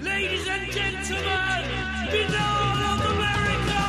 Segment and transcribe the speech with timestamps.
[0.00, 1.24] Ladies and gentlemen,
[2.08, 3.82] Binnall of America!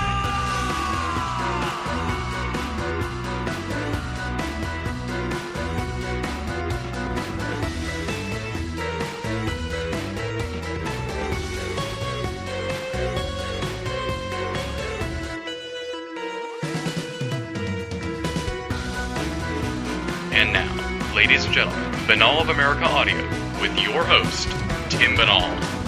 [20.32, 23.16] And now, ladies and gentlemen, Binnall of America Audio
[23.62, 24.48] with your host,
[24.90, 25.79] Tim Binnall.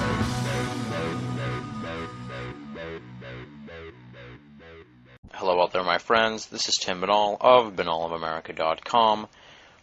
[6.11, 6.47] Friends.
[6.47, 9.29] This is Tim Binnall of BinnallofAmerica.com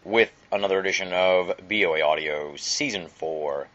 [0.05, 3.66] with another edition of BOA Audio Season 4.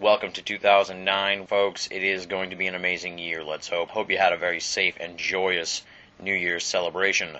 [0.00, 1.86] Welcome to 2009, folks.
[1.92, 3.90] It is going to be an amazing year, let's hope.
[3.90, 5.84] Hope you had a very safe and joyous
[6.18, 7.38] New Year's celebration.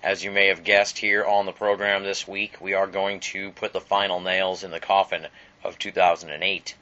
[0.00, 3.50] As you may have guessed here on the program this week, we are going to
[3.50, 5.26] put the final nails in the coffin
[5.64, 6.76] of 2008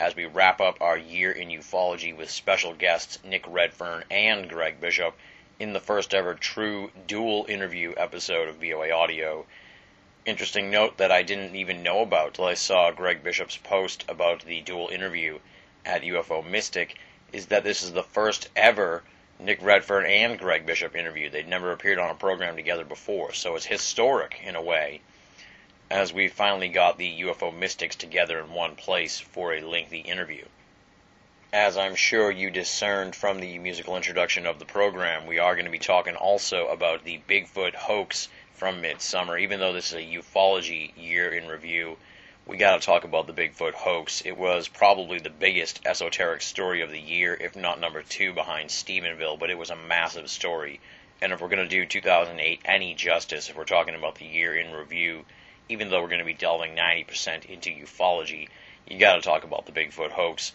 [0.00, 4.80] as we wrap up our year in ufology with special guests Nick Redfern and Greg
[4.80, 5.14] Bishop
[5.60, 9.46] in the first ever true dual interview episode of BOA Audio.
[10.26, 14.44] Interesting note that I didn't even know about till I saw Greg Bishop's post about
[14.44, 15.38] the dual interview
[15.84, 16.96] at UFO Mystic
[17.32, 19.04] is that this is the first ever
[19.38, 21.30] Nick Redfern and Greg Bishop interview.
[21.30, 25.00] They'd never appeared on a program together before, so it's historic in a way
[25.90, 30.44] as we finally got the UFO mystics together in one place for a lengthy interview.
[31.54, 35.66] As I'm sure you discerned from the musical introduction of the program, we are going
[35.66, 39.38] to be talking also about the Bigfoot hoax from Midsummer.
[39.38, 41.96] Even though this is a ufology year in review,
[42.44, 44.20] we got to talk about the Bigfoot hoax.
[44.22, 48.70] It was probably the biggest esoteric story of the year, if not number two behind
[48.70, 50.80] Stephenville, but it was a massive story.
[51.22, 54.56] And if we're going to do 2008 any justice, if we're talking about the year
[54.56, 55.24] in review,
[55.68, 58.48] even though we're going to be delving 90% into ufology,
[58.88, 60.50] you got to talk about the Bigfoot hoax.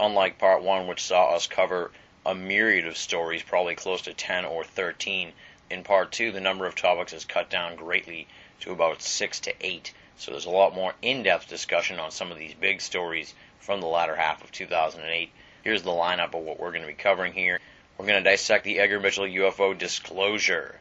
[0.00, 1.90] Unlike part one, which saw us cover
[2.24, 5.32] a myriad of stories, probably close to 10 or 13,
[5.70, 8.28] in part two, the number of topics is cut down greatly
[8.60, 9.92] to about six to eight.
[10.16, 13.80] So there's a lot more in depth discussion on some of these big stories from
[13.80, 15.30] the latter half of 2008.
[15.62, 17.60] Here's the lineup of what we're going to be covering here.
[17.96, 20.80] We're going to dissect the Edgar Mitchell UFO disclosure.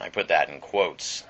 [0.00, 1.24] I put that in quotes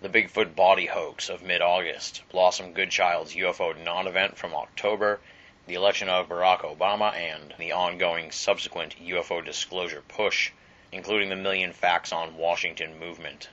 [0.00, 5.20] the Bigfoot body hoax of mid August, Blossom Goodchild's UFO non event from October,
[5.66, 10.52] the election of Barack Obama, and the ongoing subsequent UFO disclosure push,
[10.92, 13.48] including the Million Fax on Washington movement,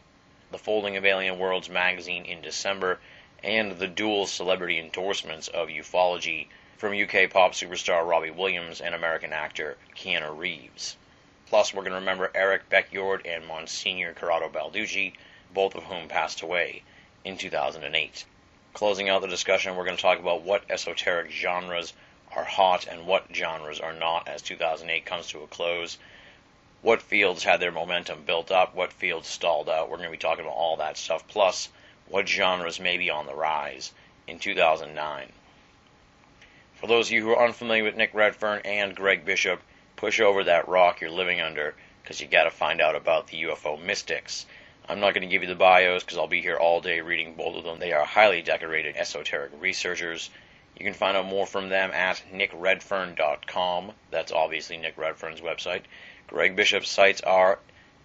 [0.52, 3.00] the folding of Alien Worlds magazine in December,
[3.44, 6.48] and the dual celebrity endorsements of ufology
[6.78, 10.96] from UK pop superstar Robbie Williams and American actor Keanu Reeves.
[11.48, 15.14] Plus, we're going to remember Eric Beckjord and Monsignor Corrado Balducci
[15.54, 16.82] both of whom passed away
[17.24, 18.26] in 2008.
[18.74, 21.94] Closing out the discussion, we're going to talk about what esoteric genres
[22.36, 26.00] are hot and what genres are not as 2008 comes to a close.
[26.82, 29.90] What fields had their momentum built up, what fields stalled out.
[29.90, 31.70] We're going to be talking about all that stuff, plus
[32.08, 33.94] what genres may be on the rise
[34.28, 35.32] in 2009.
[36.74, 39.62] For those of you who are unfamiliar with Nick Redfern and Greg Bishop,
[39.96, 43.44] push over that rock you're living under because you got to find out about the
[43.44, 44.48] UFO mystics.
[44.90, 47.36] I'm not going to give you the bios because I'll be here all day reading
[47.36, 47.80] both of them.
[47.80, 50.30] They are highly decorated esoteric researchers.
[50.78, 53.94] You can find out more from them at nickredfern.com.
[54.12, 55.84] That's obviously Nick Redfern's website.
[56.28, 57.60] Greg Bishop's sites are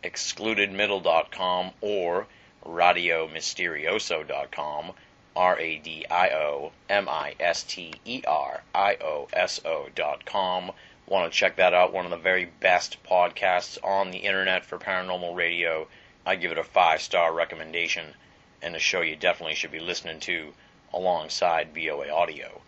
[0.04, 2.26] excludedmiddle.com or
[2.64, 4.92] radiomisterioso.com.
[5.34, 9.88] R A D I O M I S T E R I O S O
[9.94, 10.72] dot com.
[11.06, 11.92] Want to check that out?
[11.92, 15.88] One of the very best podcasts on the internet for paranormal radio
[16.28, 18.14] I give it a five star recommendation
[18.60, 20.52] and a show you definitely should be listening to
[20.92, 22.60] alongside BOA Audio.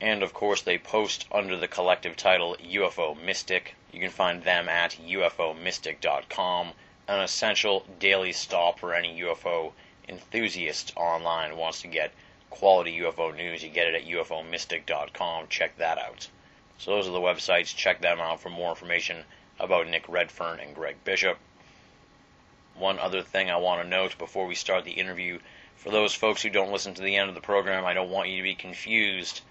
[0.00, 3.76] And of course, they post under the collective title UFO Mystic.
[3.92, 6.72] You can find them at UFOmystic.com,
[7.06, 9.72] an essential daily stop for any UFO
[10.08, 12.10] enthusiast online who wants to get
[12.50, 13.62] quality UFO news.
[13.62, 15.46] You get it at UFOmystic.com.
[15.46, 16.26] Check that out.
[16.78, 17.76] So, those are the websites.
[17.76, 19.24] Check them out for more information
[19.60, 21.38] about Nick Redfern and Greg Bishop.
[22.76, 25.38] One other thing I want to note before we start the interview
[25.76, 28.30] for those folks who don't listen to the end of the program, I don't want
[28.30, 29.42] you to be confused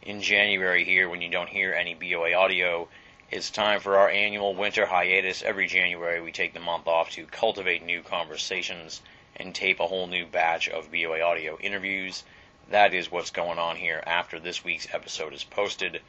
[0.00, 2.88] in January here when you don't hear any BOA audio.
[3.30, 5.42] It's time for our annual winter hiatus.
[5.42, 9.00] Every January, we take the month off to cultivate new conversations
[9.36, 12.24] and tape a whole new batch of BOA audio interviews.
[12.68, 16.00] That is what's going on here after this week's episode is posted.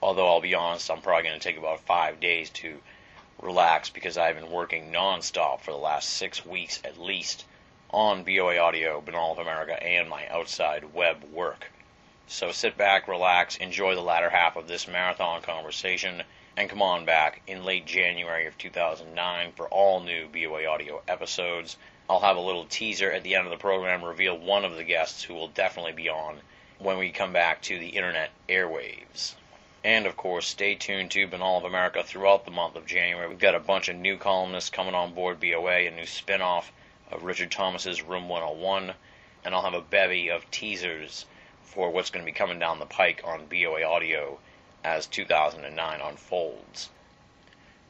[0.00, 2.80] Although I'll be honest, I'm probably going to take about five days to
[3.40, 7.44] relax because I've been working nonstop for the last six weeks at least
[7.90, 11.70] on BOA Audio, Binnall of America, and my outside web work.
[12.26, 16.22] So sit back, relax, enjoy the latter half of this marathon conversation,
[16.56, 21.78] and come on back in late January of 2009 for all new BOA audio episodes.
[22.10, 24.84] I'll have a little teaser at the end of the program, reveal one of the
[24.84, 26.40] guests who will definitely be on
[26.78, 29.34] when we come back to the internet airwaves.
[29.88, 33.26] And of course, stay tuned to Binnall of America throughout the month of January.
[33.26, 36.70] We've got a bunch of new columnists coming on board BOA, a new spin off
[37.10, 38.92] of Richard Thomas's Room 101,
[39.42, 41.24] and I'll have a bevy of teasers
[41.62, 44.38] for what's going to be coming down the pike on BOA Audio
[44.84, 46.90] as 2009 unfolds.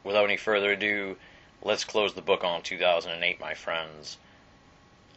[0.05, 1.19] Without any further ado,
[1.63, 4.19] let's close the book on 2008, my friends.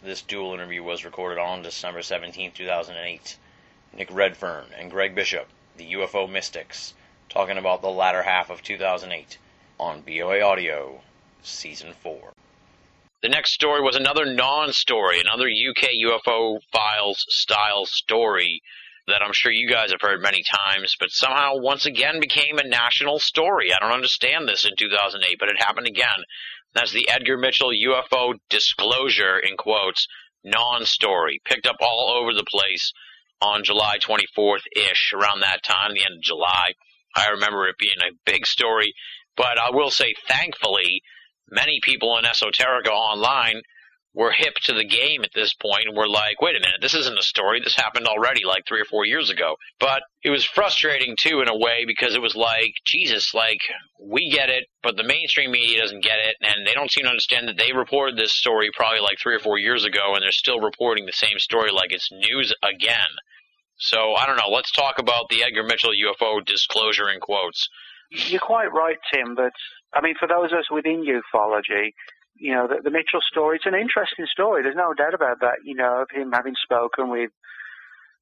[0.01, 3.37] This dual interview was recorded on December 17, 2008.
[3.93, 6.93] Nick Redfern and Greg Bishop, the UFO Mystics,
[7.29, 9.37] talking about the latter half of 2008
[9.79, 11.01] on BOA Audio,
[11.41, 12.33] Season 4.
[13.21, 18.61] The next story was another non story, another UK UFO Files style story
[19.07, 22.67] that I'm sure you guys have heard many times, but somehow once again became a
[22.67, 23.73] national story.
[23.73, 26.23] I don't understand this in 2008, but it happened again.
[26.73, 30.07] That's the Edgar Mitchell UFO disclosure, in quotes,
[30.43, 31.41] non story.
[31.45, 32.93] Picked up all over the place
[33.41, 36.73] on July 24th ish, around that time, the end of July.
[37.15, 38.93] I remember it being a big story,
[39.35, 41.01] but I will say, thankfully,
[41.49, 43.61] many people in Esoterica online
[44.13, 46.93] were hip to the game at this point and were like, wait a minute, this
[46.93, 47.61] isn't a story.
[47.63, 49.55] This happened already like three or four years ago.
[49.79, 53.61] But it was frustrating too in a way because it was like, Jesus, like,
[53.99, 57.09] we get it, but the mainstream media doesn't get it and they don't seem to
[57.09, 60.31] understand that they reported this story probably like three or four years ago and they're
[60.31, 62.99] still reporting the same story like it's news again.
[63.77, 64.49] So I don't know.
[64.53, 67.69] Let's talk about the Edgar Mitchell UFO disclosure in quotes.
[68.11, 69.53] You're quite right, Tim, but
[69.93, 71.93] I mean, for those of us within ufology,
[72.35, 74.63] you know, the, the Mitchell story, it's an interesting story.
[74.63, 77.31] There's no doubt about that, you know, of him having spoken with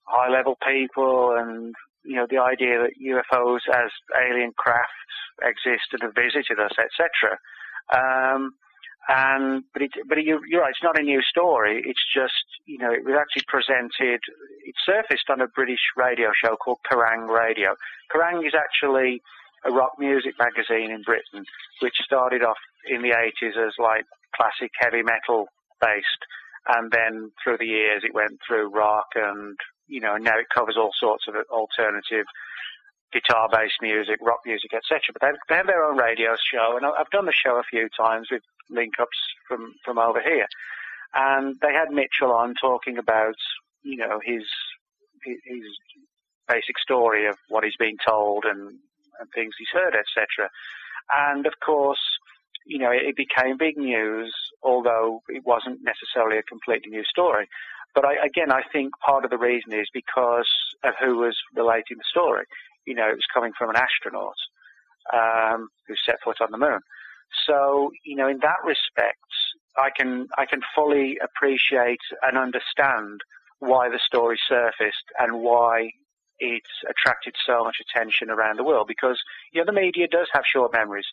[0.04, 4.94] high level people and, you know, the idea that UFOs as alien crafts
[5.42, 7.38] exist and have visited us, etc.
[7.94, 8.54] Um,
[9.10, 10.70] and but it, but you're, you're right.
[10.70, 11.82] It's not a new story.
[11.84, 14.22] It's just you know it was actually presented.
[14.64, 17.76] It surfaced on a British radio show called Kerrang Radio.
[18.14, 19.22] Kerrang is actually
[19.66, 21.46] a rock music magazine in Britain,
[21.82, 22.58] which started off
[22.88, 25.48] in the 80s as like classic heavy metal
[25.82, 26.24] based,
[26.68, 29.58] and then through the years it went through rock and
[29.88, 32.26] you know now it covers all sorts of alternative
[33.12, 35.02] guitar-based music, rock music, etc.
[35.14, 38.28] But they, have their own radio show, and I've done the show a few times
[38.32, 39.18] with link-ups
[39.48, 40.48] from from over here,
[41.14, 43.36] and they had Mitchell on talking about
[43.84, 44.44] you know his
[45.24, 45.64] his
[46.48, 48.80] basic story of what he's been told and
[49.20, 50.50] and things he's heard, etc.
[51.14, 52.00] And of course,
[52.66, 57.48] you know, it, became big news, although it wasn't necessarily a completely new story.
[57.96, 60.50] But I, again, I think part of the reason is because
[60.84, 62.46] of who was relating the story.
[62.86, 64.38] You know, it was coming from an astronaut
[65.12, 66.80] um, who set foot on the moon.
[67.48, 69.18] So, you know, in that respect,
[69.78, 73.22] I can I can fully appreciate and understand
[73.60, 75.92] why the story surfaced and why
[76.40, 79.20] it's attracted so much attention around the world because
[79.52, 81.06] you know the media does have short memories.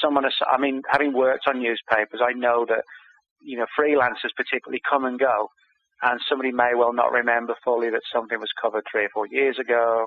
[0.00, 2.84] Someone, I mean, having worked on newspapers, I know that
[3.42, 5.48] you know freelancers particularly come and go,
[6.02, 9.58] and somebody may well not remember fully that something was covered three or four years
[9.58, 10.06] ago,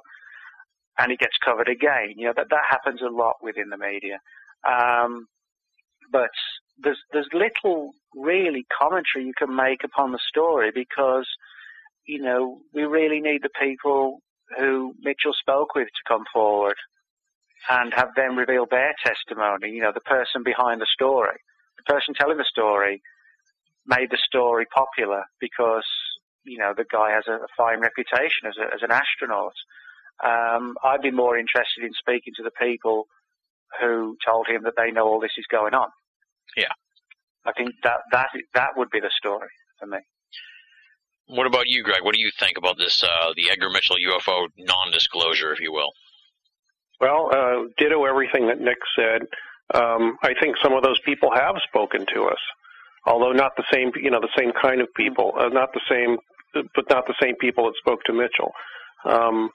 [0.98, 2.14] and it gets covered again.
[2.16, 4.20] You know that that happens a lot within the media,
[4.68, 5.28] um,
[6.12, 6.32] but
[6.80, 11.28] there's there's little really commentary you can make upon the story because
[12.06, 14.20] you know we really need the people
[14.58, 16.76] who Mitchell spoke with to come forward
[17.70, 19.72] and have them reveal their testimony.
[19.72, 21.38] You know, the person behind the story,
[21.78, 23.02] the person telling the story
[23.88, 25.86] made the story popular because,
[26.44, 29.54] you know, the guy has a, a fine reputation as, a, as an astronaut.
[30.24, 33.06] Um, I'd be more interested in speaking to the people
[33.82, 35.90] who told him that they know all this is going on.
[36.56, 36.72] Yeah.
[37.46, 39.50] I think that, that, that would be the story
[39.80, 40.00] for me.
[41.28, 42.04] What about you, Greg?
[42.04, 45.92] What do you think about this, uh, the Edgar Mitchell UFO non-disclosure, if you will?
[47.02, 49.24] Well, uh, ditto everything that Nick said.
[49.74, 52.38] Um, I think some of those people have spoken to us,
[53.08, 56.18] although not the same, you know, the same kind of people, uh, not the same,
[56.54, 58.52] but not the same people that spoke to Mitchell.
[59.06, 59.50] Um,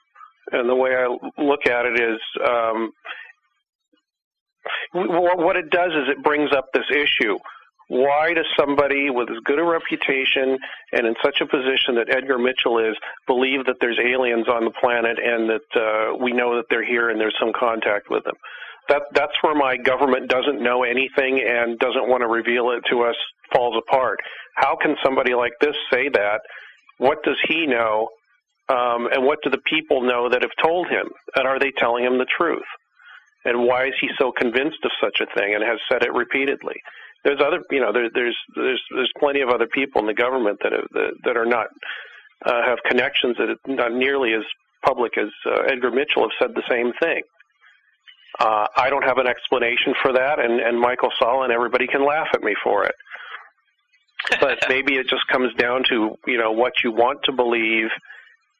[0.51, 1.07] and the way I
[1.41, 2.91] look at it is, um,
[4.93, 7.37] what it does is it brings up this issue
[7.91, 10.57] why does somebody with as good a reputation
[10.93, 12.95] and in such a position that Edgar Mitchell is
[13.27, 17.09] believe that there's aliens on the planet and that uh, we know that they're here
[17.09, 18.35] and there's some contact with them?
[18.87, 23.03] That that's where my government doesn't know anything and doesn't want to reveal it to
[23.03, 23.15] us
[23.53, 24.19] falls apart.
[24.55, 26.39] How can somebody like this say that?
[26.97, 28.07] What does he know
[28.69, 31.07] Um, and what do the people know that have told him?
[31.35, 32.69] And are they telling him the truth?
[33.43, 36.77] And why is he so convinced of such a thing and has said it repeatedly?
[37.23, 40.59] There's other, you know, there, there's there's there's plenty of other people in the government
[40.63, 41.67] that have, that, that are not
[42.45, 44.43] uh, have connections that are not nearly as
[44.83, 47.21] public as uh, Edgar Mitchell have said the same thing.
[48.39, 52.05] Uh, I don't have an explanation for that, and, and Michael Salla and everybody can
[52.05, 52.95] laugh at me for it.
[54.39, 57.89] but maybe it just comes down to you know what you want to believe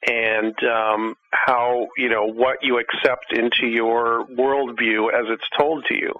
[0.08, 5.96] and um, how you know what you accept into your worldview as it's told to
[5.96, 6.13] you.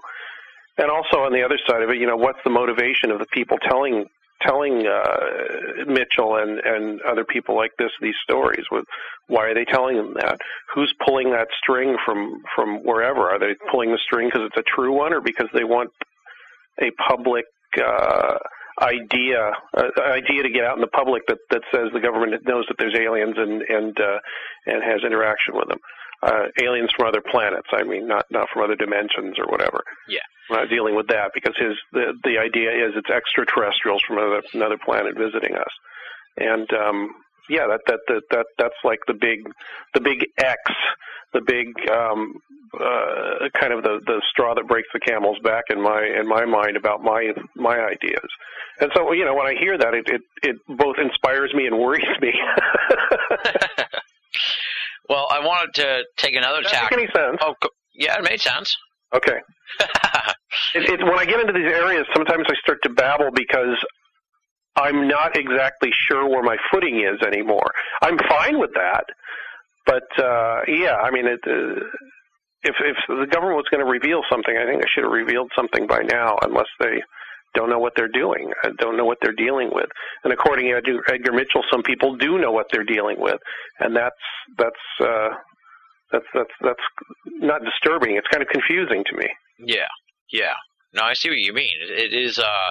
[0.78, 3.26] And also on the other side of it, you know, what's the motivation of the
[3.32, 4.06] people telling
[4.40, 8.64] telling uh, Mitchell and and other people like this these stories?
[8.70, 8.84] With
[9.28, 10.38] why are they telling them that?
[10.74, 13.30] Who's pulling that string from from wherever?
[13.30, 15.90] Are they pulling the string because it's a true one, or because they want
[16.80, 17.44] a public
[17.76, 18.38] uh,
[18.80, 22.64] idea uh, idea to get out in the public that that says the government knows
[22.68, 24.18] that there's aliens and and uh,
[24.66, 25.78] and has interaction with them?
[26.22, 27.66] Uh, aliens from other planets.
[27.72, 29.82] I mean, not not from other dimensions or whatever.
[30.08, 30.20] Yeah.
[30.48, 34.42] We're not dealing with that because his the the idea is it's extraterrestrials from another
[34.54, 35.72] another planet visiting us,
[36.36, 37.10] and um,
[37.48, 39.50] yeah, that, that that that that's like the big
[39.94, 40.60] the big X,
[41.32, 42.34] the big um,
[42.74, 46.44] uh, kind of the the straw that breaks the camel's back in my in my
[46.44, 48.30] mind about my my ideas.
[48.80, 51.78] And so you know when I hear that, it it, it both inspires me and
[51.78, 52.32] worries me.
[55.08, 56.90] well, I wanted to take another Does tack.
[56.90, 57.38] Make any sense?
[57.40, 57.54] Oh,
[57.94, 58.74] yeah, it made sense.
[59.14, 59.38] Okay.
[60.74, 63.76] it, it, when I get into these areas, sometimes I start to babble because
[64.76, 67.70] I'm not exactly sure where my footing is anymore.
[68.00, 69.04] I'm fine with that,
[69.84, 71.84] but uh, yeah, I mean, it, uh,
[72.62, 75.50] if if the government was going to reveal something, I think they should have revealed
[75.54, 77.02] something by now, unless they
[77.54, 79.88] don't know what they're doing, don't know what they're dealing with.
[80.24, 83.38] And according to Edgar, Mitchell, some people do know what they're dealing with,
[83.80, 84.16] and that's
[84.58, 85.28] that's uh,
[86.12, 86.86] that's that's that's
[87.26, 88.16] not disturbing.
[88.16, 89.26] It's kind of confusing to me.
[89.58, 89.90] Yeah,
[90.30, 90.54] yeah.
[90.94, 91.70] No, I see what you mean.
[91.82, 92.70] It, it is uh,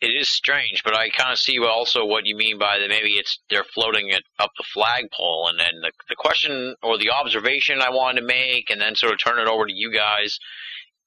[0.00, 2.88] it is strange, but I kind of see also what you mean by that.
[2.88, 7.10] Maybe it's they're floating it up the flagpole, and then the the question or the
[7.10, 10.38] observation I wanted to make, and then sort of turn it over to you guys,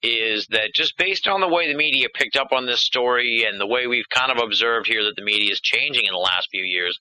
[0.01, 3.60] is that just based on the way the media picked up on this story and
[3.60, 6.48] the way we've kind of observed here that the media is changing in the last
[6.51, 6.98] few years,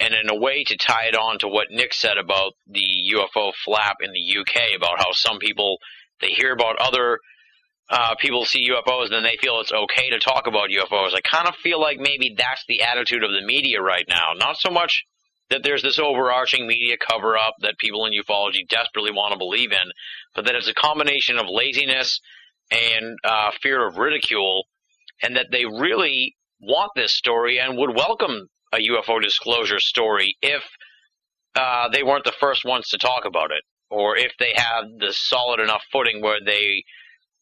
[0.00, 3.52] and in a way to tie it on to what Nick said about the UFO
[3.64, 5.78] flap in the UK, about how some people
[6.20, 7.18] they hear about other
[7.90, 11.14] uh, people see UFOs and then they feel it's okay to talk about UFOs.
[11.14, 14.32] I kind of feel like maybe that's the attitude of the media right now.
[14.36, 15.04] Not so much
[15.50, 19.72] that there's this overarching media cover up that people in ufology desperately want to believe
[19.72, 19.90] in,
[20.34, 22.20] but that it's a combination of laziness
[22.70, 24.66] and uh, fear of ridicule,
[25.22, 30.62] and that they really want this story and would welcome a UFO disclosure story if
[31.54, 35.12] uh, they weren't the first ones to talk about it, or if they had the
[35.12, 36.82] solid enough footing where they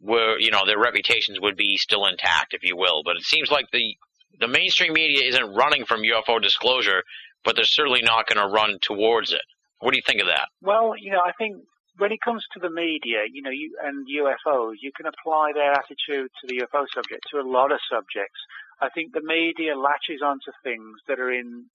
[0.01, 3.03] were, you know, their reputations would be still intact, if you will.
[3.05, 3.97] But it seems like the
[4.41, 7.03] the mainstream media isn't running from UFO disclosure,
[7.45, 9.43] but they're certainly not going to run towards it.
[9.81, 10.49] What do you think of that?
[10.61, 11.57] Well, you know, I think
[11.99, 15.73] when it comes to the media, you know, you, and UFOs, you can apply their
[15.73, 18.41] attitude to the UFO subject to a lot of subjects.
[18.81, 21.67] I think the media latches onto things that are in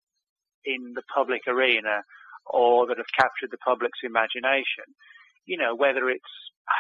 [0.66, 2.04] in the public arena
[2.46, 4.88] or that have captured the public's imagination.
[5.46, 6.34] You know, whether it's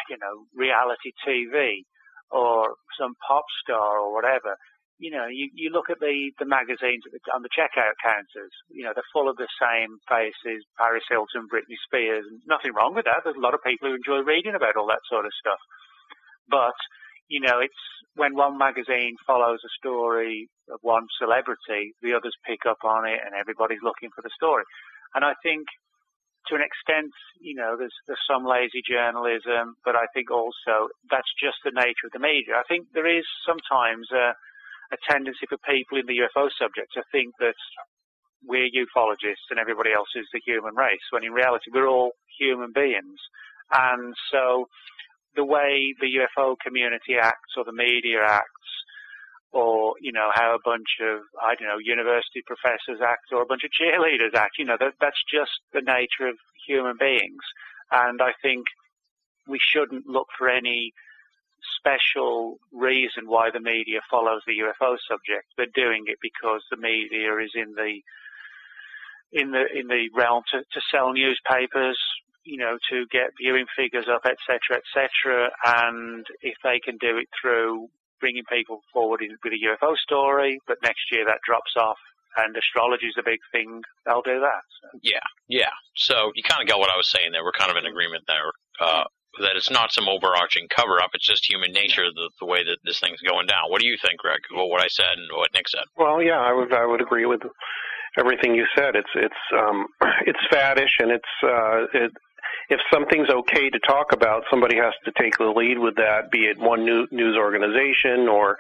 [0.09, 1.83] you know reality TV
[2.31, 4.57] or some pop star or whatever.
[4.99, 8.83] You know, you, you look at the, the magazines the, on the checkout counters, you
[8.83, 13.21] know, they're full of the same faces, Paris Hilton, Britney Spears, nothing wrong with that.
[13.23, 15.61] There's a lot of people who enjoy reading about all that sort of stuff.
[16.49, 16.77] But,
[17.29, 17.83] you know, it's
[18.15, 23.21] when one magazine follows a story of one celebrity, the others pick up on it
[23.21, 24.65] and everybody's looking for the story.
[25.13, 25.69] And I think
[26.49, 31.29] to an extent, you know, there's there's some lazy journalism, but I think also that's
[31.37, 32.55] just the nature of the media.
[32.55, 34.33] I think there is sometimes a,
[34.91, 37.57] a tendency for people in the UFO subject to think that
[38.45, 42.71] we're ufologists and everybody else is the human race, when in reality we're all human
[42.73, 43.19] beings.
[43.71, 44.67] And so
[45.35, 48.67] the way the UFO community acts or the media acts
[49.51, 53.45] or you know how a bunch of I don't know university professors act or a
[53.45, 54.57] bunch of cheerleaders act.
[54.59, 56.35] You know that that's just the nature of
[56.67, 57.43] human beings,
[57.91, 58.65] and I think
[59.47, 60.91] we shouldn't look for any
[61.77, 65.47] special reason why the media follows the UFO subject.
[65.57, 68.01] They're doing it because the media is in the
[69.31, 71.99] in the in the realm to, to sell newspapers,
[72.43, 75.49] you know, to get viewing figures up, etc., etc.
[75.65, 80.77] And if they can do it through bringing people forward with a UFO story, but
[80.83, 81.97] next year that drops off
[82.37, 84.61] and astrology is a big thing, they'll do that.
[84.81, 84.99] So.
[85.01, 85.73] Yeah, yeah.
[85.95, 87.43] So you kind of got what I was saying there.
[87.43, 88.51] We're kind of in agreement there.
[88.79, 89.03] Uh,
[89.39, 91.11] that it's not some overarching cover up.
[91.13, 93.69] It's just human nature, the, the way that this thing's going down.
[93.69, 94.41] What do you think, Greg?
[94.53, 95.83] Well, what I said and what Nick said.
[95.97, 97.41] Well, yeah, I would I would agree with
[98.17, 98.95] everything you said.
[98.95, 99.87] It's it's um,
[100.25, 102.11] it's faddish and it's uh, it,
[102.69, 106.45] if something's okay to talk about, somebody has to take the lead with that, be
[106.45, 108.57] it one new, news organization or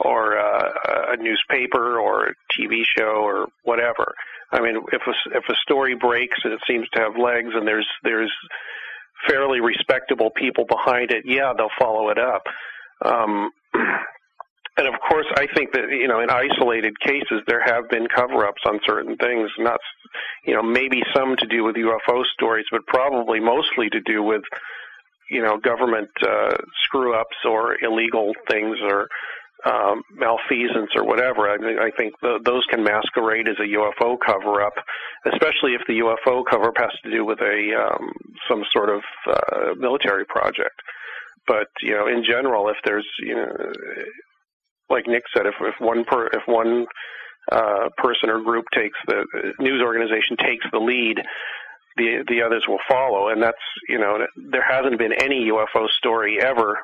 [0.00, 0.70] or uh,
[1.08, 4.14] a newspaper or a TV show or whatever.
[4.52, 7.66] I mean, if a, if a story breaks and it seems to have legs and
[7.66, 8.32] there's there's
[9.26, 12.42] fairly respectable people behind it, yeah, they'll follow it up.
[13.04, 18.06] Um, and of course, I think that you know, in isolated cases, there have been
[18.14, 19.50] cover-ups on certain things.
[19.58, 19.80] Not,
[20.44, 24.42] you know, maybe some to do with UFO stories, but probably mostly to do with,
[25.30, 29.08] you know, government uh, screw-ups or illegal things or
[29.66, 31.48] um, malfeasance or whatever.
[31.50, 34.74] I, mean, I think those can masquerade as a UFO cover-up,
[35.26, 38.12] especially if the UFO cover-up has to do with a um,
[38.48, 40.80] some sort of uh, military project.
[41.46, 43.46] But you know, in general, if there's you know
[44.90, 46.86] like Nick said, if if one per if one
[47.50, 49.24] uh, person or group takes the
[49.58, 51.20] news organization takes the lead,
[51.96, 53.56] the the others will follow, and that's
[53.88, 56.78] you know there hasn't been any UFO story ever.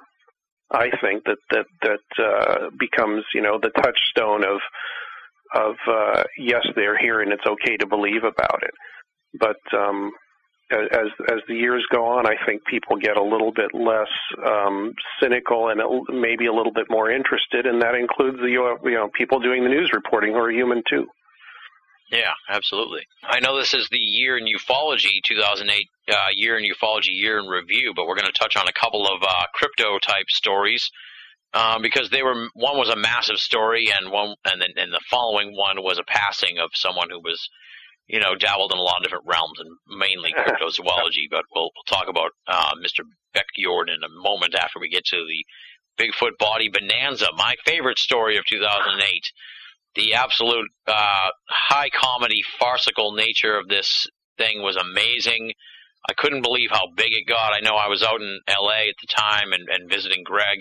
[0.75, 4.61] I think that that that uh, becomes you know the touchstone of
[5.55, 8.75] of uh, yes they're here and it's okay to believe about it,
[9.39, 10.13] but um,
[10.73, 14.09] as as the years go on, I think people get a little bit less
[14.45, 19.11] um, cynical and maybe a little bit more interested, and that includes the you know
[19.15, 21.07] people doing the news reporting who are human too.
[22.11, 23.01] Yeah, absolutely.
[23.23, 27.47] I know this is the year in ufology, 2008 uh, year in ufology year in
[27.47, 30.91] review, but we're going to touch on a couple of uh, crypto type stories.
[31.55, 35.01] Um, because they were one was a massive story and one and then and the
[35.09, 37.49] following one was a passing of someone who was
[38.07, 41.89] you know, dabbled in a lot of different realms and mainly cryptozoology, but we'll, we'll
[41.89, 43.05] talk about uh, Mr.
[43.33, 45.45] Beck Jordan in a moment after we get to the
[45.97, 49.09] Bigfoot body bonanza, my favorite story of 2008.
[49.97, 54.07] The absolute uh, high comedy, farcical nature of this
[54.39, 55.53] thing was amazing.
[56.09, 57.55] I couldn't believe how big it got.
[57.55, 60.59] I know I was out in LA at the time and, and visiting Greg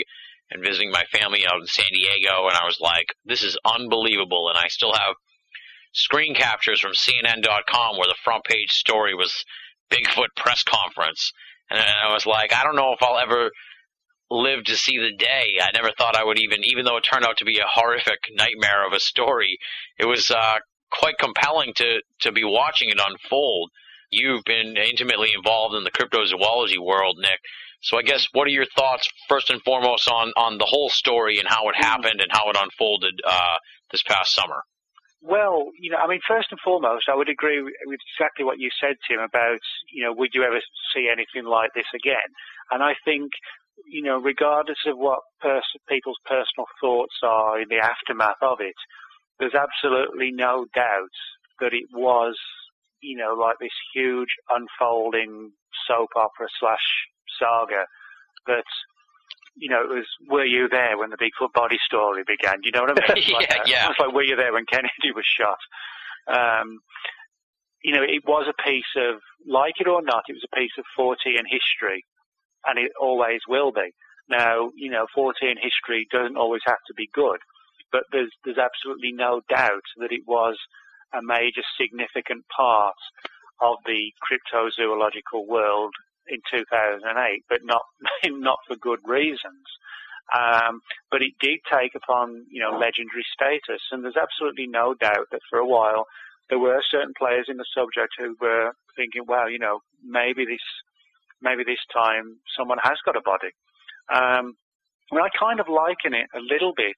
[0.51, 4.49] and visiting my family out in San Diego, and I was like, this is unbelievable.
[4.49, 5.15] And I still have
[5.93, 9.43] screen captures from CNN.com where the front page story was
[9.91, 11.33] Bigfoot press conference.
[11.69, 13.51] And I was like, I don't know if I'll ever
[14.33, 15.59] live to see the day.
[15.61, 18.19] I never thought I would even, even though it turned out to be a horrific
[18.33, 19.59] nightmare of a story,
[19.99, 20.57] it was uh,
[20.91, 23.69] quite compelling to, to be watching it unfold.
[24.09, 27.39] You've been intimately involved in the cryptozoology world, Nick.
[27.81, 31.39] So I guess what are your thoughts first and foremost on, on the whole story
[31.39, 33.57] and how it happened and how it unfolded uh,
[33.91, 34.63] this past summer?
[35.21, 38.69] Well, you know, I mean, first and foremost, I would agree with exactly what you
[38.79, 39.59] said, Tim, about,
[39.91, 40.59] you know, would you ever
[40.93, 42.27] see anything like this again?
[42.71, 43.31] And I think,
[43.87, 48.75] you know, regardless of what pers- people's personal thoughts are in the aftermath of it,
[49.39, 51.15] there's absolutely no doubt
[51.59, 52.35] that it was,
[53.01, 55.51] you know, like this huge unfolding
[55.87, 56.85] soap opera slash
[57.39, 57.85] saga
[58.47, 58.63] that
[59.55, 62.57] you know, it was were you there when the Bigfoot body story began?
[62.63, 63.23] You know what I mean?
[63.27, 63.89] yeah, like, yeah.
[63.89, 65.59] It's like were you there when Kennedy was shot?
[66.27, 66.79] Um,
[67.83, 70.71] you know, it was a piece of, like it or not, it was a piece
[70.79, 72.03] of Fortean history,
[72.65, 73.93] and it always will be.
[74.29, 77.39] Now, you know, Fortean history doesn't always have to be good,
[77.91, 80.57] but there's there's absolutely no doubt that it was
[81.13, 82.95] a major significant part
[83.61, 85.93] of the cryptozoological world
[86.27, 87.83] in 2008, but not
[88.25, 89.67] not for good reasons.
[90.33, 90.79] Um,
[91.11, 95.41] but it did take upon you know legendary status, and there's absolutely no doubt that
[95.49, 96.05] for a while
[96.49, 100.61] there were certain players in the subject who were thinking, well, you know, maybe this
[101.43, 103.51] maybe this time someone has got a body.
[104.09, 104.55] Um,
[105.11, 106.97] I mean, I kind of liken it a little bit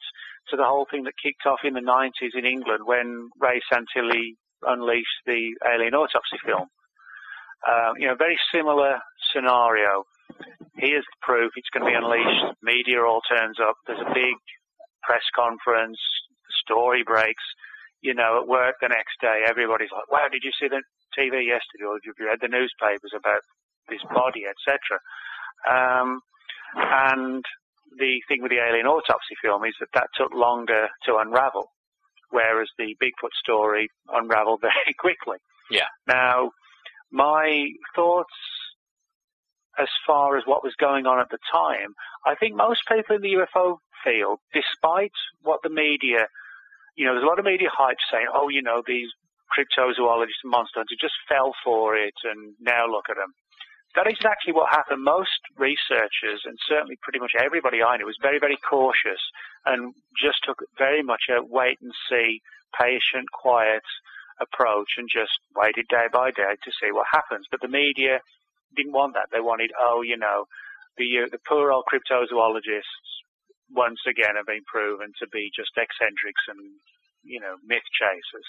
[0.49, 4.38] to the whole thing that kicked off in the 90s in England when Ray Santilli
[4.62, 6.69] unleashed the alien autopsy film.
[7.65, 9.01] Um, you know, very similar
[9.34, 10.05] scenario.
[10.77, 11.51] Here's the proof.
[11.55, 12.62] It's going to be unleashed.
[12.62, 13.75] Media all turns up.
[13.88, 14.38] There's a big
[15.01, 15.97] press conference.
[16.45, 17.43] The story breaks.
[18.01, 20.84] You know, at work the next day, everybody's like, "Wow, did you see the
[21.17, 21.89] TV yesterday?
[21.89, 23.41] Or have you read the newspapers about
[23.89, 25.00] this body, etc."
[25.69, 26.21] Um,
[26.76, 27.43] and
[27.98, 31.71] the thing with the alien autopsy film is that that took longer to unravel,
[32.30, 35.38] whereas the Bigfoot story unraveled very quickly.
[35.71, 35.88] Yeah.
[36.08, 36.52] Now,
[37.12, 38.34] my thoughts
[39.78, 41.95] as far as what was going on at the time,
[42.26, 46.28] I think most people in the UFO field, despite what the media
[46.95, 49.10] you know, there's a lot of media hype saying, oh, you know, these
[49.52, 53.36] cryptozoologists and monster hunters just fell for it, and now look at them.
[53.95, 55.03] That is exactly what happened.
[55.03, 59.23] Most researchers, and certainly pretty much everybody I knew, was very, very cautious
[59.65, 62.41] and just took very much a wait and see,
[62.77, 63.84] patient, quiet
[64.41, 67.47] approach and just waited day by day to see what happens.
[67.49, 68.19] But the media
[68.75, 69.31] didn't want that.
[69.31, 70.43] They wanted, oh, you know,
[70.97, 73.23] the, uh, the poor old cryptozoologists
[73.71, 76.60] once again have been proven to be just eccentrics and,
[77.23, 78.47] you know, myth chasers.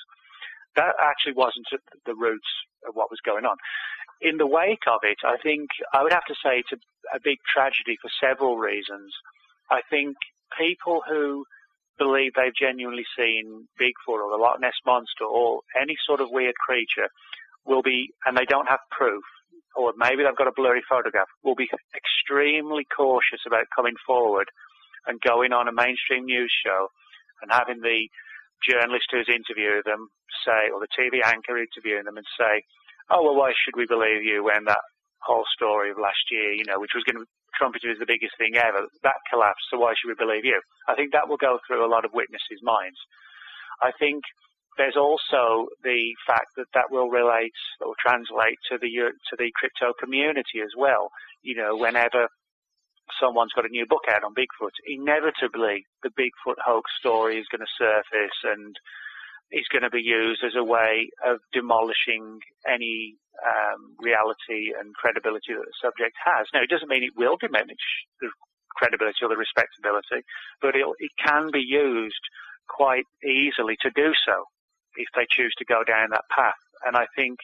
[0.74, 1.66] That actually wasn't
[2.04, 2.50] the roots
[2.86, 3.56] of what was going on.
[4.20, 7.20] In the wake of it, I think I would have to say it's a, a
[7.22, 9.12] big tragedy for several reasons.
[9.70, 10.16] I think
[10.58, 11.44] people who
[11.98, 16.54] believe they've genuinely seen Bigfoot or the Loch Ness Monster or any sort of weird
[16.54, 17.08] creature
[17.64, 19.24] will be, and they don't have proof,
[19.74, 24.48] or maybe they've got a blurry photograph, will be extremely cautious about coming forward
[25.06, 26.88] and going on a mainstream news show
[27.42, 28.08] and having the
[28.64, 30.08] journalist who's interviewing them
[30.44, 32.62] say, or the TV anchor interviewing them and say,
[33.10, 34.82] oh, well, why should we believe you when that
[35.22, 38.36] whole story of last year, you know, which was going to trumpeted as the biggest
[38.36, 40.60] thing ever, that collapsed, so why should we believe you?
[40.88, 42.98] I think that will go through a lot of witnesses' minds.
[43.80, 44.22] I think
[44.76, 49.92] there's also the fact that that will relate or translate to the to the crypto
[49.98, 51.08] community as well.
[51.42, 52.28] You know, whenever
[53.20, 57.64] someone's got a new book out on Bigfoot, inevitably the Bigfoot hoax story is going
[57.64, 58.76] to surface and
[59.52, 65.54] is going to be used as a way of demolishing any um, reality and credibility
[65.54, 66.46] that the subject has.
[66.52, 67.84] Now, it doesn't mean it will diminish
[68.20, 68.30] the
[68.74, 70.26] credibility or the respectability,
[70.60, 72.24] but it can be used
[72.68, 74.44] quite easily to do so
[74.96, 76.58] if they choose to go down that path.
[76.84, 77.38] And I think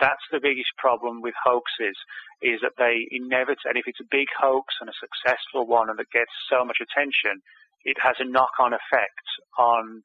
[0.00, 1.96] that's the biggest problem with hoaxes
[2.40, 5.98] is that they inevitably, and if it's a big hoax and a successful one and
[5.98, 7.42] that gets so much attention,
[7.84, 9.26] it has a knock-on effect
[9.58, 10.02] on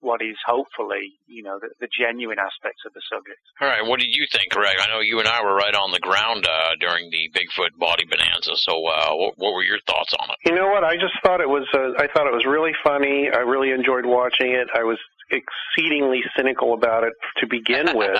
[0.00, 3.40] what is hopefully, you know, the, the, genuine aspects of the subject.
[3.60, 3.84] All right.
[3.84, 4.76] What did you think, Greg?
[4.78, 8.04] I know you and I were right on the ground uh, during the Bigfoot body
[8.04, 8.52] bonanza.
[8.56, 10.50] So, uh, what, what, were your thoughts on it?
[10.50, 10.84] You know what?
[10.84, 11.66] I just thought it was.
[11.72, 13.30] Uh, I thought it was really funny.
[13.32, 14.68] I really enjoyed watching it.
[14.74, 14.98] I was
[15.30, 18.18] exceedingly cynical about it to begin with,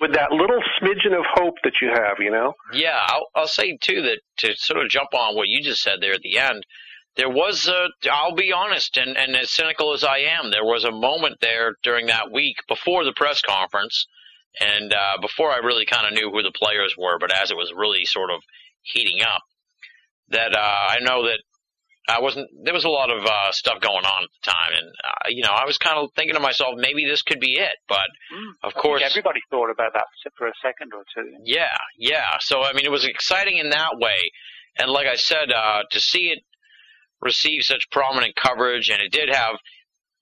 [0.00, 2.18] with that little smidgen of hope that you have.
[2.18, 2.54] You know.
[2.72, 6.00] Yeah, I'll, I'll say too that to sort of jump on what you just said
[6.00, 6.64] there at the end
[7.16, 10.84] there was a, I'll be honest, and, and as cynical as I am, there was
[10.84, 14.06] a moment there during that week before the press conference
[14.60, 17.56] and uh, before I really kind of knew who the players were, but as it
[17.56, 18.40] was really sort of
[18.82, 19.42] heating up,
[20.28, 21.38] that uh, I know that
[22.08, 22.48] I wasn't.
[22.64, 25.42] There was a lot of uh, stuff going on at the time, and uh, you
[25.42, 27.76] know, I was kind of thinking to myself, maybe this could be it.
[27.88, 31.30] But mm, of course, everybody thought about that for a second or two.
[31.44, 32.38] Yeah, yeah.
[32.40, 34.16] So I mean, it was exciting in that way,
[34.78, 36.40] and like I said, uh, to see it
[37.22, 39.56] received such prominent coverage, and it did have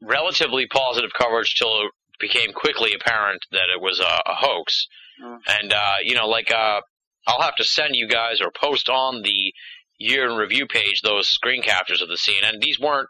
[0.02, 4.86] relatively positive coverage till it became quickly apparent that it was a, a hoax.
[5.22, 5.38] Mm.
[5.60, 6.80] And uh, you know, like uh,
[7.26, 9.52] I'll have to send you guys or post on the
[9.98, 12.42] year in review page those screen captures of the scene.
[12.42, 13.08] And these weren't,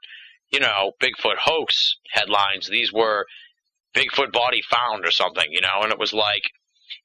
[0.50, 2.68] you know, Bigfoot hoax headlines.
[2.68, 3.26] These were
[3.94, 5.82] Bigfoot body found or something, you know.
[5.82, 6.42] And it was like,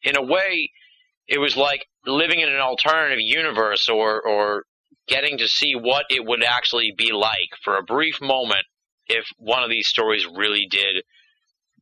[0.03, 0.71] in a way,
[1.27, 4.65] it was like living in an alternative universe or or
[5.07, 8.65] getting to see what it would actually be like for a brief moment
[9.07, 11.03] if one of these stories really did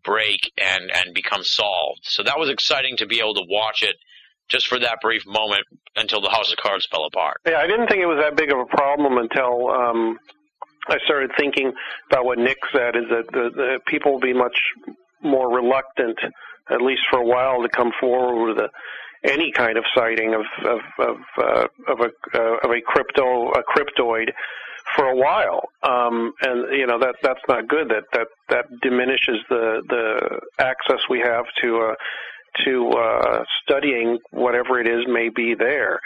[0.03, 2.01] break and, and become solved.
[2.03, 3.95] So that was exciting to be able to watch it
[4.49, 5.63] just for that brief moment
[5.95, 7.37] until the House of Cards fell apart.
[7.45, 10.19] Yeah, I didn't think it was that big of a problem until um,
[10.89, 11.71] I started thinking
[12.11, 14.57] about what Nick said is that the, the people will be much
[15.21, 16.19] more reluctant,
[16.69, 18.69] at least for a while, to come forward with a
[19.23, 23.63] any kind of sighting of of of, uh, of a uh, of a crypto a
[23.63, 24.29] cryptoid
[24.95, 27.89] for a while, um, and you know that that's not good.
[27.89, 31.95] That that that diminishes the the access we have to uh,
[32.65, 35.99] to uh, studying whatever it is may be there,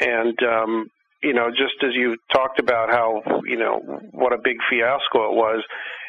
[0.00, 0.88] and um,
[1.22, 3.80] you know just as you talked about how you know
[4.12, 5.64] what a big fiasco it was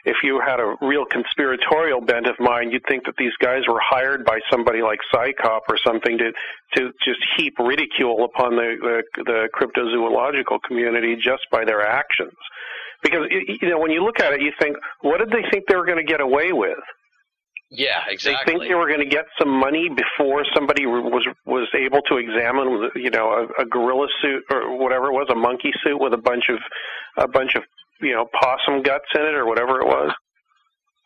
[0.05, 3.79] if you had a real conspiratorial bent of mind, you'd think that these guys were
[3.81, 6.31] hired by somebody like PsyOp or something to
[6.75, 12.33] to just heap ridicule upon the the, the cryptozoological community just by their actions.
[13.03, 15.75] Because you know when you look at it, you think, what did they think they
[15.75, 16.79] were going to get away with?
[17.71, 18.53] Yeah, exactly.
[18.53, 22.17] They think they were going to get some money before somebody was was able to
[22.17, 26.13] examine, you know, a, a gorilla suit or whatever it was, a monkey suit with
[26.13, 26.57] a bunch of
[27.17, 27.63] a bunch of
[28.01, 30.11] you know, possum guts in it or whatever it was.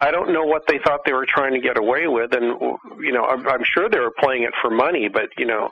[0.02, 2.60] I don't know what they thought they were trying to get away with, and
[3.00, 5.70] you know, I'm, I'm sure they were playing it for money, but you know,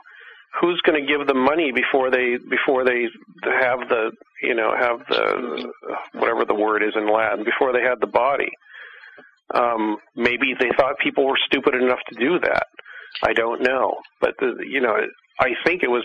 [0.60, 3.08] who's going to give them money before they before they
[3.44, 5.72] have the you know have the
[6.14, 8.50] whatever the word is in Latin before they had the body.
[9.54, 12.66] Um, maybe they thought people were stupid enough to do that.
[13.22, 14.96] I don't know, but the, you know,
[15.40, 16.04] I think it was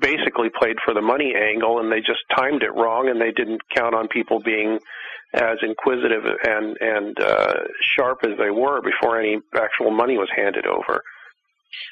[0.00, 3.62] basically played for the money angle, and they just timed it wrong, and they didn't
[3.74, 4.78] count on people being
[5.34, 7.54] as inquisitive and and uh,
[7.96, 11.02] sharp as they were before any actual money was handed over.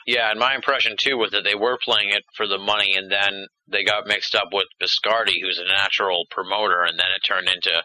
[0.07, 3.11] Yeah, and my impression too was that they were playing it for the money, and
[3.11, 7.48] then they got mixed up with Biscardi, who's a natural promoter, and then it turned
[7.48, 7.83] into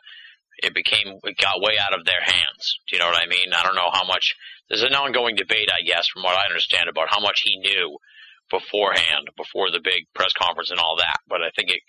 [0.64, 2.80] it became it got way out of their hands.
[2.88, 3.54] Do you know what I mean?
[3.54, 4.36] I don't know how much.
[4.70, 7.98] There's an ongoing debate, I guess, from what I understand, about how much he knew
[8.52, 11.18] beforehand, before the big press conference and all that.
[11.28, 11.82] But I think it,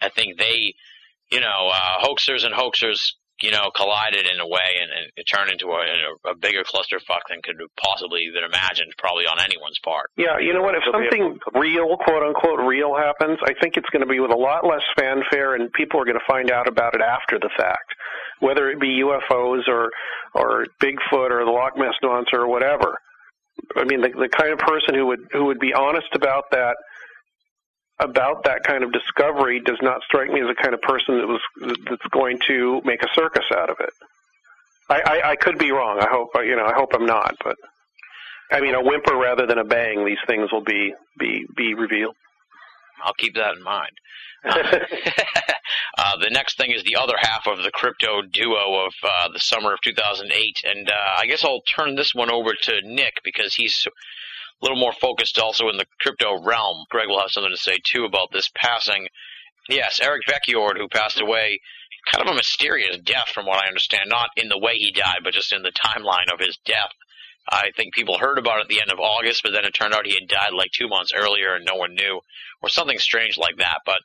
[0.00, 0.74] I think they,
[1.32, 3.00] you know, uh, hoaxers and hoaxers
[3.42, 7.26] you know, collided in a way and, and it turned into a, a bigger clusterfuck
[7.28, 10.10] than could possibly even imagined, probably on anyone's part.
[10.16, 10.76] Yeah, you know what?
[10.76, 14.38] If something real, quote unquote, real happens, I think it's going to be with a
[14.38, 17.90] lot less fanfare, and people are going to find out about it after the fact,
[18.38, 19.90] whether it be UFOs or
[20.34, 22.98] or Bigfoot or the Loch Ness monster or whatever.
[23.76, 26.76] I mean, the, the kind of person who would who would be honest about that
[28.00, 31.28] about that kind of discovery does not strike me as the kind of person that
[31.28, 31.40] was
[31.88, 33.90] that's going to make a circus out of it.
[34.90, 35.98] I, I, I could be wrong.
[36.00, 36.66] I hope you know.
[36.66, 37.36] I hope I'm not.
[37.42, 37.56] But
[38.50, 40.04] I mean, a whimper rather than a bang.
[40.04, 42.16] These things will be be be revealed.
[43.04, 43.90] I'll keep that in mind.
[44.44, 44.52] uh,
[46.18, 49.72] the next thing is the other half of the crypto duo of uh, the summer
[49.72, 53.86] of 2008, and uh, I guess I'll turn this one over to Nick because he's
[53.86, 56.84] a little more focused also in the crypto realm.
[56.90, 59.06] Greg will have something to say too about this passing.
[59.68, 61.60] Yes, Eric Beckjord, who passed away,
[62.10, 65.20] kind of a mysterious death from what I understand, not in the way he died,
[65.22, 66.90] but just in the timeline of his death.
[67.48, 69.94] I think people heard about it at the end of August, but then it turned
[69.94, 72.20] out he had died like two months earlier and no one knew,
[72.62, 73.80] or something strange like that.
[73.84, 74.00] But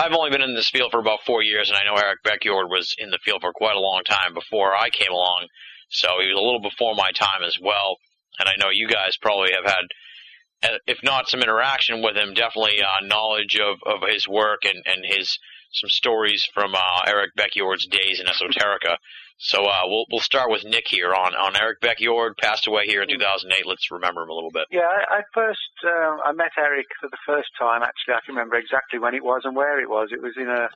[0.00, 2.70] I've only been in this field for about four years, and I know Eric Beckjord
[2.70, 5.48] was in the field for quite a long time before I came along,
[5.90, 7.96] so he was a little before my time as well
[8.40, 12.80] and I know you guys probably have had, if not some interaction with him, definitely
[12.82, 15.38] uh, knowledge of, of his work and, and his
[15.72, 18.96] some stories from uh, Eric Beckjord's days in esoterica.
[19.40, 23.00] So uh, we'll we'll start with Nick here on on Eric Beckjord passed away here
[23.00, 23.64] in 2008.
[23.64, 24.66] Let's remember him a little bit.
[24.70, 27.82] Yeah, I, I first uh, I met Eric for the first time.
[27.82, 30.10] Actually, I can remember exactly when it was and where it was.
[30.12, 30.68] It was in a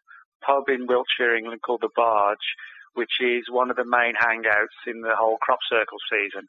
[0.45, 2.49] pub in Wiltshire, England, called the Barge,
[2.95, 6.49] which is one of the main hangouts in the whole crop circle season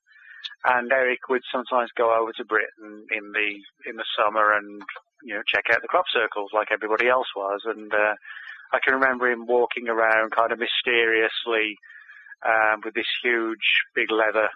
[0.66, 4.82] and Eric would sometimes go over to Britain in the in the summer and
[5.24, 7.62] you know check out the crop circles like everybody else was.
[7.66, 8.16] And uh,
[8.74, 11.78] I can remember him walking around kind of mysteriously
[12.46, 14.50] um, with this huge big leather,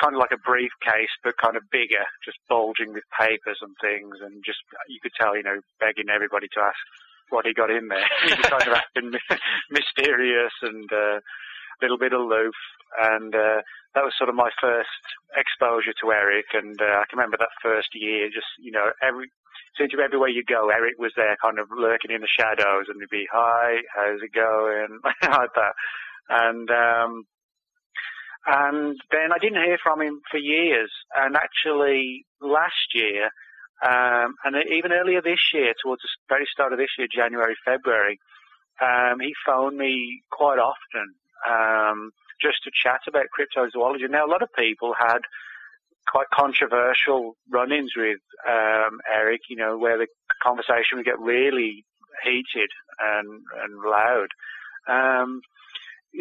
[0.00, 4.16] kind of like a briefcase, but kind of bigger, just bulging with papers and things,
[4.20, 6.80] and just you could tell you know begging everybody to ask
[7.30, 8.06] what he got in there.
[8.24, 9.12] he was kind of acting
[9.70, 10.90] mysterious and.
[10.92, 11.20] Uh,
[11.82, 12.54] little bit aloof,
[13.00, 15.00] and uh, that was sort of my first
[15.36, 16.52] exposure to Eric.
[16.52, 19.30] And uh, I can remember that first year, just you know, every
[19.78, 23.00] seems to everywhere you go, Eric was there, kind of lurking in the shadows, and
[23.00, 25.74] he'd be, "Hi, how's it going?" like that,
[26.30, 27.24] and um,
[28.46, 30.90] and then I didn't hear from him for years.
[31.14, 33.28] And actually, last year,
[33.84, 38.18] um, and even earlier this year, towards the very start of this year, January, February,
[38.80, 41.14] um, he phoned me quite often
[41.48, 44.08] um, just to chat about cryptozoology.
[44.08, 45.20] Now, a lot of people had
[46.08, 50.06] quite controversial run-ins with um, Eric, you know, where the
[50.42, 51.84] conversation would get really
[52.24, 54.28] heated and, and loud.
[54.88, 55.40] Um,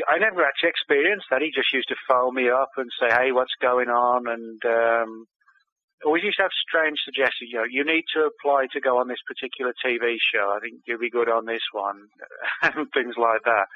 [0.08, 1.42] I never actually experienced that.
[1.42, 5.26] He just used to phone me up and say, "Hey, what's going on?" And um,
[6.06, 7.50] always used to have strange suggestions.
[7.52, 10.54] You know, you need to apply to go on this particular TV show.
[10.56, 12.08] I think you'll be good on this one,
[12.62, 13.68] and things like that.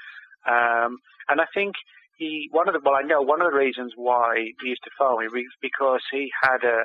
[0.45, 0.99] Um,
[1.29, 1.75] and I think
[2.17, 4.91] he, one of the, well, I know one of the reasons why he used to
[4.97, 6.83] phone me was because he had a,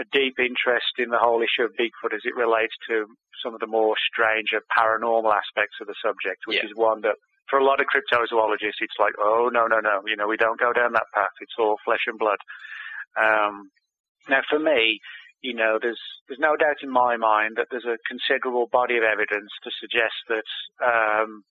[0.00, 3.06] a deep interest in the whole issue of Bigfoot as it relates to
[3.42, 6.66] some of the more strange paranormal aspects of the subject, which yeah.
[6.66, 7.16] is one that
[7.50, 10.60] for a lot of cryptozoologists, it's like, oh, no, no, no, you know, we don't
[10.60, 11.34] go down that path.
[11.40, 12.38] It's all flesh and blood.
[13.20, 13.70] Um,
[14.28, 15.00] now, for me,
[15.42, 19.04] you know, there's there's no doubt in my mind that there's a considerable body of
[19.04, 20.48] evidence to suggest that
[20.80, 21.44] um,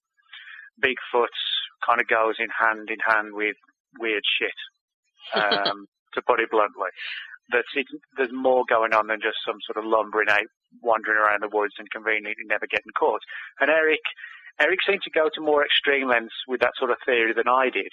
[0.81, 1.37] Bigfoot
[1.85, 3.55] kind of goes in hand in hand with
[3.99, 4.57] weird shit,
[5.37, 6.89] um, to put it bluntly.
[7.51, 7.85] That it,
[8.17, 10.49] there's more going on than just some sort of lumbering ape
[10.81, 13.21] wandering around the woods and conveniently never getting caught.
[13.59, 14.01] And Eric,
[14.59, 17.69] Eric seemed to go to more extreme lengths with that sort of theory than I
[17.73, 17.89] did.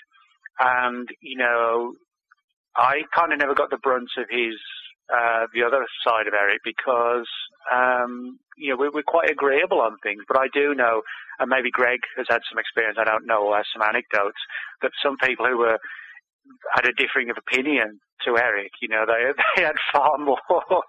[0.61, 1.95] And, you know,
[2.77, 4.55] I kind of never got the brunt of his
[5.11, 7.27] uh, the other side of Eric because
[7.73, 10.23] um, you know we're, we're quite agreeable on things.
[10.29, 11.03] But I do know,
[11.41, 12.99] and maybe Greg has had some experience.
[13.01, 14.39] I don't know, or has some anecdotes
[14.83, 15.79] that some people who were
[16.75, 18.71] had a differing of opinion to Eric.
[18.81, 20.39] You know, they they had far more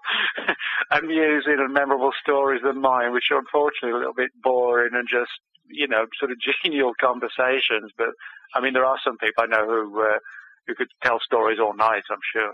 [0.92, 5.34] amusing and memorable stories than mine, which are unfortunately a little bit boring and just
[5.68, 7.92] you know sort of genial conversations.
[7.96, 8.14] But
[8.54, 10.00] I mean, there are some people I know who.
[10.00, 10.18] Uh,
[10.66, 12.52] who could tell stories all night, I'm sure.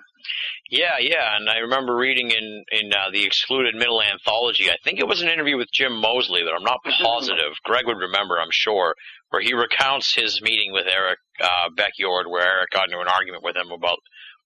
[0.70, 4.70] Yeah, yeah, and I remember reading in in uh, the Excluded Middle anthology.
[4.70, 7.52] I think it was an interview with Jim Moseley, but I'm not positive.
[7.64, 8.94] Greg would remember, I'm sure,
[9.30, 13.44] where he recounts his meeting with Eric uh, Beckjord, where Eric got into an argument
[13.44, 13.98] with him about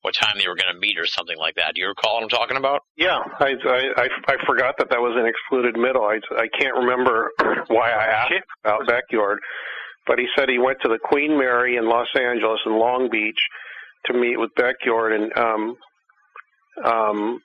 [0.03, 1.75] what time they were going to meet or something like that.
[1.75, 2.83] Do you recall what I'm talking about?
[2.97, 6.05] Yeah, I I, I, I forgot that that was an excluded middle.
[6.05, 7.31] I, I can't remember
[7.69, 8.33] why I asked
[8.65, 9.39] about Beckjord,
[10.07, 13.39] but he said he went to the Queen Mary in Los Angeles and Long Beach
[14.07, 15.77] to meet with Beckjord and um,
[16.85, 17.41] um,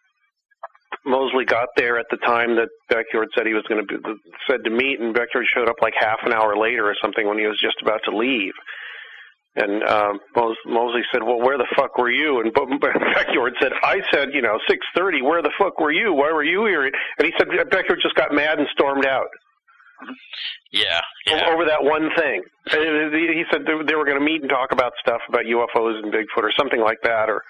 [1.06, 4.04] Moseley got there at the time that Beckjord said he was going to be,
[4.50, 7.38] said to meet, and Beckjord showed up like half an hour later or something when
[7.38, 8.54] he was just about to leave.
[9.58, 10.20] And um,
[10.68, 14.60] Moseley said, "Well, where the fuck were you?" And Beckjord said, "I said, you know,
[14.70, 15.24] six thirty.
[15.24, 16.14] Where the fuck were you?
[16.14, 19.28] Why were you here?" And he said Beckjord just got mad and stormed out.
[20.72, 21.50] Yeah, yeah.
[21.50, 22.44] Over that one thing.
[22.70, 26.44] He said they were going to meet and talk about stuff about UFOs and Bigfoot
[26.44, 27.42] or something like that, or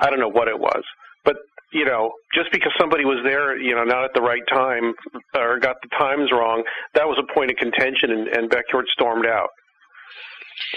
[0.00, 0.82] I don't know what it was.
[1.24, 1.36] But
[1.72, 4.94] you know, just because somebody was there, you know, not at the right time
[5.36, 9.26] or got the times wrong, that was a point of contention, and, and Beckjord stormed
[9.26, 9.48] out.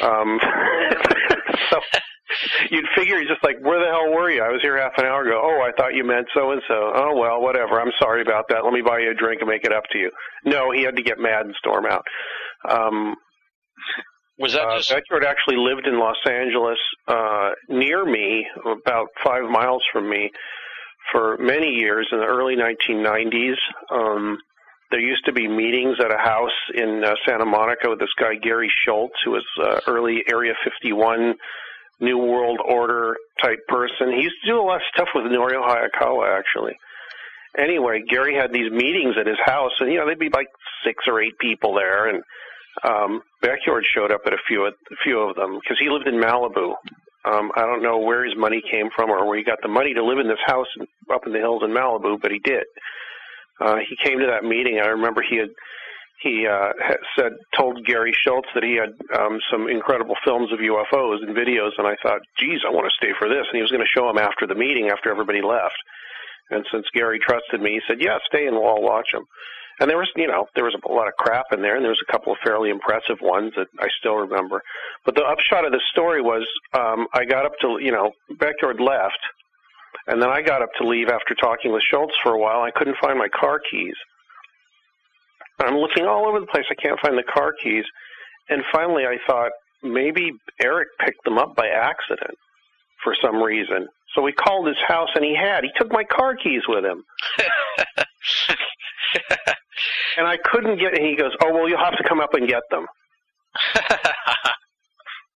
[0.01, 0.39] Um,
[1.69, 1.79] so
[2.71, 4.41] you'd figure he's just like, where the hell were you?
[4.41, 5.41] I was here half an hour ago.
[5.43, 6.91] Oh, I thought you meant so and so.
[6.95, 7.79] Oh well, whatever.
[7.79, 8.63] I'm sorry about that.
[8.63, 10.11] Let me buy you a drink and make it up to you.
[10.45, 12.03] No, he had to get mad and storm out.
[12.69, 13.15] Um,
[14.37, 14.91] was that uh, just?
[14.91, 20.29] Actually lived in Los Angeles, uh, near me, about five miles from me,
[21.11, 23.55] for many years in the early 1990s.
[23.89, 24.37] Um,
[24.91, 28.35] there used to be meetings at a house in uh, Santa Monica with this guy
[28.35, 31.35] Gary Schultz, who was uh, early Area 51
[31.99, 34.11] New World Order type person.
[34.11, 36.77] He used to do a lot of stuff with Norio Hayakawa, actually.
[37.57, 40.47] Anyway, Gary had these meetings at his house, and you know they'd be like
[40.85, 42.23] six or eight people there, and
[42.83, 44.71] um, Beckjord showed up at a few a
[45.03, 46.75] few of them because he lived in Malibu.
[47.23, 49.93] Um, I don't know where his money came from or where he got the money
[49.93, 50.67] to live in this house
[51.11, 52.65] up in the hills in Malibu, but he did.
[53.59, 54.79] Uh, he came to that meeting.
[54.79, 55.49] I remember he had
[56.21, 56.71] he uh,
[57.17, 61.71] said told Gary Schultz that he had um, some incredible films of UFOs and videos,
[61.77, 63.45] and I thought, geez, I want to stay for this.
[63.45, 65.77] And he was going to show them after the meeting, after everybody left.
[66.49, 69.25] And since Gary trusted me, he said, yeah, stay and we'll all watch them.
[69.79, 71.91] And there was, you know, there was a lot of crap in there, and there
[71.91, 74.61] was a couple of fairly impressive ones that I still remember.
[75.05, 78.79] But the upshot of the story was, um, I got up to, you know, Beckjord
[78.79, 79.19] left,
[80.07, 82.61] and then I got up to leave after talking with Schultz for a while.
[82.61, 83.95] I couldn't find my car keys.
[85.59, 86.65] I'm looking all over the place.
[86.69, 87.85] I can't find the car keys.
[88.49, 89.51] And finally, I thought
[89.83, 90.31] maybe
[90.61, 92.37] Eric picked them up by accident
[93.03, 93.87] for some reason.
[94.13, 95.63] So we called his house, and he had.
[95.63, 97.03] He took my car keys with him.
[100.17, 100.97] and I couldn't get.
[100.97, 102.85] And he goes, "Oh well, you'll have to come up and get them."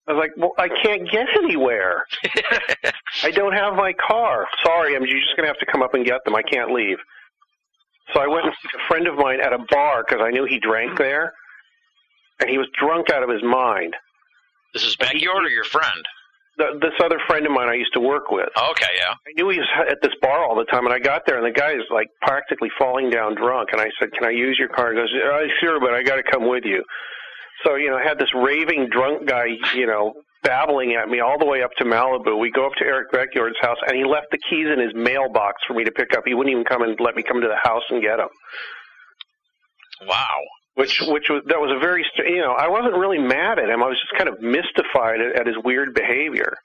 [0.09, 2.03] I was like, "Well, I can't get anywhere.
[3.23, 4.47] I don't have my car.
[4.65, 6.35] Sorry, I'm you're just going to have to come up and get them.
[6.35, 6.97] I can't leave."
[8.13, 10.45] So I went and see a friend of mine at a bar because I knew
[10.45, 11.31] he drank there,
[12.39, 13.95] and he was drunk out of his mind.
[14.73, 16.05] This is Beckjord or your friend?
[16.57, 18.49] The, this other friend of mine I used to work with.
[18.55, 19.13] Oh, okay, yeah.
[19.13, 21.45] I knew he was at this bar all the time, and I got there, and
[21.45, 23.69] the guy is like practically falling down drunk.
[23.71, 26.15] And I said, "Can I use your car?" He goes, oh, "Sure, but I got
[26.15, 26.83] to come with you."
[27.65, 31.37] So you know, I had this raving drunk guy, you know, babbling at me all
[31.37, 32.39] the way up to Malibu.
[32.39, 35.61] We go up to Eric Beckjord's house, and he left the keys in his mailbox
[35.67, 36.23] for me to pick up.
[36.25, 38.29] He wouldn't even come and let me come to the house and get them.
[40.07, 40.39] Wow.
[40.75, 43.83] Which, which was that was a very, you know, I wasn't really mad at him.
[43.83, 46.55] I was just kind of mystified at, at his weird behavior.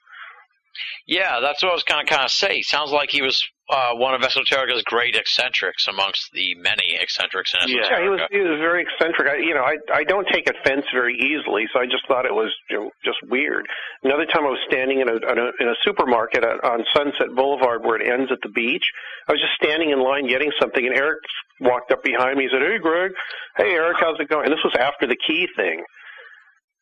[1.07, 2.61] Yeah, that's what I was kind of kind of say.
[2.61, 7.65] Sounds like he was uh, one of Esoterica's great eccentrics amongst the many eccentrics in
[7.65, 7.89] Esoterica.
[7.89, 9.27] Yeah, he was he was very eccentric.
[9.27, 12.33] I, you know, I I don't take offense very easily, so I just thought it
[12.33, 13.65] was you know, just weird.
[14.03, 17.83] Another time, I was standing in a, in a in a supermarket on Sunset Boulevard
[17.83, 18.85] where it ends at the beach.
[19.27, 21.19] I was just standing in line getting something, and Eric
[21.59, 22.45] walked up behind me.
[22.45, 23.11] He said, "Hey, Greg.
[23.57, 25.81] Hey, Eric, how's it going?" And this was after the key thing.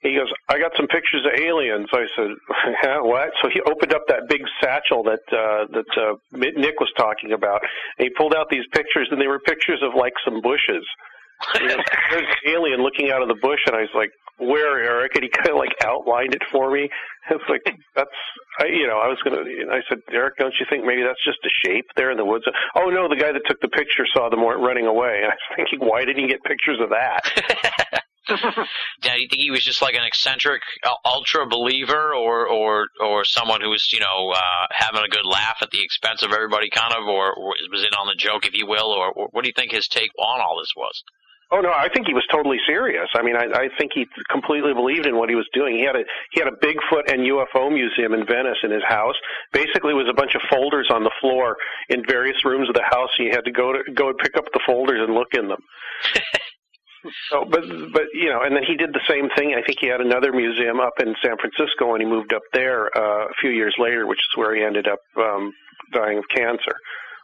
[0.03, 1.87] He goes, I got some pictures of aliens.
[1.93, 2.31] I said,
[2.83, 3.31] yeah, what?
[3.41, 7.61] So he opened up that big satchel that uh, that uh, Nick was talking about,
[7.97, 10.85] and he pulled out these pictures, and they were pictures of like some bushes.
[11.55, 11.77] Know,
[12.11, 15.23] there's an alien looking out of the bush, and I was like, "Where, Eric?" And
[15.23, 16.89] he kind of like outlined it for me.
[17.31, 17.63] It's like
[17.95, 18.11] that's,
[18.59, 19.39] I, you know, I was gonna.
[19.39, 22.25] And I said, "Eric, don't you think maybe that's just a shape there in the
[22.25, 22.43] woods?"
[22.75, 25.21] Oh no, the guy that took the picture saw them running away.
[25.23, 28.02] And I was thinking, why didn't he get pictures of that?
[29.03, 32.87] Now, do you think he was just like an eccentric uh, ultra believer, or or
[33.01, 36.31] or someone who was you know uh, having a good laugh at the expense of
[36.31, 39.27] everybody, kind of, or, or was in on the joke, if you will, or, or
[39.31, 41.03] what do you think his take on all this was?
[41.51, 43.07] Oh no, I think he was totally serious.
[43.13, 45.77] I mean, I, I think he completely believed in what he was doing.
[45.77, 49.15] He had a he had a Bigfoot and UFO museum in Venice in his house.
[49.51, 51.57] Basically, it was a bunch of folders on the floor
[51.89, 53.09] in various rooms of the house.
[53.19, 55.47] And you had to go to go and pick up the folders and look in
[55.47, 55.61] them.
[57.29, 59.55] So, but but you know, and then he did the same thing.
[59.57, 62.95] I think he had another museum up in San Francisco, and he moved up there
[62.95, 65.51] uh, a few years later, which is where he ended up um,
[65.91, 66.75] dying of cancer.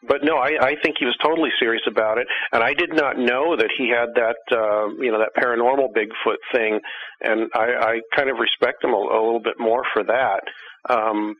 [0.07, 3.17] But no, I, I think he was totally serious about it, and I did not
[3.17, 6.79] know that he had that uh, you know that paranormal Bigfoot thing,
[7.21, 10.41] and I, I kind of respect him a, a little bit more for that.
[10.89, 11.35] Um,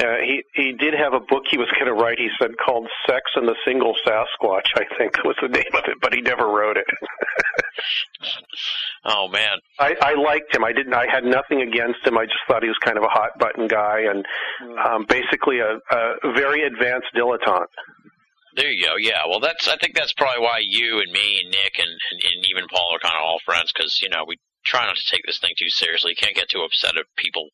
[0.00, 2.18] uh, he he did have a book he was going to write.
[2.18, 5.98] He said called "Sex and the Single Sasquatch," I think was the name of it,
[6.00, 6.86] but he never wrote it.
[9.04, 10.64] oh man, I, I liked him.
[10.64, 10.94] I didn't.
[10.94, 12.16] I had nothing against him.
[12.16, 14.24] I just thought he was kind of a hot button guy and
[14.86, 17.66] um, basically a, a very advanced dilettante.
[18.56, 18.94] There you go.
[18.98, 19.20] Yeah.
[19.28, 19.68] Well, that's.
[19.68, 22.94] I think that's probably why you and me and Nick and and, and even Paul
[22.94, 25.52] are kind of all friends because you know we try not to take this thing
[25.58, 26.14] too seriously.
[26.14, 27.50] Can't get too upset at people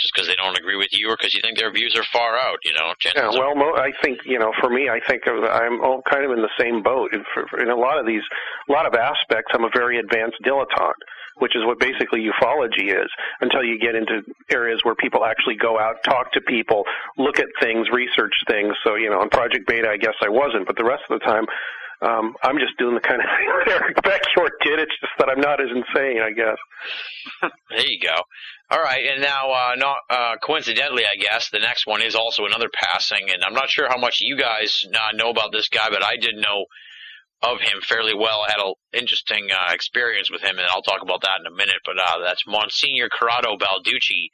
[0.00, 2.36] just because they don't agree with you or because you think their views are far
[2.36, 2.58] out.
[2.64, 2.94] You know.
[3.04, 3.30] Yeah.
[3.30, 4.52] Well, mo- I think you know.
[4.60, 7.12] For me, I think of, I'm all kind of in the same boat.
[7.12, 8.22] In, for, in a lot of these,
[8.68, 11.02] a lot of aspects, I'm a very advanced dilettante
[11.38, 15.78] which is what basically ufology is, until you get into areas where people actually go
[15.78, 16.84] out, talk to people,
[17.16, 18.74] look at things, research things.
[18.84, 21.24] So, you know, on Project Beta, I guess I wasn't, but the rest of the
[21.24, 21.46] time,
[22.00, 24.78] um, I'm just doing the kind of thing that Eric Beckjord did.
[24.78, 26.58] It's just that I'm not as insane, I guess.
[27.70, 28.14] there you go.
[28.70, 32.44] All right, and now, uh, not uh, coincidentally, I guess the next one is also
[32.44, 35.88] another passing, and I'm not sure how much you guys uh, know about this guy,
[35.90, 36.66] but I did know
[37.42, 38.42] of him fairly well.
[38.46, 41.56] I had an interesting uh, experience with him, and I'll talk about that in a
[41.56, 41.80] minute.
[41.84, 44.30] But uh, that's Monsignor Corrado Balducci,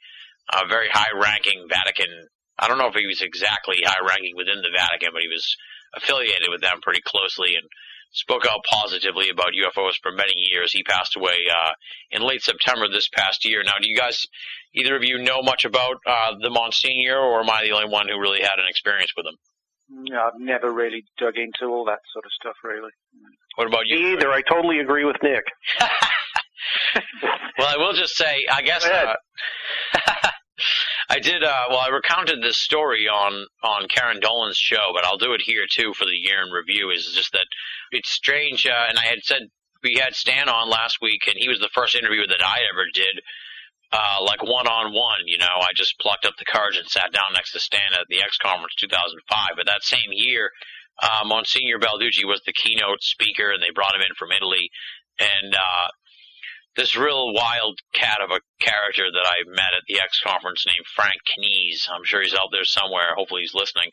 [0.53, 2.27] a very high-ranking Vatican.
[2.59, 5.55] I don't know if he was exactly high-ranking within the Vatican, but he was
[5.95, 7.67] affiliated with them pretty closely and
[8.11, 10.71] spoke out positively about UFOs for many years.
[10.71, 11.71] He passed away uh,
[12.11, 13.61] in late September this past year.
[13.63, 14.25] Now, do you guys,
[14.73, 18.07] either of you, know much about uh, the Monsignor, or am I the only one
[18.07, 19.35] who really had an experience with him?
[19.89, 22.89] No, I've never really dug into all that sort of stuff, really.
[23.55, 23.97] What about you?
[23.97, 24.31] Me either.
[24.31, 25.43] I totally agree with Nick.
[27.59, 28.85] well, I will just say, I guess.
[28.85, 29.15] Uh,
[31.09, 31.43] I did.
[31.43, 35.41] Uh, well, I recounted this story on on Karen Dolan's show, but I'll do it
[35.41, 36.89] here too for the year in review.
[36.91, 37.47] Is just that
[37.91, 39.49] it's strange, uh, and I had said
[39.83, 42.85] we had Stan on last week, and he was the first interview that I ever
[42.93, 43.21] did,
[43.91, 45.25] uh, like one on one.
[45.25, 48.07] You know, I just plucked up the cards and sat down next to Stan at
[48.09, 49.21] the X Conference 2005.
[49.55, 50.51] But that same year,
[51.03, 54.71] uh, Monsignor Balducci was the keynote speaker, and they brought him in from Italy,
[55.19, 55.87] and uh,
[56.75, 60.85] this real wild cat of a character that I met at the X conference named
[60.95, 61.87] Frank Knees.
[61.91, 63.15] I'm sure he's out there somewhere.
[63.15, 63.89] Hopefully he's listening.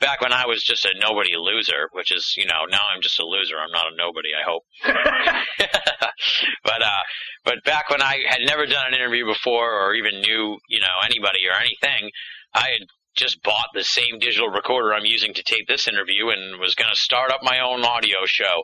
[0.00, 3.20] Back when I was just a nobody loser, which is, you know, now I'm just
[3.20, 3.54] a loser.
[3.56, 4.64] I'm not a nobody, I hope.
[6.64, 7.02] but, uh,
[7.44, 10.96] but back when I had never done an interview before or even knew, you know,
[11.04, 12.10] anybody or anything,
[12.52, 16.58] I had just bought the same digital recorder I'm using to tape this interview and
[16.58, 18.62] was going to start up my own audio show.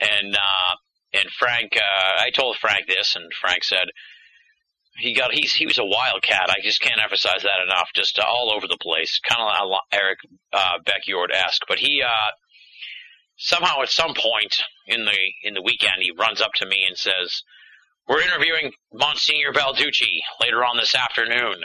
[0.00, 0.74] And, uh,
[1.16, 3.88] and Frank, uh, I told Frank this, and Frank said
[4.98, 6.48] he got he's he was a wildcat.
[6.48, 7.90] I just can't emphasize that enough.
[7.94, 10.18] Just all over the place, kind of like Eric
[10.52, 11.62] uh, Beckjord esque.
[11.68, 12.30] But he uh,
[13.36, 14.56] somehow at some point
[14.86, 17.42] in the in the weekend he runs up to me and says,
[18.08, 21.62] "We're interviewing Monsignor Balducci later on this afternoon."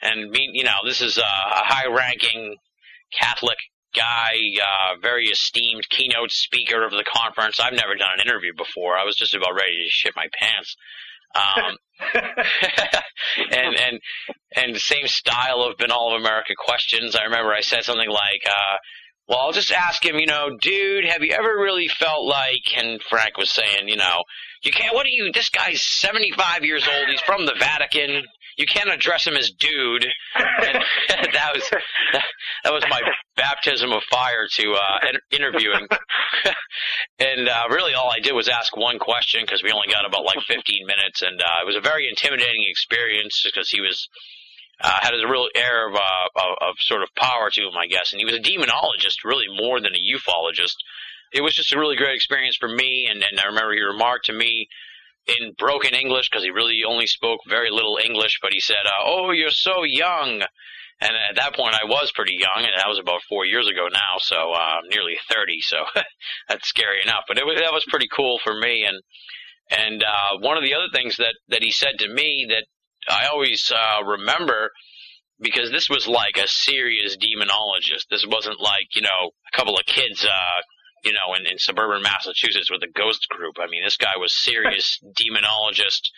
[0.00, 2.56] And me, you know, this is a, a high-ranking
[3.12, 3.56] Catholic
[3.98, 7.58] guy, uh, very esteemed keynote speaker of the conference.
[7.58, 8.96] I've never done an interview before.
[8.96, 10.76] I was just about ready to shit my pants.
[11.34, 11.76] Um,
[13.52, 14.00] and and
[14.56, 17.16] and the same style of Binnall of America questions.
[17.16, 18.76] I remember I said something like, uh,
[19.28, 23.02] "Well, I'll just ask him, you know, dude, have you ever really felt like?" And
[23.10, 24.22] Frank was saying, you know,
[24.62, 24.94] you can't.
[24.94, 25.30] What are you?
[25.32, 27.08] This guy's seventy five years old.
[27.08, 28.24] He's from the Vatican
[28.58, 30.04] you can't address him as dude.
[30.34, 30.82] And
[31.32, 31.70] that was
[32.64, 33.00] that was my
[33.36, 34.98] baptism of fire to uh,
[35.30, 35.86] interviewing.
[37.20, 40.24] and uh, really, all I did was ask one question because we only got about
[40.24, 44.08] like 15 minutes, and uh, it was a very intimidating experience because he was.
[44.80, 45.98] Uh, had a real air of, uh,
[46.36, 49.46] of, of sort of power to him, I guess, and he was a demonologist, really
[49.50, 50.76] more than a ufologist.
[51.32, 53.08] it was just a really great experience for me.
[53.10, 54.68] And, and I remember he remarked to me
[55.28, 59.04] in broken English because he really only spoke very little English, but he said, uh,
[59.04, 60.42] "Oh, you're so young."
[61.00, 63.86] And at that point, I was pretty young, and that was about four years ago
[63.92, 65.60] now, so uh, nearly thirty.
[65.60, 65.76] So
[66.48, 67.24] that's scary enough.
[67.28, 68.84] But it was that was pretty cool for me.
[68.84, 69.00] And
[69.70, 72.64] and uh, one of the other things that that he said to me that
[73.08, 74.70] I always uh, remember
[75.40, 78.08] because this was like a serious demonologist.
[78.10, 80.60] This wasn't like you know a couple of kids, uh,
[81.04, 83.56] you know, in, in suburban Massachusetts with a ghost group.
[83.58, 86.10] I mean, this guy was serious demonologist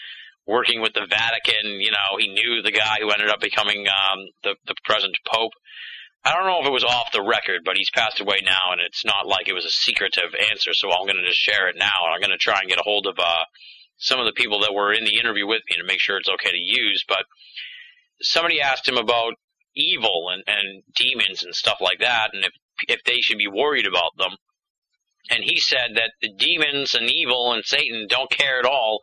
[0.46, 1.80] working with the Vatican.
[1.80, 5.52] You know, he knew the guy who ended up becoming um, the the present pope.
[6.24, 8.80] I don't know if it was off the record, but he's passed away now, and
[8.80, 10.74] it's not like it was a secretive answer.
[10.74, 12.78] So I'm going to just share it now, and I'm going to try and get
[12.78, 13.44] a hold of uh,
[13.96, 16.28] some of the people that were in the interview with me to make sure it's
[16.28, 17.04] okay to use.
[17.08, 17.24] But
[18.20, 19.32] somebody asked him about
[19.74, 22.52] evil and, and demons and stuff like that, and if
[22.88, 24.36] if they should be worried about them.
[25.28, 29.00] And he said that the demons and evil and Satan don't care at all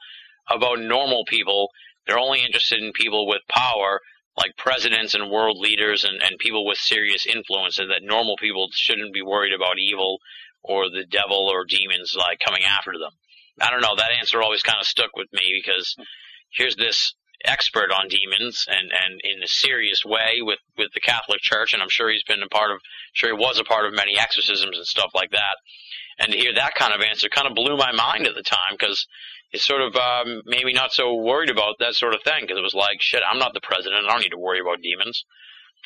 [0.50, 1.70] about normal people.
[2.06, 4.02] They're only interested in people with power,
[4.38, 8.68] like presidents and world leaders and, and people with serious influence, and that normal people
[8.72, 10.20] shouldn't be worried about evil
[10.64, 13.12] or the devil or demons like coming after them.
[13.60, 13.96] I don't know.
[13.96, 15.96] That answer always kind of stuck with me because
[16.52, 17.14] here's this
[17.46, 21.82] expert on demons and, and in a serious way with, with the Catholic Church, and
[21.82, 22.80] I'm sure he's been a part of,
[23.14, 25.58] sure he was a part of many exorcisms and stuff like that.
[26.20, 28.74] And to hear that kind of answer kind of blew my mind at the time
[28.78, 29.06] because
[29.52, 32.58] it sort of um, made me not so worried about that sort of thing because
[32.58, 34.06] it was like, shit, I'm not the president.
[34.06, 35.24] I don't need to worry about demons.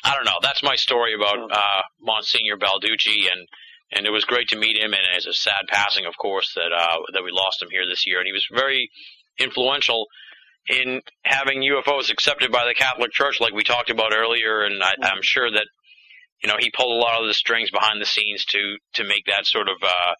[0.04, 0.38] I don't know.
[0.42, 3.46] That's my story about uh, Monsignor Balducci, and
[3.92, 4.92] and it was great to meet him.
[4.92, 8.06] And it's a sad passing, of course, that uh, that we lost him here this
[8.06, 8.18] year.
[8.18, 8.90] And he was very
[9.38, 10.06] influential
[10.66, 14.62] in having UFOs accepted by the Catholic Church, like we talked about earlier.
[14.62, 15.66] And I, I'm sure that
[16.42, 19.26] you know he pulled a lot of the strings behind the scenes to to make
[19.26, 20.14] that sort of uh,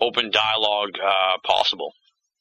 [0.00, 1.92] open dialogue uh, possible.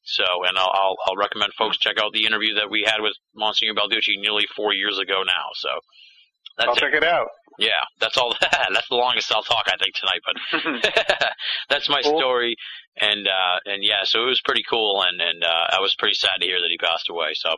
[0.04, 3.12] So, and I'll, I'll, I'll recommend folks check out the interview that we had with
[3.36, 5.48] Monsignor Balducci nearly four years ago now.
[5.56, 5.68] So,
[6.58, 7.28] that's I'll check it out.
[7.60, 8.34] Yeah, that's all.
[8.42, 10.22] that's the longest I'll talk, I think, tonight.
[10.24, 11.34] But
[11.70, 12.18] that's my Cool.
[12.20, 12.56] story,
[13.02, 16.16] and uh, and yeah, so it was pretty cool, and and uh, I was pretty
[16.16, 17.32] sad to hear that he passed away.
[17.34, 17.56] So,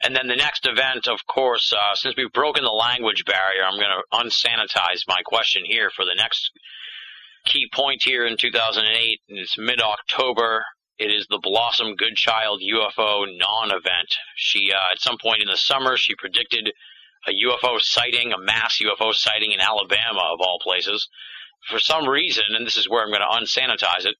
[0.00, 3.78] and then the next event, of course, uh, since we've broken the language barrier, I'm
[3.78, 6.50] going to unsanitize my question here for the next
[7.44, 9.20] key point here in 2008.
[9.28, 10.64] And it's mid-October.
[10.98, 14.14] It is the Blossom Goodchild UFO non-event.
[14.36, 16.72] She, uh, at some point in the summer, she predicted
[17.26, 21.08] a UFO sighting, a mass UFO sighting in Alabama, of all places.
[21.68, 24.16] For some reason, and this is where I'm going to unsanitize it,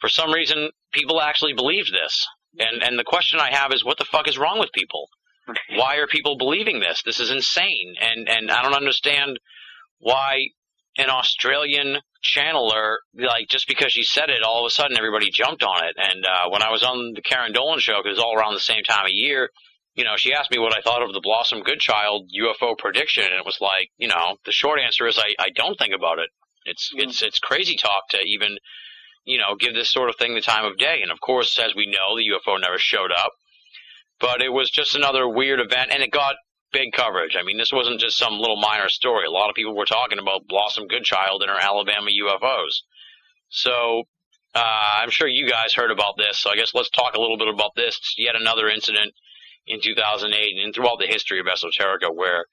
[0.00, 2.26] for some reason, people actually believed this.
[2.58, 5.08] And, and the question I have is, what the fuck is wrong with people?
[5.76, 7.02] Why are people believing this?
[7.04, 7.94] This is insane.
[8.00, 9.38] And, and I don't understand
[9.98, 10.48] why
[10.98, 15.62] an Australian channeler, like, just because she said it, all of a sudden everybody jumped
[15.62, 15.94] on it.
[15.96, 18.54] And, uh, when I was on the Karen Dolan show, because it was all around
[18.54, 19.50] the same time of year,
[19.96, 23.34] you know, she asked me what I thought of the Blossom Goodchild UFO prediction, and
[23.34, 26.28] it was like, you know, the short answer is I, I don't think about it.
[26.66, 28.58] It's it's it's crazy talk to even,
[29.26, 31.00] you know, give this sort of thing the time of day.
[31.02, 33.32] And of course, as we know, the UFO never showed up.
[34.18, 36.36] But it was just another weird event, and it got
[36.72, 37.36] big coverage.
[37.38, 39.26] I mean, this wasn't just some little minor story.
[39.26, 42.82] A lot of people were talking about Blossom Goodchild and her Alabama UFOs.
[43.48, 44.04] So
[44.54, 46.38] uh, I'm sure you guys heard about this.
[46.38, 47.98] So I guess let's talk a little bit about this.
[47.98, 49.12] It's yet another incident
[49.66, 52.46] in 2008 and throughout the history of esoterica where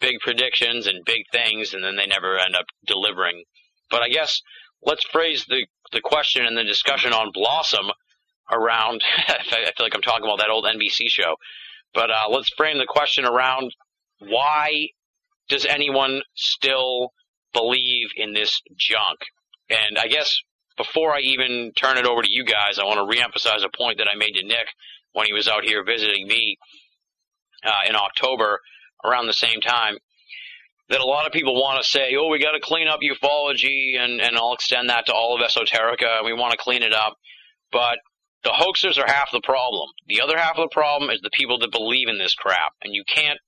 [0.00, 3.44] big predictions and big things and then they never end up delivering.
[3.90, 4.42] But I guess
[4.82, 7.86] let's phrase the the question and the discussion on Blossom
[8.50, 9.02] around.
[9.28, 9.42] I
[9.76, 11.36] feel like I'm talking about that old NBC show,
[11.94, 13.74] but uh, let's frame the question around
[14.18, 14.88] why
[15.48, 17.12] does anyone still
[17.52, 19.18] believe in this junk?
[19.70, 20.38] And I guess
[20.76, 23.98] before I even turn it over to you guys, I want to reemphasize a point
[23.98, 24.66] that I made to Nick
[25.12, 26.58] when he was out here visiting me
[27.64, 28.60] uh, in October
[29.04, 29.98] around the same time
[30.88, 33.98] that a lot of people want to say, oh, we got to clean up ufology,
[33.98, 37.16] and, and I'll extend that to all of esoterica, we want to clean it up.
[37.72, 37.98] But
[38.44, 39.88] the hoaxers are half the problem.
[40.06, 42.94] The other half of the problem is the people that believe in this crap, and
[42.94, 43.38] you can't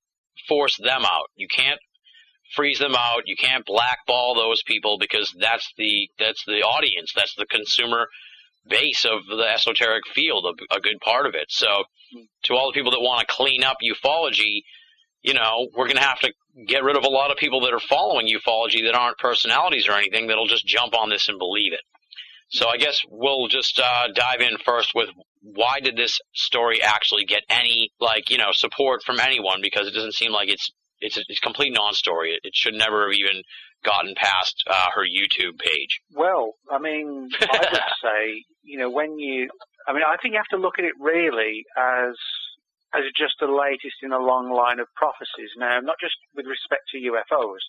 [0.49, 1.31] force them out.
[1.37, 1.79] You can't
[2.55, 3.23] freeze them out.
[3.27, 7.13] You can't blackball those people because that's the that's the audience.
[7.15, 8.09] That's the consumer
[8.69, 11.47] base of the esoteric field, a, a good part of it.
[11.49, 11.85] So,
[12.45, 14.63] to all the people that want to clean up ufology,
[15.23, 16.33] you know, we're going to have to
[16.67, 19.93] get rid of a lot of people that are following ufology that aren't personalities or
[19.93, 21.81] anything that'll just jump on this and believe it.
[22.51, 25.11] So I guess we'll just uh, dive in first with
[25.43, 29.93] why did this story actually get any like you know support from anyone because it
[29.93, 32.33] doesn't seem like it's it's a, it's a complete non-story.
[32.33, 33.43] It, it should never have even
[33.85, 36.01] gotten past uh, her YouTube page?
[36.13, 39.49] Well, I mean, I would say, you know, when you,
[39.87, 42.15] I mean, I think you have to look at it really as
[42.95, 45.51] as just the latest in a long line of prophecies.
[45.57, 47.63] Now, not just with respect to UFOs,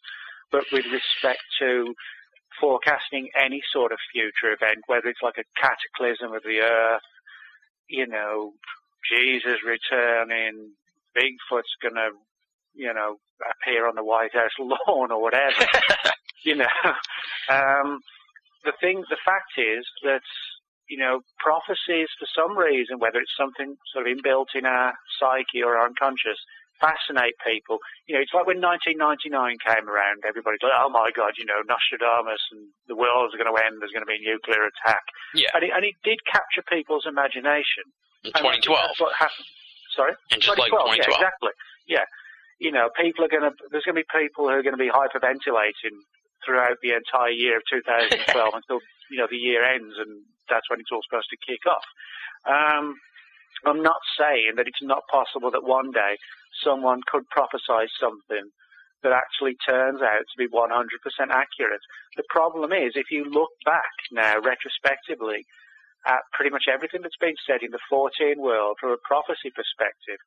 [0.51, 1.93] but with respect to
[2.59, 7.01] forecasting any sort of future event, whether it's like a cataclysm of the earth,
[7.87, 8.53] you know,
[9.11, 10.71] Jesus returning,
[11.15, 12.09] Bigfoot's gonna,
[12.73, 13.17] you know,
[13.51, 15.65] appear on the White House lawn or whatever.
[16.43, 16.65] you know,
[17.49, 17.99] um,
[18.63, 20.21] the thing, the fact is that
[20.89, 25.63] you know prophecies for some reason, whether it's something sort of inbuilt in our psyche
[25.63, 26.37] or our unconscious,
[26.79, 27.77] fascinate people.
[28.07, 29.29] You know, it's like when 1999
[29.59, 33.55] came around, everybody's like, oh my God, you know, Nostradamus and the world's going to
[33.59, 35.03] end, there's going to be a nuclear attack.
[35.35, 35.51] Yeah.
[35.53, 37.85] And it, and it did capture people's imagination.
[38.23, 38.63] In And 2012.
[38.65, 39.47] That's what happened.
[39.93, 40.15] Sorry?
[40.31, 41.03] And just like 2012, 2012.
[41.03, 41.53] Yeah, exactly.
[41.85, 42.07] Yeah.
[42.59, 44.81] You know, people are going to, there's going to be people who are going to
[44.81, 45.95] be hyperventilating
[46.43, 48.19] throughout the entire year of 2012
[48.59, 48.79] until,
[49.11, 51.85] you know, the year ends and that's when it's all supposed to kick off.
[52.45, 52.95] Um,
[53.65, 56.17] I'm not saying that it's not possible that one day
[56.63, 58.51] someone could prophesy something
[59.03, 60.67] that actually turns out to be 100%
[61.31, 61.81] accurate.
[62.17, 65.45] The problem is, if you look back now retrospectively
[66.07, 70.19] at pretty much everything that's been said in the 14 world from a prophecy perspective,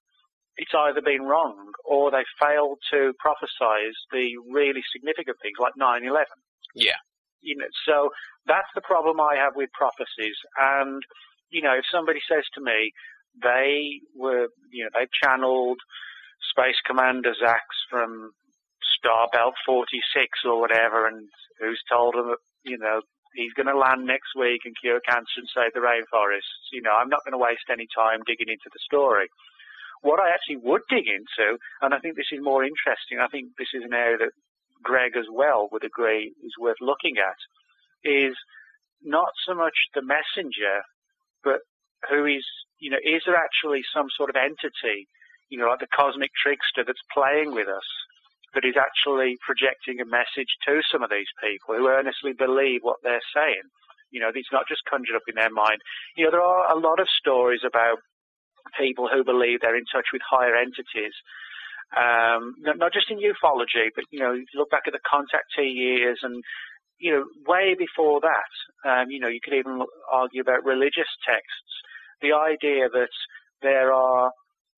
[0.57, 6.25] it's either been wrong or they failed to prophesize the really significant things like 9/11.
[6.75, 7.01] Yeah.
[7.43, 8.11] You know, so
[8.47, 10.37] that's the problem I have with prophecies.
[10.59, 11.03] And
[11.51, 12.93] you know, if somebody says to me
[13.43, 15.79] they were, you know, they channeled
[16.51, 18.33] Space Commander Zax from
[19.01, 21.29] Starbelt 46 or whatever, and
[21.61, 22.35] who's told them
[22.65, 23.01] you know,
[23.35, 26.71] he's going to land next week and cure cancer and save the rainforests.
[26.73, 29.27] You know, I'm not going to waste any time digging into the story.
[30.03, 33.55] What I actually would dig into, and I think this is more interesting, I think
[33.59, 34.35] this is an area that
[34.83, 37.37] Greg as well with would agree is worth looking at,
[38.05, 38.37] is
[39.03, 40.83] not so much the messenger,
[41.43, 41.61] but
[42.11, 42.45] who is,
[42.79, 45.07] you know, is there actually some sort of entity,
[45.49, 47.87] you know, like the cosmic trickster that's playing with us,
[48.55, 53.01] that is actually projecting a message to some of these people who earnestly believe what
[53.03, 53.65] they're saying.
[54.11, 55.81] You know, it's not just conjured up in their mind.
[56.17, 57.99] You know, there are a lot of stories about
[58.79, 61.17] people who believe they're in touch with higher entities.
[61.93, 65.75] Um, not, not just in ufology, but you know, you look back at the contactee
[65.75, 66.43] years and
[67.03, 68.53] you know, way before that,
[68.89, 71.75] um, you know, you could even argue about religious texts.
[72.23, 73.11] The idea that
[73.61, 74.31] there are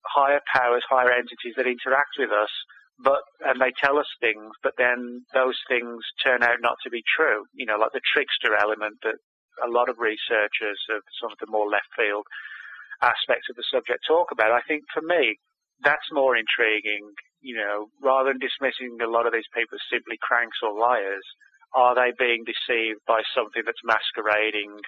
[0.09, 2.49] higher powers, higher entities that interact with us,
[2.97, 7.03] but and they tell us things, but then those things turn out not to be
[7.05, 7.45] true.
[7.53, 9.21] You know, like the trickster element that
[9.61, 12.25] a lot of researchers of some of the more left field
[13.01, 14.51] aspects of the subject talk about.
[14.51, 15.37] I think for me,
[15.83, 17.11] that's more intriguing.
[17.41, 21.25] You know, rather than dismissing a lot of these people as simply cranks or liars,
[21.75, 24.79] are they being deceived by something that's masquerading,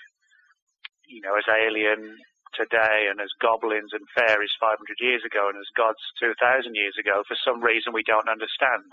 [1.05, 2.17] you know, as alien
[2.55, 7.21] today and as goblins and fairies 500 years ago and as gods 2,000 years ago
[7.27, 8.87] for some reason we don't understand?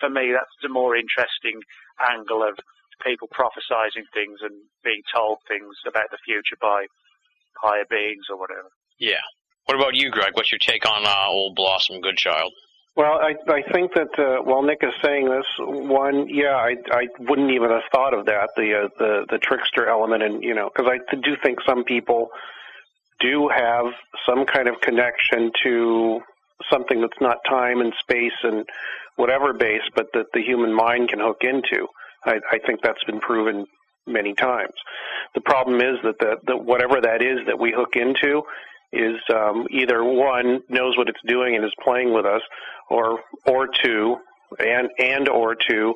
[0.00, 1.60] For me, that's the more interesting
[2.00, 2.58] angle of
[3.04, 6.88] people prophesizing things and being told things about the future by
[7.62, 8.68] higher beings or whatever.
[8.98, 9.24] Yeah.
[9.66, 10.30] What about you, Greg?
[10.34, 12.52] What's your take on uh, old Blossom Goodchild?
[12.96, 17.08] Well, I I think that uh, while Nick is saying this, one, yeah, I I
[17.18, 20.70] wouldn't even have thought of that the uh, the the trickster element, and you know,
[20.74, 22.30] because I do think some people
[23.20, 23.86] do have
[24.24, 26.20] some kind of connection to
[26.70, 28.64] something that's not time and space and
[29.16, 31.86] whatever base, but that the human mind can hook into.
[32.24, 33.66] I, I think that's been proven
[34.06, 34.74] many times.
[35.34, 38.42] The problem is that the, the whatever that is that we hook into
[38.92, 42.42] is um, either one knows what it's doing and is playing with us,
[42.90, 44.16] or or two,
[44.58, 45.94] and and or two,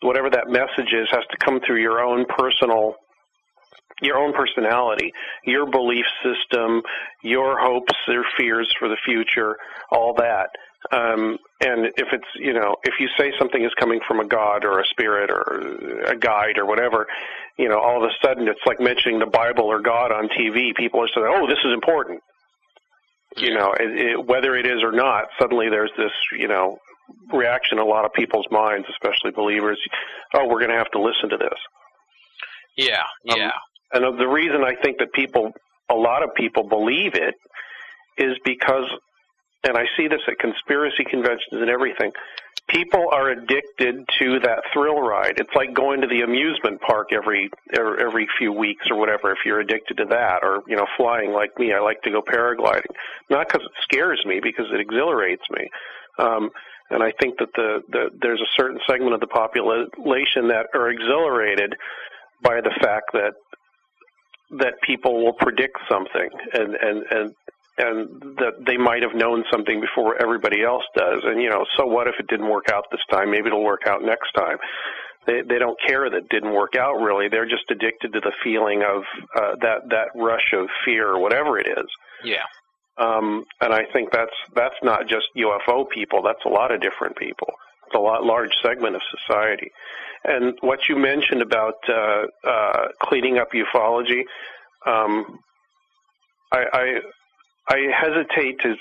[0.00, 2.94] whatever that message is has to come through your own personal
[4.02, 5.12] your own personality,
[5.44, 6.82] your belief system,
[7.22, 9.56] your hopes your fears for the future,
[9.90, 10.48] all that.
[10.92, 14.64] Um, and if it's, you know, if you say something is coming from a god
[14.64, 17.06] or a spirit or a guide or whatever,
[17.58, 20.74] you know, all of a sudden it's like mentioning the Bible or God on TV.
[20.76, 22.20] People are saying, oh, this is important.
[23.36, 26.78] You know, it, it, whether it is or not, suddenly there's this, you know,
[27.32, 29.78] reaction in a lot of people's minds, especially believers.
[30.34, 31.58] Oh, we're going to have to listen to this.
[32.76, 33.50] Yeah, Um, yeah.
[33.92, 35.52] And the reason I think that people,
[35.90, 37.34] a lot of people believe it
[38.18, 38.84] is because,
[39.66, 42.12] and I see this at conspiracy conventions and everything,
[42.68, 45.34] people are addicted to that thrill ride.
[45.38, 49.38] It's like going to the amusement park every, every, every few weeks or whatever if
[49.44, 51.72] you're addicted to that or, you know, flying like me.
[51.72, 52.92] I like to go paragliding.
[53.30, 55.68] Not because it scares me, because it exhilarates me.
[56.18, 56.50] Um,
[56.88, 60.88] And I think that the, the there's a certain segment of the population that are
[60.88, 61.74] exhilarated
[62.42, 63.34] by the fact that
[64.62, 67.34] that people will predict something and and and
[67.78, 68.08] and
[68.38, 71.20] that they might have known something before everybody else does.
[71.24, 73.30] And you know, so what if it didn't work out this time?
[73.30, 74.56] Maybe it'll work out next time.
[75.26, 77.28] They they don't care that it didn't work out really.
[77.28, 79.02] They're just addicted to the feeling of
[79.34, 81.86] uh, that that rush of fear or whatever it is.
[82.24, 82.44] Yeah.
[82.98, 86.22] Um, and I think that's that's not just UFO people.
[86.22, 87.48] That's a lot of different people.
[87.86, 89.70] It's a lot large segment of society.
[90.24, 94.22] And what you mentioned about uh, uh, cleaning up ufology,
[94.86, 95.38] um,
[96.52, 96.64] I,
[97.68, 98.74] I hesitate to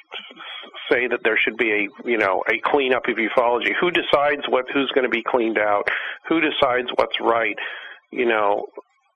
[0.91, 3.73] say that there should be a you know a cleanup of ufology.
[3.79, 5.87] Who decides what who's going to be cleaned out?
[6.29, 7.57] Who decides what's right?
[8.11, 8.67] You know,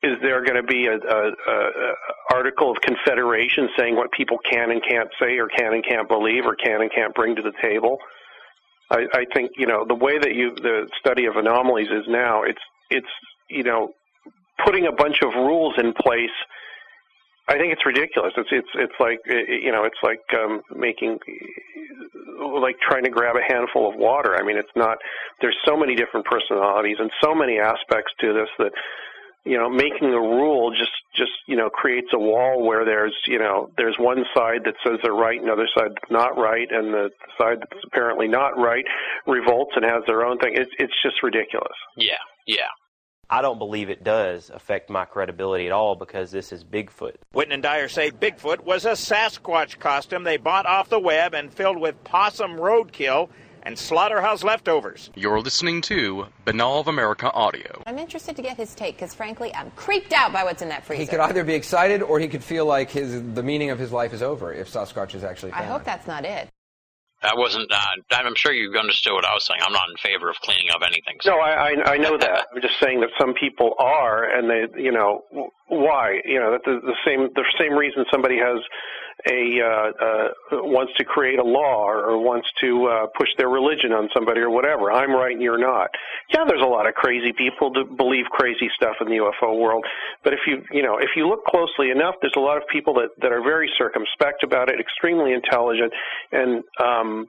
[0.02, 1.94] is there going to be a, a, a,
[2.34, 6.46] article of confederation saying what people can and can't say, or can and can't believe,
[6.46, 7.98] or can and can't bring to the table?
[8.90, 12.44] I, I think you know the way that you the study of anomalies is now.
[12.44, 13.08] It's it's
[13.50, 13.92] you know
[14.66, 16.30] putting a bunch of rules in place.
[17.50, 18.34] I think it's ridiculous.
[18.38, 21.18] It's it's it's like you know it's like um, making
[22.62, 24.38] like trying to grab a handful of water.
[24.38, 24.98] I mean, it's not.
[25.42, 28.72] There's so many different personalities and so many aspects to this that
[29.46, 33.40] you know, making a rule just just you know creates a wall where there's you
[33.40, 37.10] know there's one side that says they're right, another side that's not right, and the
[37.40, 38.84] side that's apparently not right
[39.26, 40.54] revolts and has their own thing.
[40.56, 41.78] It's it's just ridiculous.
[41.96, 42.70] Yeah, yeah.
[43.32, 47.16] I don't believe it does affect my credibility at all because this is Bigfoot.
[47.32, 51.54] Whitton and Dyer say Bigfoot was a Sasquatch costume they bought off the web and
[51.54, 53.30] filled with possum roadkill
[53.62, 55.12] and slaughterhouse leftovers.
[55.16, 57.84] You're listening to Binnall of America Audio.
[57.86, 60.84] I'm interested to get his take because, frankly, I'm creeped out by what's in that
[60.84, 61.02] freezer.
[61.04, 63.92] He could either be excited or he could feel like his the meaning of his
[63.92, 65.52] life is over if Sasquatch is actually.
[65.52, 66.50] I hope that's not it.
[67.22, 67.72] I wasn't.
[67.72, 67.78] Uh,
[68.12, 69.60] I'm sure you understood what I was saying.
[69.66, 71.18] I'm not in favor of cleaning up anything.
[71.22, 71.32] So.
[71.32, 72.48] No, I, I I know that.
[72.56, 75.26] I'm just saying that some people are, and they, you know,
[75.68, 76.22] why?
[76.24, 78.64] You know, the, the same the same reason somebody has
[79.28, 80.28] a uh, uh,
[80.64, 84.40] wants to create a law or, or wants to uh, push their religion on somebody
[84.40, 84.92] or whatever.
[84.92, 85.90] I'm right and you're not.
[86.34, 89.84] Yeah, there's a lot of crazy people that believe crazy stuff in the UFO world,
[90.24, 92.94] but if you you know if you look closely enough, there's a lot of people
[92.96, 95.92] that that are very circumspect about it, extremely intelligent,
[96.32, 97.26] and um,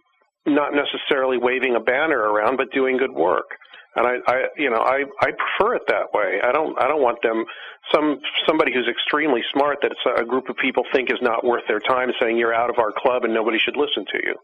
[0.47, 3.60] not necessarily waving a banner around, but doing good work
[3.97, 6.41] and I, I you know I I prefer it that way.
[6.43, 7.45] I don't I don't want them
[7.93, 11.81] some somebody who's extremely smart that a group of people think is not worth their
[11.81, 14.35] time saying you're out of our club and nobody should listen to you.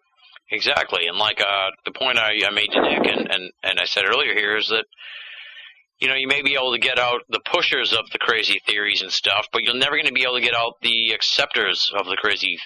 [0.50, 3.84] Exactly, and like uh, the point I, I made to Nick and, and and I
[3.84, 4.84] said earlier here is that
[6.00, 9.02] you know you may be able to get out the pushers of the crazy theories
[9.02, 12.06] and stuff, but you're never going to be able to get out the acceptors of
[12.06, 12.58] the crazy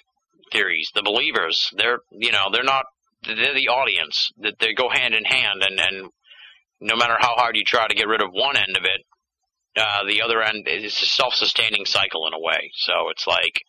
[0.52, 1.70] theories, the believers.
[1.76, 2.84] They're you know they're not
[3.22, 6.10] they're the audience that they go hand in hand and and
[6.80, 9.04] no matter how hard you try to get rid of one end of it,
[9.76, 12.70] uh, the other end is a self-sustaining cycle in a way.
[12.74, 13.60] So it's like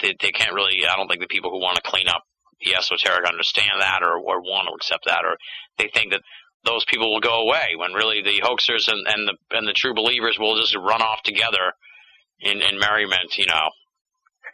[0.00, 0.86] they, they can't really.
[0.88, 2.22] I don't think the people who want to clean up
[2.64, 5.36] the esoteric understand that or, or want to accept that, or
[5.78, 6.22] they think that
[6.64, 9.94] those people will go away when really the hoaxers and, and the and the true
[9.94, 11.72] believers will just run off together
[12.40, 13.36] in, in merriment.
[13.36, 13.70] You know.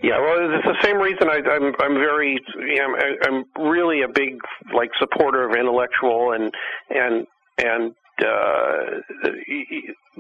[0.03, 4.09] Yeah, well, it's the same reason I, I'm I'm very you know, I'm really a
[4.09, 4.37] big
[4.75, 6.53] like supporter of intellectual and
[6.91, 7.27] and
[7.59, 9.01] and uh,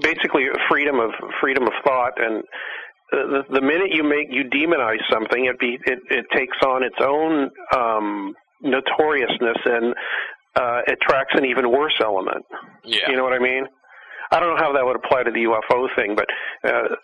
[0.01, 1.11] basically freedom of
[1.41, 2.13] freedom of thought.
[2.17, 2.43] And
[3.11, 6.97] the, the minute you make you demonize something it be it, it takes on its
[7.01, 9.95] own um notoriousness and
[10.57, 12.45] uh attracts an even worse element.
[12.85, 13.11] Yeah.
[13.11, 13.65] you know what i mean?
[14.33, 16.27] I don't know how that would apply to the ufo thing but
[16.69, 16.97] uh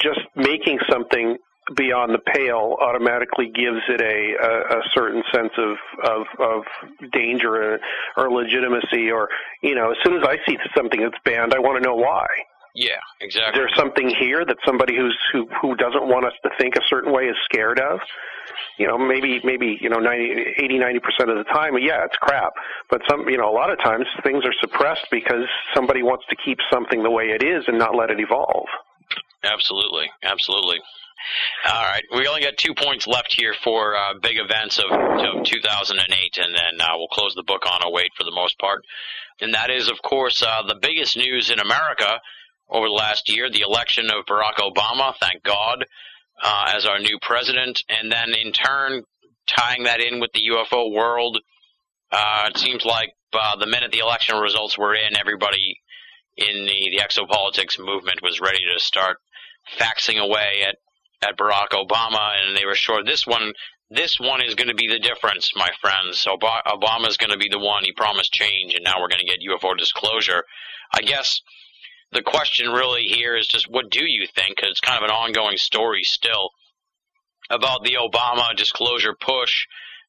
[0.00, 1.36] just making something
[1.74, 6.62] beyond the pale automatically gives it a, a, a certain sense of, of, of
[7.12, 7.78] danger
[8.16, 9.28] or legitimacy or,
[9.62, 12.26] you know, as soon as I see something that's banned, I want to know why.
[12.76, 13.58] Yeah, exactly.
[13.58, 17.10] There's something here that somebody who's who who doesn't want us to think a certain
[17.10, 18.00] way is scared of.
[18.78, 22.16] You know, maybe maybe you know 90, 80, 90 percent of the time, yeah, it's
[22.16, 22.52] crap.
[22.90, 26.36] But some, you know, a lot of times things are suppressed because somebody wants to
[26.36, 28.66] keep something the way it is and not let it evolve.
[29.42, 30.78] Absolutely, absolutely.
[31.66, 35.44] All right, we only got two points left here for uh, big events of, of
[35.44, 38.84] 2008, and then uh, we'll close the book on 08 for the most part.
[39.40, 42.20] And that is, of course, uh, the biggest news in America
[42.68, 45.14] over the last year: the election of Barack Obama.
[45.20, 45.84] Thank God,
[46.42, 49.02] uh, as our new president, and then in turn
[49.46, 51.38] tying that in with the UFO world.
[52.10, 55.80] Uh, it seems like uh, the minute the election results were in, everybody
[56.36, 59.18] in the, the exopolitics movement was ready to start
[59.78, 60.76] faxing away at
[61.22, 63.52] at Barack Obama, and they were sure this one
[63.90, 66.18] this one is going to be the difference, my friends.
[66.18, 67.84] So Obama is going to be the one.
[67.84, 70.42] He promised change, and now we're going to get UFO disclosure.
[70.92, 71.40] I guess
[72.12, 74.56] the question really here is just what do you think?
[74.56, 76.50] Because it's kind of an ongoing story still
[77.48, 79.66] about the Obama disclosure push.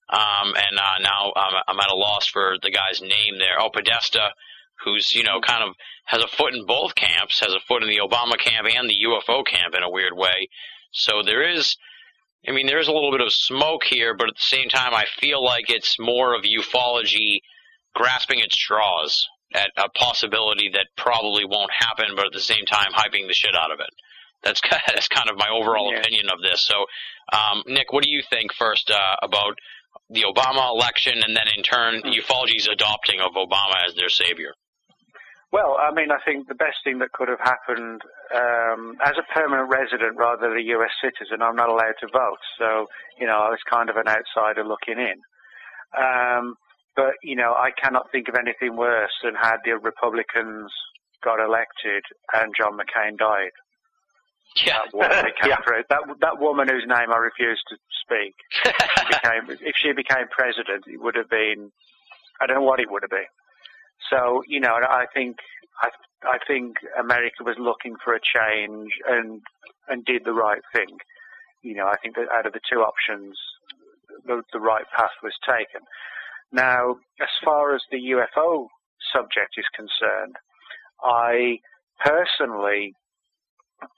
[0.10, 3.60] Um, and uh, now I'm, I'm at a loss for the guy's name there.
[3.60, 4.30] Oh, Podesta,
[4.86, 7.90] who's you know kind of has a foot in both camps, has a foot in
[7.90, 10.48] the Obama camp and the UFO camp in a weird way.
[10.92, 11.76] So there is,
[12.48, 14.94] I mean, there is a little bit of smoke here, but at the same time,
[14.94, 17.40] I feel like it's more of ufology
[17.96, 22.92] grasping at straws at a possibility that probably won't happen, but at the same time,
[22.94, 23.90] hyping the shit out of it.
[24.44, 26.00] That's that's kind of my overall Yeah.
[26.00, 26.62] opinion of this.
[26.62, 26.86] So,
[27.34, 29.58] um, Nick, what do you think first uh, about
[30.10, 34.54] the Obama election, and then in turn, ufology's adopting of Obama as their savior?
[35.52, 38.02] Well, I mean, I think the best thing that could have happened
[38.36, 40.92] um, as a permanent resident rather than a U.S.
[41.02, 42.44] citizen, I'm not allowed to vote.
[42.60, 42.88] So,
[43.20, 45.16] you know, I was kind of an outsider looking in.
[45.96, 46.56] Um,
[46.98, 50.72] but, you know, I cannot think of anything worse than had the Republicans
[51.24, 53.56] got elected and John McCain died.
[54.66, 54.80] Yeah.
[54.84, 55.32] That woman
[55.64, 58.36] pre- that, that woman whose name I refuse to speak
[59.08, 61.72] became, if she became president, it would have been,
[62.42, 63.32] I don't know what it would have been.
[64.10, 65.38] So, you know, I think,
[65.82, 65.90] I,
[66.24, 69.42] I think America was looking for a change and,
[69.88, 70.98] and did the right thing.
[71.64, 73.38] You know, I think that out of the two options,
[74.26, 75.86] the, the right path was taken.
[76.52, 78.68] Now, as far as the UFO
[79.14, 80.36] subject is concerned,
[81.04, 81.60] I
[82.04, 82.94] personally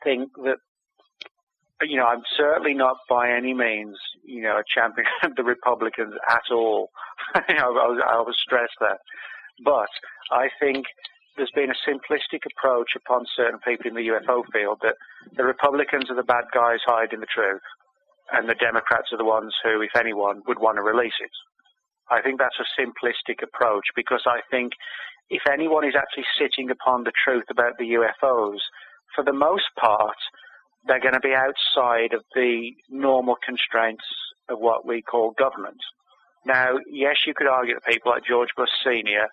[0.03, 0.57] think that
[1.81, 6.13] you know, I'm certainly not by any means, you know, a champion of the Republicans
[6.29, 6.89] at all.
[7.47, 8.97] you know, I was, I was stressed that.
[9.63, 9.89] But
[10.31, 10.85] I think
[11.35, 14.95] there's been a simplistic approach upon certain people in the UFO field that
[15.35, 17.61] the Republicans are the bad guys hiding the truth,
[18.31, 21.31] and the Democrats are the ones who, if anyone, would want to release it.
[22.11, 24.73] I think that's a simplistic approach because I think
[25.29, 28.59] if anyone is actually sitting upon the truth about the UFOs,
[29.15, 30.17] for the most part,
[30.85, 34.05] they're going to be outside of the normal constraints
[34.49, 35.77] of what we call government.
[36.45, 39.27] Now, yes, you could argue that people like George Bush Sr.,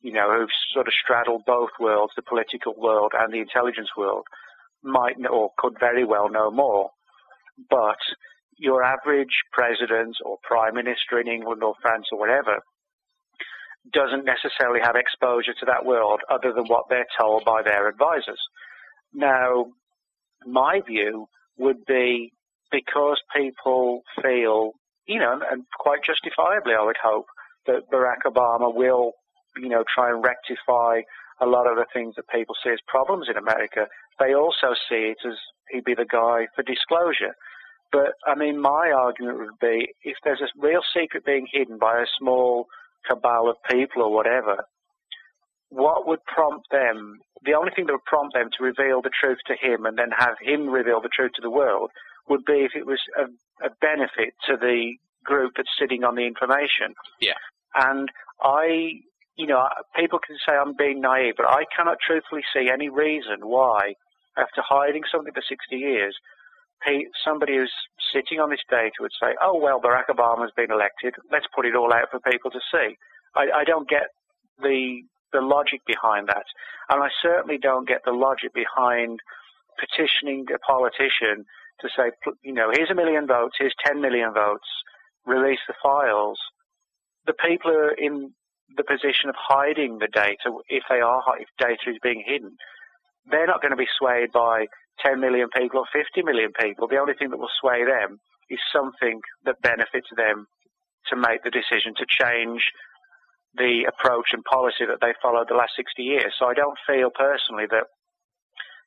[0.00, 4.24] you know, who've sort of straddled both worlds, the political world and the intelligence world,
[4.82, 6.90] might know, or could very well know more.
[7.68, 7.98] But
[8.56, 12.58] your average president or prime minister in England or France or whatever
[13.92, 18.40] doesn't necessarily have exposure to that world other than what they're told by their advisors.
[19.14, 19.66] Now,
[20.44, 21.26] my view
[21.56, 22.32] would be
[22.70, 24.72] because people feel,
[25.06, 27.26] you know, and quite justifiably, I would hope,
[27.66, 29.12] that Barack Obama will,
[29.60, 31.00] you know, try and rectify
[31.40, 33.86] a lot of the things that people see as problems in America.
[34.18, 35.38] They also see it as
[35.70, 37.34] he'd be the guy for disclosure.
[37.92, 42.00] But, I mean, my argument would be if there's a real secret being hidden by
[42.00, 42.66] a small
[43.08, 44.64] cabal of people or whatever,
[45.70, 49.38] what would prompt them, the only thing that would prompt them to reveal the truth
[49.46, 51.90] to him and then have him reveal the truth to the world
[52.28, 53.24] would be if it was a,
[53.64, 54.92] a benefit to the
[55.24, 56.94] group that's sitting on the information.
[57.20, 57.38] Yeah.
[57.74, 58.08] And
[58.42, 59.00] I,
[59.38, 59.66] you know,
[59.96, 63.94] people can say I'm being naive, but I cannot truthfully see any reason why,
[64.36, 66.14] after hiding something for 60 years,
[67.24, 67.72] somebody who's
[68.12, 71.14] sitting on this data would say, oh, well, Barack Obama's been elected.
[71.30, 72.96] Let's put it all out for people to see.
[73.34, 74.10] I, I don't get
[74.60, 76.44] the the logic behind that.
[76.88, 79.20] And I certainly don't get the logic behind
[79.78, 81.44] petitioning a politician
[81.80, 82.10] to say,
[82.42, 84.66] you know, here's a million votes, here's 10 million votes,
[85.26, 86.38] release the files.
[87.26, 88.32] The people who are in
[88.76, 92.56] the position of hiding the data, if they are, if data is being hidden,
[93.30, 94.66] they're not going to be swayed by
[95.04, 96.88] 10 million people or 50 million people.
[96.88, 98.18] The only thing that will sway them
[98.50, 100.46] is something that benefits them
[101.08, 102.72] to make the decision to change
[103.56, 106.34] the approach and policy that they followed the last 60 years.
[106.38, 107.84] So I don't feel personally that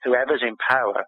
[0.03, 1.05] whoever's in power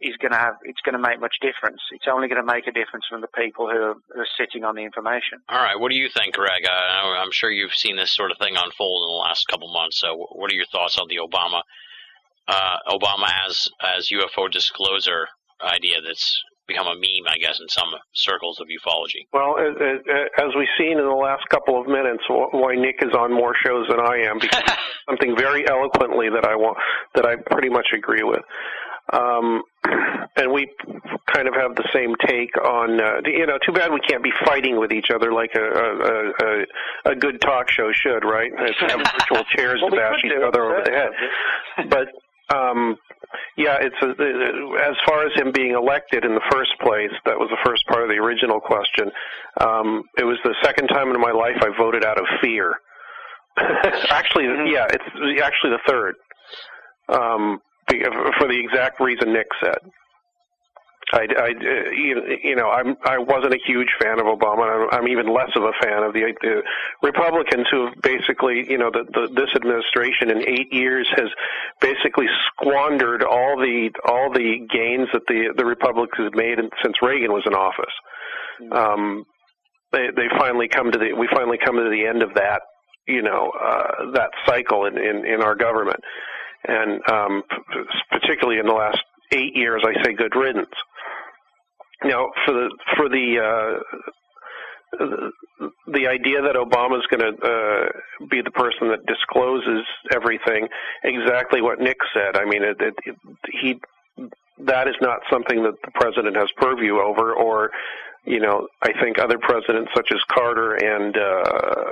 [0.00, 1.80] is going to have, it's going to make much difference.
[1.92, 4.64] It's only going to make a difference from the people who are, who are sitting
[4.64, 5.40] on the information.
[5.48, 6.64] All right, what do you think, Greg?
[6.66, 10.00] Uh, I'm sure you've seen this sort of thing unfold in the last couple months.
[10.00, 11.62] So, what are your thoughts on the Obama,
[12.48, 15.26] uh, Obama as as UFO disclosure
[15.64, 16.38] idea that's
[16.68, 19.26] become a meme, I guess, in some circles of ufology?
[19.32, 19.74] Well, as,
[20.38, 23.86] as we've seen in the last couple of minutes, why Nick is on more shows
[23.88, 24.62] than I am because
[25.08, 26.76] something very eloquently that I want
[27.14, 28.42] that I pretty much agree with.
[29.12, 29.62] Um,
[30.36, 30.68] and we
[31.32, 34.32] kind of have the same take on, uh, you know, too bad we can't be
[34.44, 36.30] fighting with each other like a a,
[37.08, 38.50] a, a good talk show should, right?
[38.58, 41.10] Have virtual chairs Well, to bash each other over the head.
[41.90, 42.08] But
[42.54, 42.96] um,
[43.56, 44.10] Yeah, it's a,
[44.88, 47.10] as far as him being elected in the first place.
[47.24, 49.10] That was the first part of the original question.
[49.60, 52.74] Um, it was the second time in my life I voted out of fear.
[54.10, 56.14] actually, yeah, it's actually the third.
[57.08, 57.60] Um,
[58.38, 59.78] for the exact reason Nick said.
[61.12, 61.48] I, I,
[61.94, 64.90] you know, I'm, I wasn't a huge fan of Obama.
[64.90, 66.62] I'm I'm even less of a fan of the, the
[67.00, 71.28] Republicans who have basically, you know, the, the, this administration in eight years has
[71.80, 77.44] basically squandered all the all the gains that the the Republicans made since Reagan was
[77.46, 77.94] in office.
[78.72, 79.24] Um,
[79.92, 82.62] they they finally come to the we finally come to the end of that,
[83.06, 86.00] you know, uh, that cycle in, in in our government,
[86.68, 87.42] and um,
[88.10, 88.98] particularly in the last
[89.32, 90.74] eight years, I say good riddance.
[92.04, 94.98] Now, for the for the uh,
[95.92, 100.68] the idea that Obama is going to uh, be the person that discloses everything,
[101.04, 102.36] exactly what Nick said.
[102.36, 103.16] I mean, it, it, it,
[103.60, 103.80] he
[104.64, 107.70] that is not something that the president has purview over, or
[108.26, 111.90] you know, I think other presidents such as Carter and uh,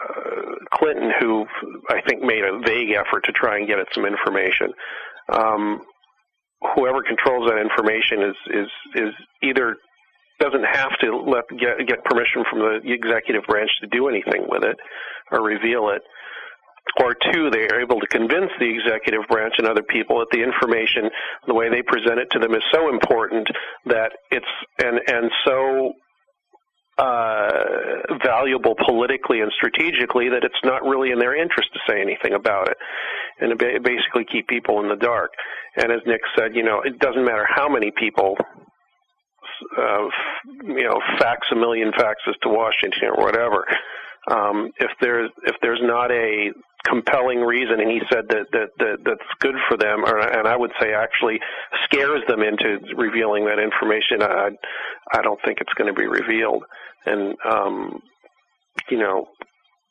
[0.72, 1.47] Clinton, who
[1.89, 4.72] I think made a vague effort to try and get at some information.
[5.32, 5.80] Um,
[6.74, 9.76] whoever controls that information is is is either
[10.41, 14.64] doesn't have to let get get permission from the executive branch to do anything with
[14.64, 14.76] it
[15.30, 16.03] or reveal it.
[17.01, 20.43] Or two, they are able to convince the executive branch and other people that the
[20.43, 21.09] information,
[21.47, 23.49] the way they present it to them, is so important
[23.87, 24.47] that it's
[24.82, 25.95] and and so
[26.99, 32.35] uh, valuable politically and strategically that it's not really in their interest to say anything
[32.35, 32.77] about it,
[33.41, 35.31] and basically keep people in the dark.
[35.77, 38.37] And as Nick said, you know, it doesn't matter how many people
[39.79, 40.09] uh,
[40.65, 43.65] you know, fax a million faxes to Washington or whatever.
[44.31, 46.51] Um, if there's if there's not a
[46.87, 50.57] compelling reason, and he said that that, that that's good for them, or, and I
[50.57, 51.41] would say actually
[51.85, 54.51] scares them into revealing that information, I
[55.12, 56.64] I don't think it's going to be revealed.
[57.07, 58.03] And um,
[58.91, 59.29] you know,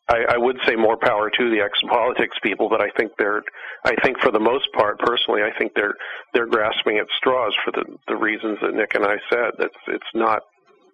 [0.10, 3.42] I, I would say more power to the exopolitics people, but I think they're,
[3.86, 5.96] I think for the most part, personally, I think they're
[6.34, 9.52] they're grasping at straws for the the reasons that Nick and I said.
[9.60, 10.42] That it's not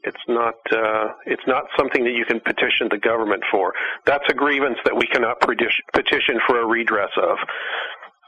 [0.03, 3.73] it's not uh, it's not something that you can petition the government for.
[4.05, 7.37] That's a grievance that we cannot petition for a redress of.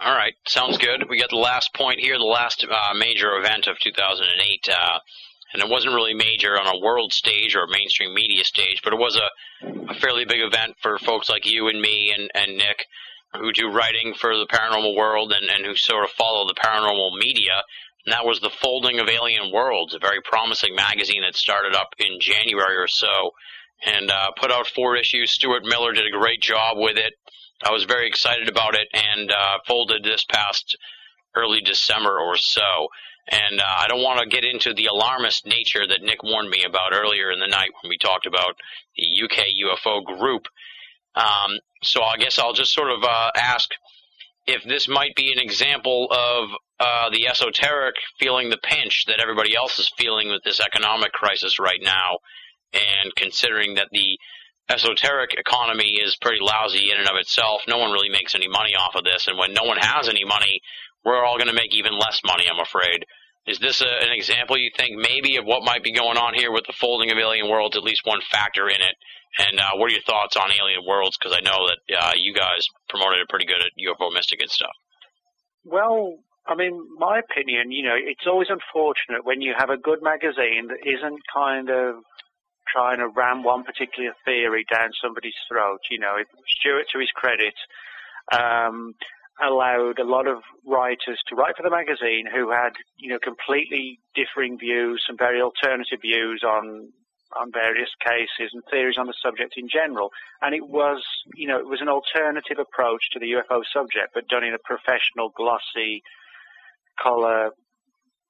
[0.03, 1.05] All right, sounds good.
[1.09, 4.69] We got the last point here, the last uh, major event of 2008.
[4.69, 4.99] Uh,
[5.53, 8.93] and it wasn't really major on a world stage or a mainstream media stage, but
[8.93, 12.57] it was a, a fairly big event for folks like you and me and, and
[12.57, 12.85] Nick
[13.33, 17.17] who do writing for the paranormal world and, and who sort of follow the paranormal
[17.17, 17.63] media.
[18.05, 21.93] And that was the folding of Alien Worlds, a very promising magazine that started up
[21.99, 23.31] in January or so
[23.85, 25.31] and uh, put out four issues.
[25.31, 27.13] Stuart Miller did a great job with it.
[27.63, 30.77] I was very excited about it and uh, folded this past
[31.35, 32.87] early December or so.
[33.29, 36.63] And uh, I don't want to get into the alarmist nature that Nick warned me
[36.67, 38.55] about earlier in the night when we talked about
[38.97, 40.47] the UK UFO group.
[41.15, 43.69] Um, so I guess I'll just sort of uh, ask
[44.47, 49.55] if this might be an example of uh, the esoteric feeling the pinch that everybody
[49.55, 52.17] else is feeling with this economic crisis right now,
[52.73, 54.17] and considering that the
[54.69, 58.73] esoteric economy is pretty lousy in and of itself, no one really makes any money
[58.73, 60.59] off of this, and when no one has any money,
[61.03, 63.05] we're all going to make even less money, I'm afraid.
[63.47, 66.51] Is this a, an example you think maybe of what might be going on here
[66.51, 67.75] with the folding of Alien Worlds?
[67.75, 68.95] At least one factor in it.
[69.39, 71.17] And uh, what are your thoughts on Alien Worlds?
[71.17, 74.51] Because I know that uh, you guys promoted it pretty good at UFO Mystic and
[74.51, 74.75] stuff.
[75.63, 80.01] Well, I mean, my opinion, you know, it's always unfortunate when you have a good
[80.01, 82.03] magazine that isn't kind of
[82.67, 85.79] trying to ram one particular theory down somebody's throat.
[85.89, 86.17] You know,
[86.47, 87.53] Stuart, to his credit,
[88.31, 88.93] um,
[89.39, 93.99] allowed a lot of writers to write for the magazine who had, you know, completely
[94.15, 96.91] differing views, some very alternative views on
[97.37, 100.09] on various cases and theories on the subject in general.
[100.41, 101.01] And it was,
[101.35, 104.59] you know, it was an alternative approach to the UFO subject, but done in a
[104.59, 106.03] professional, glossy,
[107.01, 107.51] color,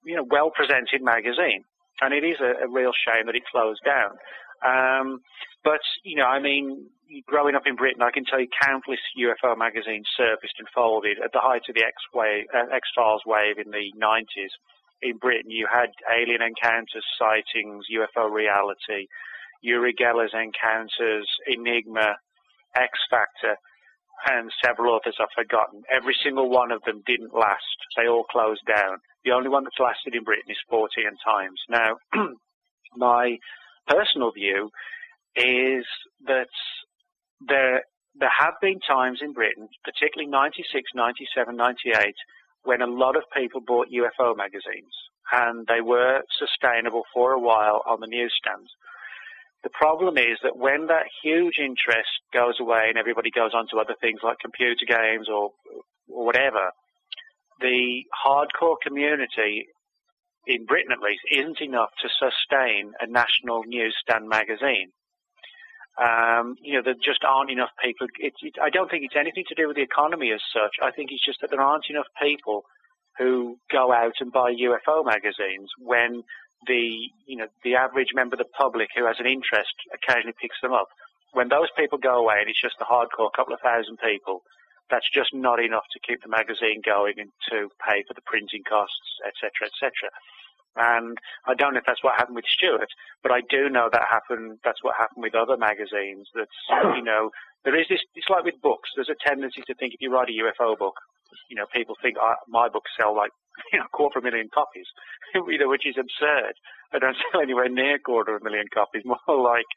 [0.05, 1.63] you know, well presented magazine.
[2.01, 4.17] And it is a, a real shame that it closed down.
[4.65, 5.19] Um,
[5.63, 6.89] but, you know, I mean,
[7.25, 11.31] growing up in Britain, I can tell you countless UFO magazines surfaced and folded at
[11.33, 14.53] the height of the X wave, uh, X Files wave in the 90s.
[15.01, 19.07] In Britain, you had alien encounters, sightings, UFO reality,
[19.61, 22.15] Uri Geller's encounters, Enigma,
[22.75, 23.57] X Factor,
[24.29, 25.81] and several others I've forgotten.
[25.91, 27.77] Every single one of them didn't last.
[27.97, 28.97] They all closed down.
[29.25, 31.59] The only one that's lasted in Britain is Fortean Times.
[31.69, 31.97] Now,
[32.95, 33.37] my
[33.87, 34.69] personal view
[35.35, 35.85] is
[36.25, 36.49] that
[37.47, 37.83] there
[38.15, 42.13] there have been times in Britain, particularly 96, 97, 98,
[42.63, 44.91] when a lot of people bought UFO magazines,
[45.31, 48.69] and they were sustainable for a while on the newsstands.
[49.63, 53.79] The problem is that when that huge interest goes away and everybody goes on to
[53.79, 55.51] other things like computer games or,
[56.09, 56.71] or whatever,
[57.59, 59.67] the hardcore community
[60.47, 64.91] in Britain at least isn't enough to sustain a national newsstand magazine.
[66.01, 68.07] Um, you know, there just aren't enough people.
[68.17, 70.81] It, it, I don't think it's anything to do with the economy as such.
[70.81, 72.63] I think it's just that there aren't enough people
[73.19, 76.23] who go out and buy UFO magazines when
[76.67, 80.57] the you know the average member of the public who has an interest occasionally picks
[80.61, 80.87] them up.
[81.33, 84.43] When those people go away and it's just a hardcore couple of thousand people,
[84.91, 88.63] that's just not enough to keep the magazine going and to pay for the printing
[88.67, 90.11] costs, etc., etc.
[90.75, 91.17] And
[91.47, 92.87] I don't know if that's what happened with Stuart,
[93.23, 94.59] but I do know that happened.
[94.63, 96.27] That's what happened with other magazines.
[96.35, 96.59] That's
[96.95, 97.31] you know
[97.63, 97.99] there is this.
[98.15, 98.91] It's like with books.
[98.95, 100.95] There's a tendency to think if you write a UFO book,
[101.49, 103.31] you know, people think oh, my books sell like
[103.73, 104.87] you know, quarter of a million copies,
[105.35, 106.53] you know, which is absurd.
[106.93, 109.67] I don't sell anywhere near a quarter of a million copies, more like,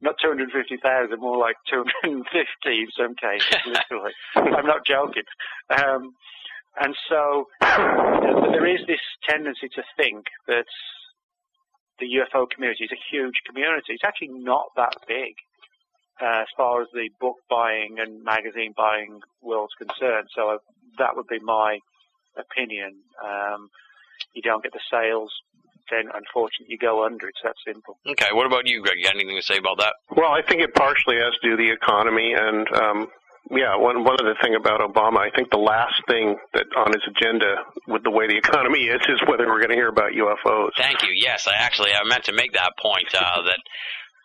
[0.00, 2.26] not 250,000, more like 250
[2.66, 4.12] in some cases, literally.
[4.34, 5.24] I'm not joking.
[5.70, 6.14] Um,
[6.80, 10.66] and so there is this tendency to think that
[12.00, 13.94] the UFO community is a huge community.
[13.94, 15.34] It's actually not that big
[16.20, 20.28] uh, as far as the book buying and magazine buying world's concerned.
[20.34, 20.58] So uh,
[20.98, 21.78] that would be my
[22.36, 22.96] opinion.
[23.24, 23.68] Um,
[24.32, 25.32] you don't get the sales,
[25.90, 27.28] then unfortunately you go under.
[27.28, 27.98] It's that simple.
[28.06, 28.98] Okay, what about you, Greg?
[28.98, 29.94] You got anything to say about that?
[30.16, 32.66] Well, I think it partially has to do with the economy and.
[32.74, 33.08] Um,
[33.50, 37.02] yeah, one one other thing about Obama, I think the last thing that on his
[37.06, 37.56] agenda
[37.86, 40.70] with the way the economy is is whether we're going to hear about UFOs.
[40.78, 41.10] Thank you.
[41.14, 43.60] Yes, I actually I meant to make that point uh, that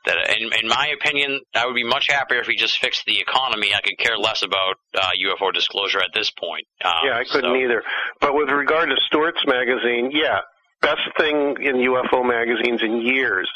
[0.06, 3.20] that in, in my opinion, I would be much happier if we just fixed the
[3.20, 3.74] economy.
[3.76, 6.66] I could care less about uh, UFO disclosure at this point.
[6.84, 7.56] Um, yeah, I couldn't so.
[7.56, 7.84] either.
[8.22, 10.40] But with regard to Stuart's magazine, yeah,
[10.82, 13.50] best thing in UFO magazines in years.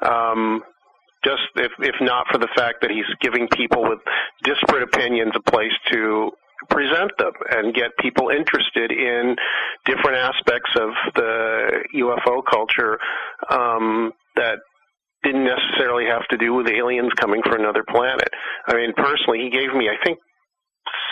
[0.00, 0.62] Um,
[1.24, 4.00] just if if not for the fact that he's giving people with
[4.42, 6.32] disparate opinions a place to
[6.70, 9.36] present them and get people interested in
[9.84, 12.98] different aspects of the UFO culture
[13.50, 14.58] um, that
[15.22, 18.28] didn't necessarily have to do with aliens coming from another planet.
[18.66, 20.18] I mean, personally, he gave me, I think,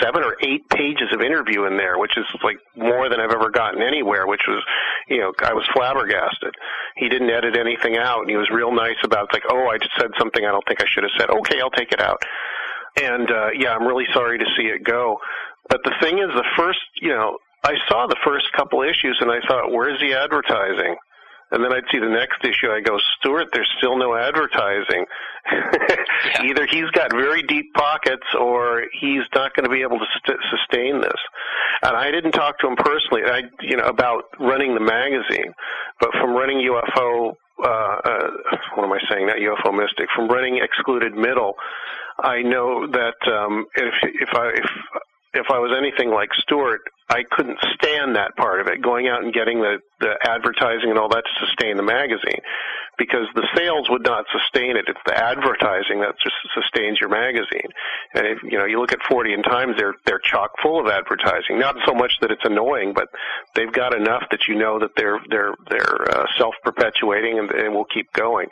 [0.02, 3.50] seven or eight pages of interview in there, which is like more than I've ever
[3.50, 4.62] gotten anywhere, which was,
[5.08, 6.54] you know, I was flabbergasted.
[6.96, 9.78] He didn't edit anything out, and he was real nice about it's like, oh, I
[9.78, 11.30] just said something I don't think I should have said.
[11.30, 12.20] Okay, I'll take it out.
[13.00, 15.18] And, uh, yeah, I'm really sorry to see it go.
[15.68, 19.30] But the thing is, the first, you know, I saw the first couple issues and
[19.30, 20.96] I thought, where's the advertising?
[21.51, 22.70] And then I'd see the next issue.
[22.70, 25.05] I go, Stuart, there's still no advertising.
[25.51, 26.42] yeah.
[26.44, 30.38] Either he's got very deep pockets, or he's not going to be able to st-
[30.51, 31.20] sustain this.
[31.82, 35.53] And I didn't talk to him personally, I, you know, about running the magazine,
[36.01, 37.34] but from running UFO.
[37.62, 38.30] Uh, uh,
[38.76, 39.26] what am I saying?
[39.26, 40.09] Not UFO Mystic.
[40.16, 41.55] From running Excluded Middle,
[42.18, 44.70] I know that um, if if I if
[45.33, 49.22] if I was anything like Stuart, I couldn't stand that part of it, going out
[49.22, 52.39] and getting the, the advertising and all that to sustain the magazine,
[52.99, 54.87] because the sales would not sustain it.
[54.87, 57.70] It's the advertising that just sustains your magazine.
[58.14, 61.59] And if you know, you look at Fortean Times, they're they're chock full of advertising.
[61.59, 63.09] Not so much that it's annoying, but
[63.55, 67.74] they've got enough that you know that they're they're they're uh, self perpetuating and, and
[67.74, 68.49] will keep going.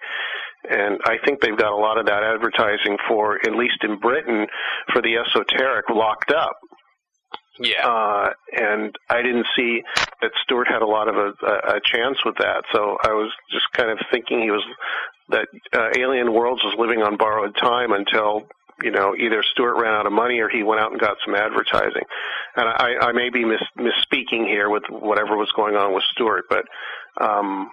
[0.69, 4.47] And I think they've got a lot of that advertising for, at least in Britain,
[4.93, 6.59] for the esoteric locked up.
[7.61, 7.87] Yeah.
[7.87, 9.83] Uh, and I didn't see
[10.23, 12.65] that Stuart had a lot of a, a chance with that.
[12.73, 14.65] So I was just kind of thinking he was
[15.31, 18.47] that uh, Alien Worlds was living on borrowed time until
[18.83, 21.35] you know either Stuart ran out of money or he went out and got some
[21.35, 22.05] advertising.
[22.57, 26.45] And I, I may be mis- misspeaking here with whatever was going on with Stuart,
[26.49, 26.65] but
[27.21, 27.71] um,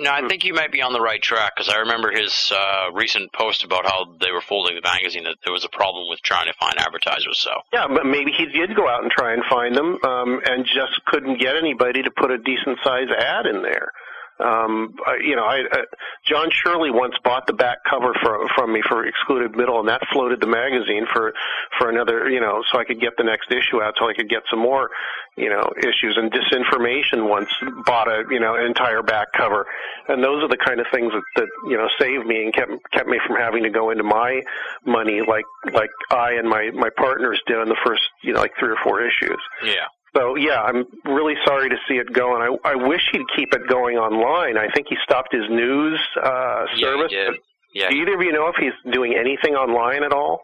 [0.00, 2.92] no, I think you might be on the right track because I remember his uh,
[2.92, 6.20] recent post about how they were folding the magazine that there was a problem with
[6.22, 7.38] trying to find advertisers.
[7.38, 10.64] So yeah, but maybe he did go out and try and find them, um, and
[10.64, 13.90] just couldn't get anybody to put a decent size ad in there.
[14.40, 15.82] Um, I, you know, I, uh,
[16.24, 20.02] John Shirley once bought the back cover for, from me for Excluded Middle, and that
[20.12, 21.32] floated the magazine for
[21.78, 24.28] for another, you know, so I could get the next issue out, so I could
[24.28, 24.90] get some more,
[25.36, 26.16] you know, issues.
[26.16, 27.50] And Disinformation once
[27.84, 29.66] bought a, you know, an entire back cover,
[30.08, 32.70] and those are the kind of things that, that you know saved me and kept
[32.92, 34.40] kept me from having to go into my
[34.86, 38.52] money like like I and my my partners did in the first, you know, like
[38.58, 39.40] three or four issues.
[39.64, 39.86] Yeah.
[40.16, 43.52] So yeah, I'm really sorry to see it go, and I, I wish he'd keep
[43.52, 44.56] it going online.
[44.56, 47.12] I think he stopped his news uh, service.
[47.12, 47.30] Yeah,
[47.74, 47.90] yeah.
[47.90, 50.40] Do either of you know if he's doing anything online at all?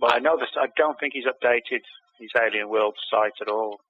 [0.00, 0.50] Well, I know this.
[0.60, 1.80] I don't think he's updated
[2.20, 3.80] his Alien World site at all.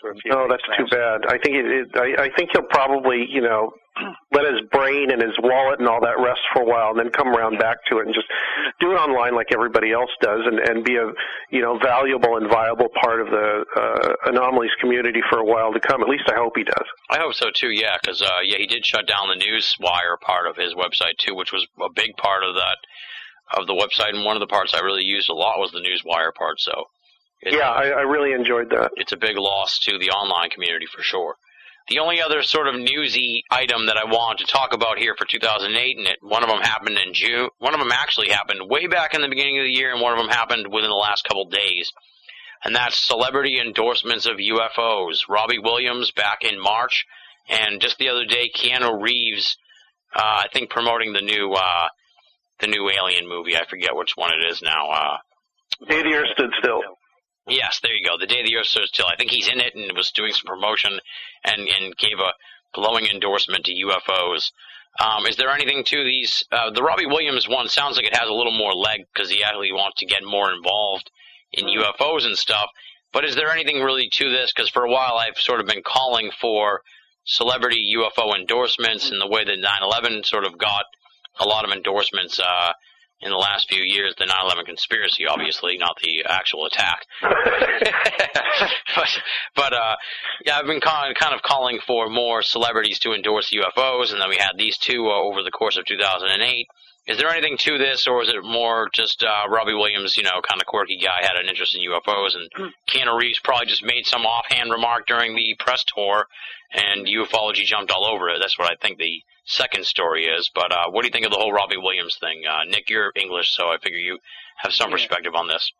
[0.00, 0.32] For a few.
[0.32, 1.26] Oh, that's too bad.
[1.28, 3.72] I think it, it, I, I think he'll probably, you know,
[4.32, 7.10] let his brain and his wallet and all that rest for a while, and then
[7.10, 8.26] come around back to it and just
[8.80, 11.12] do it online like everybody else does, and and be a,
[11.50, 15.80] you know, valuable and viable part of the uh, anomalies community for a while to
[15.80, 16.02] come.
[16.02, 16.86] At least I hope he does.
[17.10, 17.70] I hope so too.
[17.70, 21.16] Yeah, because uh, yeah, he did shut down the news wire part of his website
[21.18, 22.78] too, which was a big part of that
[23.54, 25.78] of the website, and one of the parts I really used a lot was the
[25.78, 26.60] Newswire part.
[26.60, 26.72] So
[27.46, 28.90] it, Yeah, I, I really enjoyed that.
[28.96, 31.36] it's a big loss to the online community for sure.
[31.88, 35.24] The only other sort of newsy item that I wanted to talk about here for
[35.24, 37.48] 2008, and it, one of them happened in June.
[37.58, 40.12] One of them actually happened way back in the beginning of the year, and one
[40.12, 41.92] of them happened within the last couple days.
[42.64, 45.28] And that's celebrity endorsements of UFOs.
[45.28, 47.06] Robbie Williams back in March,
[47.48, 49.56] and just the other day, Keanu Reeves,
[50.12, 51.88] uh, I think promoting the new uh,
[52.58, 53.56] the new Alien movie.
[53.56, 54.90] I forget which one it is now.
[54.90, 55.16] Uh,
[55.88, 56.80] Day the Earth stood still.
[57.48, 58.18] Yes, there you go.
[58.18, 59.06] The day the Earth stood still.
[59.06, 60.98] I think he's in it and was doing some promotion
[61.44, 62.32] and and gave a
[62.74, 64.50] glowing endorsement to UFOs.
[64.98, 66.44] Um, is there anything to these?
[66.50, 69.44] Uh, the Robbie Williams one sounds like it has a little more leg because he
[69.44, 71.10] actually wants to get more involved
[71.52, 72.68] in UFOs and stuff.
[73.12, 74.52] But is there anything really to this?
[74.52, 76.82] Because for a while I've sort of been calling for
[77.24, 80.86] celebrity UFO endorsements, and the way that 9/11 sort of got
[81.38, 82.72] a lot of endorsements uh,
[83.20, 84.14] in the last few years.
[84.18, 87.06] The 9/11 conspiracy, obviously, not the actual attack.
[87.22, 89.08] but
[89.54, 89.96] but uh,
[90.44, 94.28] yeah, I've been kind kind of calling for more celebrities to endorse UFOs, and then
[94.28, 96.66] we had these two uh, over the course of 2008.
[97.06, 100.40] Is there anything to this, or is it more just uh, Robbie Williams, you know,
[100.42, 104.06] kind of quirky guy, had an interest in UFOs, and Keanu Reeves probably just made
[104.06, 106.26] some offhand remark during the press tour,
[106.72, 108.38] and ufology jumped all over it.
[108.40, 110.50] That's what I think the second story is.
[110.52, 112.42] But uh, what do you think of the whole Robbie Williams thing?
[112.44, 114.18] Uh, Nick, you're English, so I figure you
[114.58, 114.96] have some Yeah.
[114.96, 115.70] perspective on this.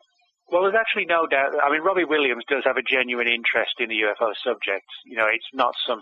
[0.48, 1.50] Well, there's actually no doubt.
[1.60, 4.86] I mean, Robbie Williams does have a genuine interest in the UFO subject.
[5.04, 5.98] You know, it's not some.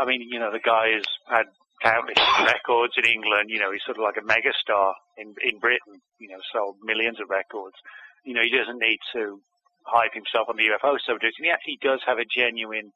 [0.00, 1.46] I mean, you know, the guy has had
[1.82, 3.50] countless records in England.
[3.50, 6.00] You know, he's sort of like a megastar in in Britain.
[6.18, 7.76] You know, sold millions of records.
[8.24, 9.40] You know, he doesn't need to
[9.84, 12.92] hype himself on the UFO subject, and he actually does have a genuine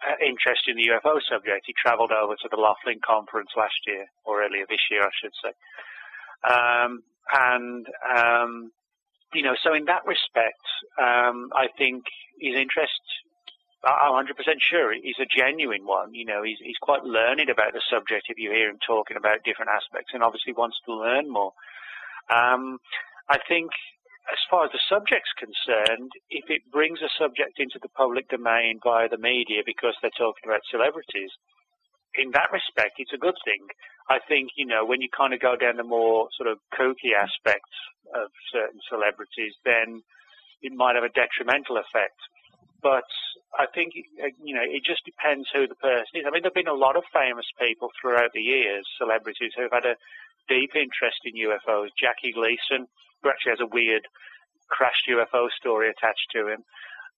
[0.00, 1.68] uh, interest in the UFO subject.
[1.68, 5.36] He travelled over to the Laughlin conference last year, or earlier this year, I should
[5.36, 5.52] say.
[6.40, 7.02] Um,
[7.32, 8.72] and um,
[9.34, 10.64] you know, so in that respect,
[10.98, 12.04] um, I think
[12.40, 13.00] his interest,
[13.82, 16.12] I'm 100% sure, he's a genuine one.
[16.12, 19.44] You know, he's, he's quite learned about the subject if you hear him talking about
[19.44, 21.52] different aspects and obviously wants to learn more.
[22.28, 22.78] Um,
[23.28, 23.70] I think
[24.28, 28.78] as far as the subject's concerned, if it brings a subject into the public domain
[28.84, 31.32] via the media because they're talking about celebrities,
[32.14, 33.64] in that respect, it's a good thing.
[34.10, 37.14] I think, you know, when you kind of go down the more sort of kooky
[37.14, 37.70] aspects
[38.14, 40.02] of certain celebrities, then
[40.62, 42.18] it might have a detrimental effect.
[42.82, 43.08] But
[43.58, 46.24] I think, uh, you know, it just depends who the person is.
[46.26, 49.72] I mean, there have been a lot of famous people throughout the years, celebrities who've
[49.72, 49.96] had a
[50.48, 51.90] deep interest in UFOs.
[51.98, 52.86] Jackie Gleason,
[53.22, 54.06] who actually has a weird
[54.68, 56.62] crashed UFO story attached to him.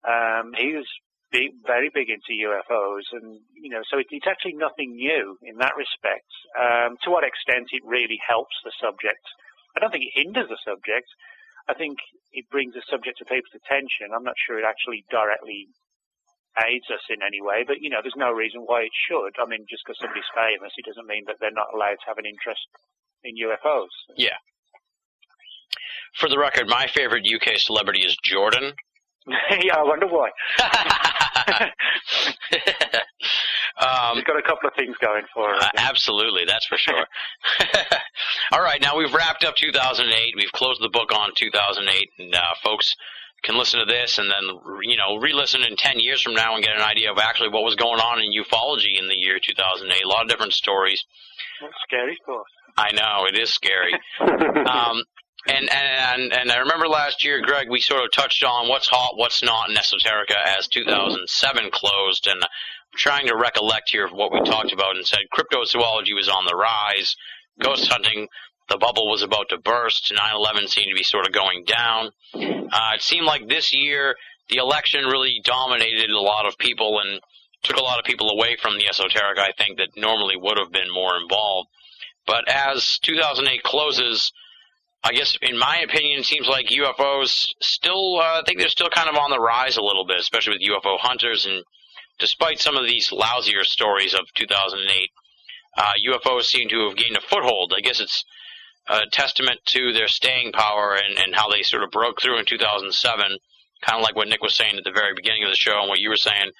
[0.08, 0.88] Um, he was
[1.30, 5.56] big, very big into UFOs, and you know, so it, it's actually nothing new in
[5.58, 6.28] that respect.
[6.58, 9.24] Um, to what extent it really helps the subject,
[9.76, 11.08] I don't think it hinders the subject.
[11.68, 11.98] I think
[12.32, 14.14] it brings the subject to people's attention.
[14.14, 15.68] I'm not sure it actually directly
[16.60, 19.32] aids us in any way, but you know, there's no reason why it should.
[19.40, 22.18] I mean, just because somebody's famous, it doesn't mean that they're not allowed to have
[22.18, 22.66] an interest
[23.24, 23.94] in UFOs.
[24.16, 24.36] Yeah.
[26.18, 28.74] For the record, my favorite UK celebrity is Jordan.
[29.62, 30.30] yeah, I wonder why.
[33.82, 35.56] Um, She's got a couple of things going for her.
[35.56, 37.04] Uh, absolutely, that's for sure.
[38.52, 40.34] All right, now we've wrapped up 2008.
[40.36, 42.94] We've closed the book on 2008, and uh, folks
[43.42, 46.62] can listen to this and then you know re-listen in 10 years from now and
[46.62, 50.04] get an idea of actually what was going on in ufology in the year 2008.
[50.04, 51.02] A lot of different stories.
[51.62, 52.44] That's scary stuff.
[52.76, 53.94] I know it is scary.
[54.20, 55.02] um,
[55.48, 59.16] and, and and I remember last year, Greg, we sort of touched on what's hot,
[59.16, 64.30] what's not in esoterica as 2007 closed, and I'm trying to recollect here of what
[64.30, 67.16] we talked about and said cryptozoology was on the rise,
[67.60, 68.28] ghost hunting,
[68.68, 72.10] the bubble was about to burst, 9/11 seemed to be sort of going down.
[72.34, 74.16] Uh, it seemed like this year
[74.48, 77.20] the election really dominated a lot of people and
[77.62, 79.38] took a lot of people away from the esoteric.
[79.38, 81.68] I think that normally would have been more involved.
[82.26, 84.32] But as 2008 closes,
[85.04, 88.20] I guess in my opinion, it seems like UFOs still.
[88.20, 90.68] Uh, I think they're still kind of on the rise a little bit, especially with
[90.70, 91.46] UFO hunters.
[91.46, 91.64] And
[92.18, 95.10] despite some of these lousier stories of 2008,
[95.76, 97.72] uh, UFOs seem to have gained a foothold.
[97.76, 98.24] I guess it's
[98.88, 102.44] a testament to their staying power and, and how they sort of broke through in
[102.44, 103.38] 2007
[103.82, 105.88] kind of like what Nick was saying at the very beginning of the show and
[105.88, 106.52] what you were saying,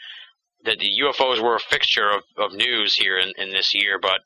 [0.64, 4.20] that the UFOs were a fixture of, of news here in, in this year, but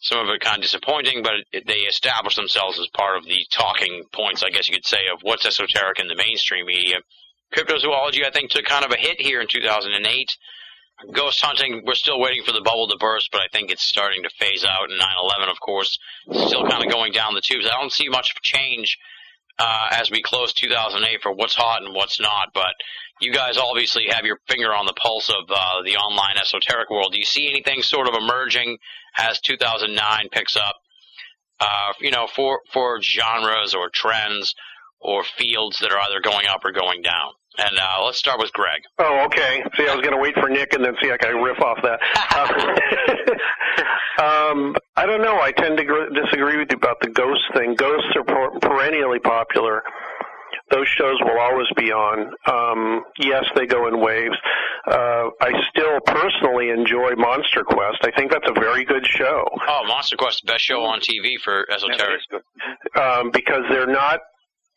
[0.00, 3.46] some of it kind of disappointing, but it, they established themselves as part of the
[3.50, 6.96] talking points, I guess you could say, of what's esoteric in the mainstream media.
[7.54, 10.36] Cryptozoology, I think, took kind of a hit here in 2008.
[11.10, 14.22] Ghost hunting, we're still waiting for the bubble to burst, but I think it's starting
[14.22, 14.90] to phase out.
[14.90, 15.98] And 9/11, of course,
[16.46, 17.66] still kind of going down the tubes.
[17.66, 18.98] I don't see much change
[19.58, 22.48] uh, as we close 2008 for what's hot and what's not.
[22.54, 22.74] But
[23.20, 27.12] you guys obviously have your finger on the pulse of uh, the online esoteric world.
[27.12, 28.78] Do you see anything sort of emerging
[29.16, 30.76] as 2009 picks up?
[31.60, 34.54] Uh, you know, for for genres or trends
[35.02, 37.32] or fields that are either going up or going down.
[37.58, 38.80] And uh, let's start with Greg.
[38.98, 39.62] Oh, okay.
[39.76, 41.60] See, I was going to wait for Nick and then see if I could riff
[41.60, 42.00] off that.
[44.18, 45.40] Uh, um, I don't know.
[45.40, 47.74] I tend to gr- disagree with you about the ghost thing.
[47.74, 49.82] Ghosts are per- perennially popular.
[50.70, 52.32] Those shows will always be on.
[52.46, 54.36] Um, yes, they go in waves.
[54.86, 57.98] Uh, I still personally enjoy Monster Quest.
[58.02, 59.44] I think that's a very good show.
[59.68, 62.20] Oh, Monster Quest, the best show on TV for esoteric.
[62.96, 64.20] um, because they're not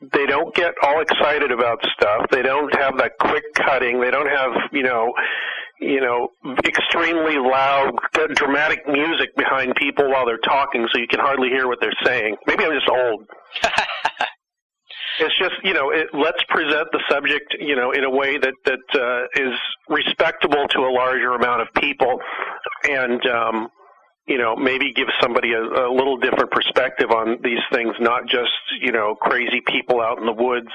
[0.02, 2.28] they don't get all excited about stuff.
[2.32, 4.02] They don't have that quick cutting.
[4.02, 5.14] They don't have, you know,
[5.80, 6.30] you know,
[6.66, 7.94] extremely loud,
[8.34, 12.36] dramatic music behind people while they're talking so you can hardly hear what they're saying.
[12.48, 13.26] Maybe I'm just old.
[15.20, 18.54] it's just, you know, it, let's present the subject, you know, in a way that,
[18.66, 19.54] that, uh, is
[19.90, 22.20] respectable to a larger amount of people
[22.90, 23.68] and, um,
[24.28, 28.52] you know, maybe give somebody a, a little different perspective on these things, not just,
[28.82, 30.70] you know, crazy people out in the woods,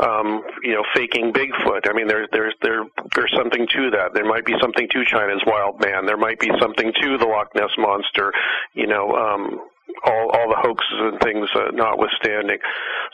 [0.00, 1.88] um, you know, faking Bigfoot.
[1.88, 4.12] I mean, there's, there's, there, there's something to that.
[4.12, 6.04] There might be something to China's wild man.
[6.04, 8.32] There might be something to the Loch Ness monster,
[8.74, 9.60] you know, um,
[10.04, 12.58] all all the hoaxes and things uh, notwithstanding.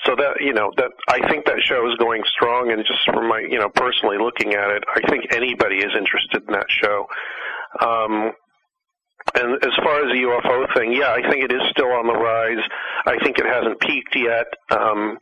[0.04, 3.28] So that you know that I think that show is going strong, and just from
[3.28, 7.06] my you know personally looking at it, I think anybody is interested in that show.
[7.80, 8.32] Um,
[9.34, 12.14] and as far as the UFO thing, yeah, I think it is still on the
[12.14, 12.64] rise.
[13.06, 14.46] I think it hasn't peaked yet.
[14.70, 15.18] Um,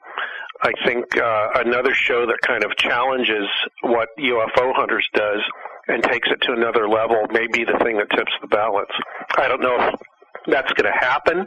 [0.62, 3.46] I think uh, another show that kind of challenges
[3.82, 5.40] what UFO Hunters does
[5.88, 8.90] and takes it to another level may be the thing that tips the balance.
[9.36, 10.00] I don't know if
[10.46, 11.46] that's going to happen.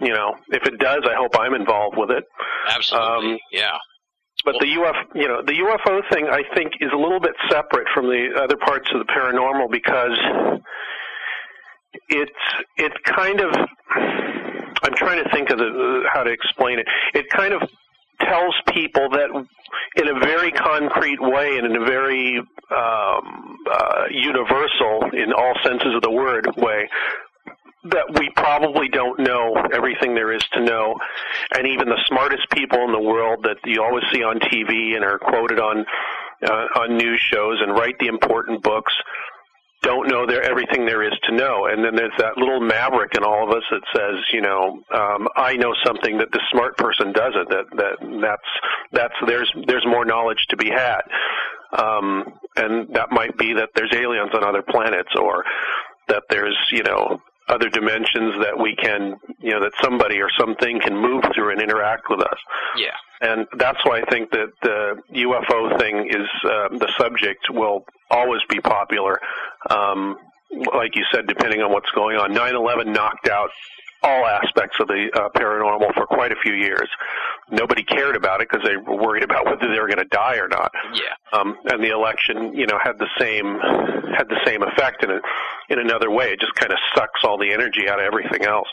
[0.00, 2.24] You know, if it does, I hope I'm involved with it.
[2.68, 3.76] Absolutely, um, yeah.
[4.44, 7.86] But the UFO, you know, the UFO thing, I think, is a little bit separate
[7.94, 10.18] from the other parts of the paranormal because
[12.08, 12.32] it's
[12.76, 13.54] it kind of
[14.82, 16.86] I'm trying to think of the, how to explain it.
[17.14, 17.62] It kind of
[18.20, 19.30] tells people that
[19.96, 25.94] in a very concrete way and in a very um, uh, universal, in all senses
[25.94, 26.88] of the word, way
[27.84, 30.94] that we probably don't know everything there is to know,
[31.56, 35.04] and even the smartest people in the world that you always see on TV and
[35.04, 35.84] are quoted on
[36.44, 38.92] uh, on news shows and write the important books
[39.82, 41.66] don't know there everything there is to know.
[41.66, 45.28] And then there's that little maverick in all of us that says, you know, um,
[45.36, 47.48] I know something that the smart person doesn't.
[47.50, 48.50] That that that's
[48.92, 51.02] that's there's there's more knowledge to be had.
[51.72, 55.44] Um, and that might be that there's aliens on other planets, or
[56.08, 60.80] that there's you know other dimensions that we can, you know, that somebody or something
[60.80, 62.38] can move through and interact with us.
[62.76, 62.94] Yeah.
[63.20, 68.40] And that's why I think that the UFO thing is uh, the subject will always
[68.48, 69.18] be popular.
[69.70, 70.16] Um,
[70.74, 72.32] like you said, depending on what's going on.
[72.32, 73.50] 9/11 knocked out
[74.02, 76.88] all aspects of the uh, paranormal for quite a few years.
[77.50, 80.36] Nobody cared about it because they were worried about whether they were going to die
[80.36, 80.72] or not.
[80.92, 81.38] Yeah.
[81.38, 83.58] Um, and the election, you know, had the same
[84.16, 85.20] had the same effect in a,
[85.70, 86.32] in another way.
[86.32, 88.68] It just kind of sucks all the energy out of everything else.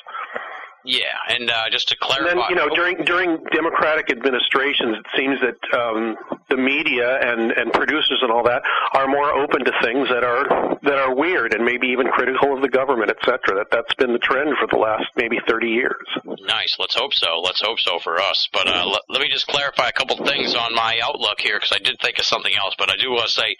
[0.85, 5.05] Yeah, and uh, just to clarify, and then you know during during Democratic administrations, it
[5.17, 6.15] seems that um,
[6.49, 10.77] the media and and producers and all that are more open to things that are
[10.83, 13.57] that are weird and maybe even critical of the government, et cetera.
[13.57, 16.07] That that's been the trend for the last maybe 30 years.
[16.47, 16.77] Nice.
[16.79, 17.41] Let's hope so.
[17.43, 18.47] Let's hope so for us.
[18.53, 21.75] But uh, let, let me just clarify a couple things on my outlook here because
[21.75, 22.75] I did think of something else.
[22.77, 23.55] But I do want to say,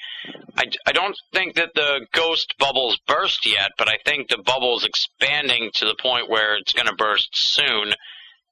[0.57, 4.85] I, I don't think that the ghost bubble's burst yet, but I think the bubble's
[4.85, 7.93] expanding to the point where it's going to burst soon,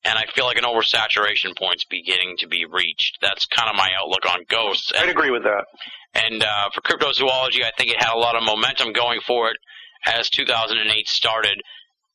[0.03, 3.17] and I feel like an oversaturation point's beginning to be reached.
[3.21, 4.91] That's kind of my outlook on ghosts.
[4.91, 5.65] And, I'd agree with that.
[6.13, 9.57] And uh, for cryptozoology, I think it had a lot of momentum going for it
[10.05, 11.61] as 2008 started,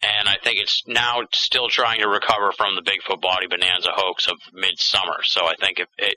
[0.02, 4.26] and I think it's now still trying to recover from the Bigfoot body bonanza hoax
[4.26, 5.22] of midsummer.
[5.24, 6.16] So I think it, it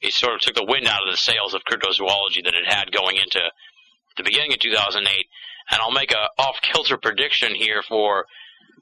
[0.00, 2.92] it sort of took the wind out of the sails of cryptozoology that it had
[2.92, 3.40] going into
[4.16, 5.26] the beginning of 2008.
[5.70, 8.26] And I'll make a off kilter prediction here for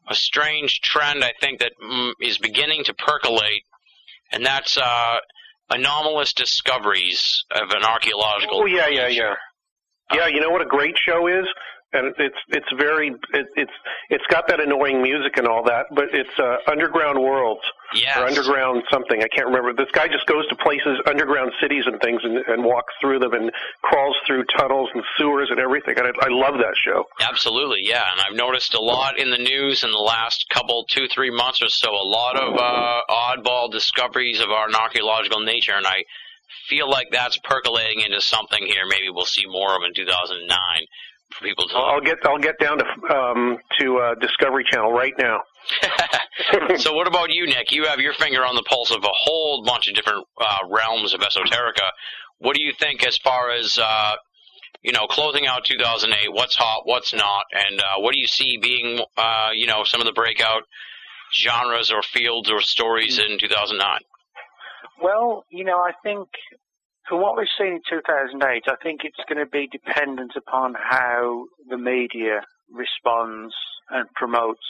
[0.08, 3.64] a strange trend I think that mm, is beginning to percolate,
[4.32, 5.16] and that's uh,
[5.70, 8.62] anomalous discoveries of an archaeological.
[8.62, 9.34] Oh yeah, yeah, yeah.
[10.12, 11.46] Yeah, you know what a great show is,
[11.94, 13.72] and it's it's very it, it's
[14.10, 17.62] it's got that annoying music and all that, but it's uh, Underground Worlds
[17.94, 18.16] Yes.
[18.16, 19.22] or Underground something.
[19.22, 19.72] I can't remember.
[19.72, 23.32] This guy just goes to places, underground cities and things, and, and walks through them
[23.34, 23.52] and
[23.82, 25.94] crawls through tunnels and sewers and everything.
[25.96, 27.04] And I, I love that show.
[27.20, 28.02] Absolutely, yeah.
[28.10, 31.62] And I've noticed a lot in the news in the last couple, two, three months
[31.62, 36.02] or so, a lot of uh, oddball discoveries of our archaeological nature, and I
[36.68, 38.82] feel like that's percolating into something here.
[38.88, 40.48] Maybe we'll see more of in 2009
[41.38, 41.76] for people to.
[41.76, 45.40] I'll get I'll get down to um, to uh, Discovery Channel right now.
[46.76, 47.72] so what about you, Nick?
[47.72, 51.14] You have your finger on the pulse of a whole bunch of different uh, realms
[51.14, 51.88] of esoterica.
[52.38, 54.16] What do you think as far as uh,
[54.84, 56.32] you know, closing out 2008?
[56.32, 56.82] What's hot?
[56.84, 57.44] What's not?
[57.52, 60.62] And uh, what do you see being, uh, you know, some of the breakout
[61.32, 64.00] genres or fields or stories in 2009?
[65.02, 66.28] Well, you know, I think
[67.08, 71.46] from what we've seen in 2008, I think it's going to be dependent upon how
[71.68, 72.40] the media
[72.72, 73.54] responds
[73.90, 74.66] and promotes,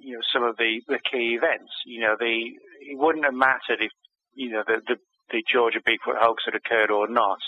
[0.00, 1.72] you know, some of the, the key events.
[1.84, 3.90] You know, the it wouldn't have mattered if,
[4.34, 4.96] you know, the, the,
[5.30, 7.38] the Georgia Bigfoot hoax had occurred or not.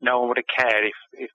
[0.00, 1.30] No one would have cared if, if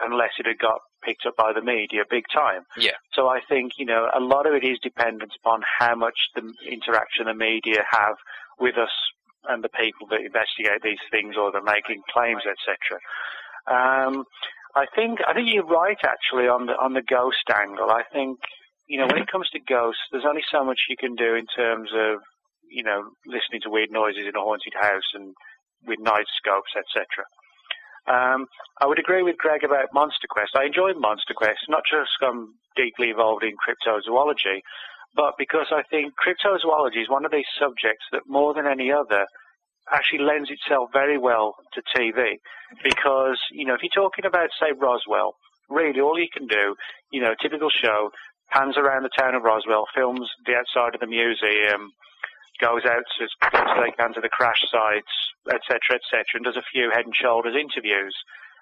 [0.00, 2.62] unless it had got picked up by the media big time.
[2.76, 2.92] Yeah.
[3.14, 6.42] So I think, you know, a lot of it is dependent upon how much the
[6.66, 8.14] interaction the media have
[8.58, 8.90] with us
[9.46, 12.98] and the people that investigate these things or that are making claims, etc.
[13.66, 14.24] Um,
[14.74, 17.90] I think I think you're right actually on the on the ghost angle.
[17.90, 18.38] I think
[18.86, 21.46] you know when it comes to ghosts, there's only so much you can do in
[21.46, 22.20] terms of
[22.70, 25.34] you know listening to weird noises in a haunted house and
[25.86, 27.24] with night scopes, etc.
[28.08, 28.46] Um,
[28.80, 30.56] I would agree with Greg about Monster Quest.
[30.56, 34.62] I enjoy Monster Quest, not just 'cause I'm deeply involved in cryptozoology,
[35.14, 39.26] but because I think cryptozoology is one of these subjects that more than any other
[39.92, 42.36] actually lends itself very well to TV.
[42.84, 45.34] Because, you know, if you're talking about, say, Roswell,
[45.70, 46.74] really all you can do,
[47.10, 48.10] you know, typical show,
[48.50, 51.90] pans around the town of Roswell, films the outside of the museum,
[52.60, 55.14] goes out as close as they can to the crash sites,
[55.48, 58.14] etc., etc., and does a few head and shoulders interviews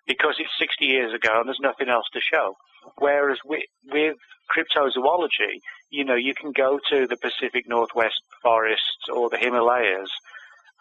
[0.07, 2.55] because it's 60 years ago and there's nothing else to show.
[2.99, 4.17] Whereas with, with
[4.51, 5.61] cryptozoology,
[5.91, 10.11] you know, you can go to the Pacific Northwest forests or the Himalayas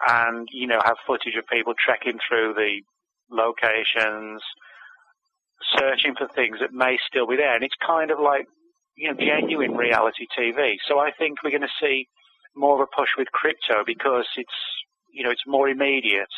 [0.08, 2.82] and, you know, have footage of people trekking through the
[3.30, 4.42] locations,
[5.78, 7.56] searching for things that may still be there.
[7.56, 8.46] And it's kind of like,
[8.96, 10.76] you know, genuine reality TV.
[10.88, 12.08] So I think we're going to see
[12.56, 14.58] more of a push with crypto because it's,
[15.12, 16.32] you know, it's more immediate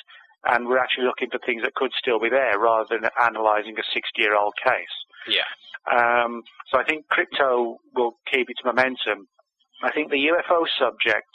[0.46, 3.84] and we're actually looking for things that could still be there rather than analysing a
[3.94, 4.96] 60 year old case.
[5.28, 5.48] Yeah.
[5.88, 9.28] Um, so I think crypto will keep its momentum.
[9.84, 11.32] I think the UFO subject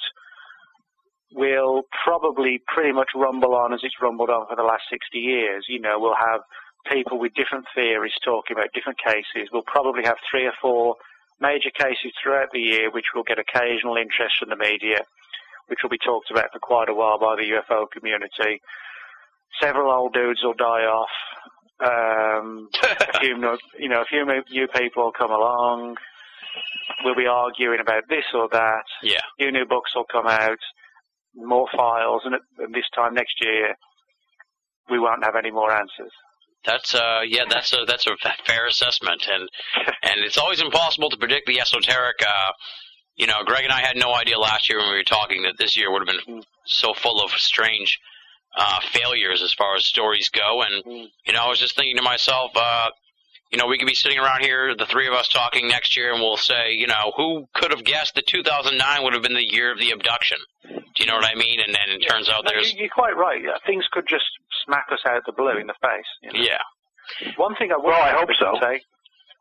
[1.34, 5.64] will probably pretty much rumble on as it's rumbled on for the last 60 years.
[5.68, 6.40] You know, we'll have
[6.90, 9.48] people with different theories talking about different cases.
[9.52, 10.96] We'll probably have three or four
[11.40, 15.00] major cases throughout the year which will get occasional interest from the media,
[15.68, 18.60] which will be talked about for quite a while by the UFO community.
[19.60, 21.10] Several old dudes will die off.
[21.84, 23.36] Um, a few,
[23.78, 25.96] you know, a few new people will come along.
[27.04, 28.84] We'll be arguing about this or that.
[29.02, 29.20] Yeah.
[29.40, 30.58] New new books will come out,
[31.34, 33.74] more files, and at and this time next year,
[34.90, 36.12] we won't have any more answers.
[36.64, 38.16] That's uh yeah that's a that's a
[38.46, 39.48] fair assessment and
[40.02, 42.52] and it's always impossible to predict the esoteric uh
[43.16, 45.54] you know Greg and I had no idea last year when we were talking that
[45.58, 47.98] this year would have been so full of strange
[48.56, 50.84] uh failures as far as stories go and
[51.26, 52.88] you know I was just thinking to myself uh
[53.50, 56.12] you know we could be sitting around here the three of us talking next year
[56.12, 59.52] and we'll say you know who could have guessed that 2009 would have been the
[59.54, 62.44] year of the abduction do you know what I mean and then it turns out
[62.44, 63.40] No, there's you- you're quite right.
[63.42, 64.24] Yeah, things could just
[64.64, 66.04] smack us out of the blue in the face.
[66.22, 66.44] you know.
[66.44, 68.58] yeah One thing I would Well, I hope so.
[68.60, 68.82] say,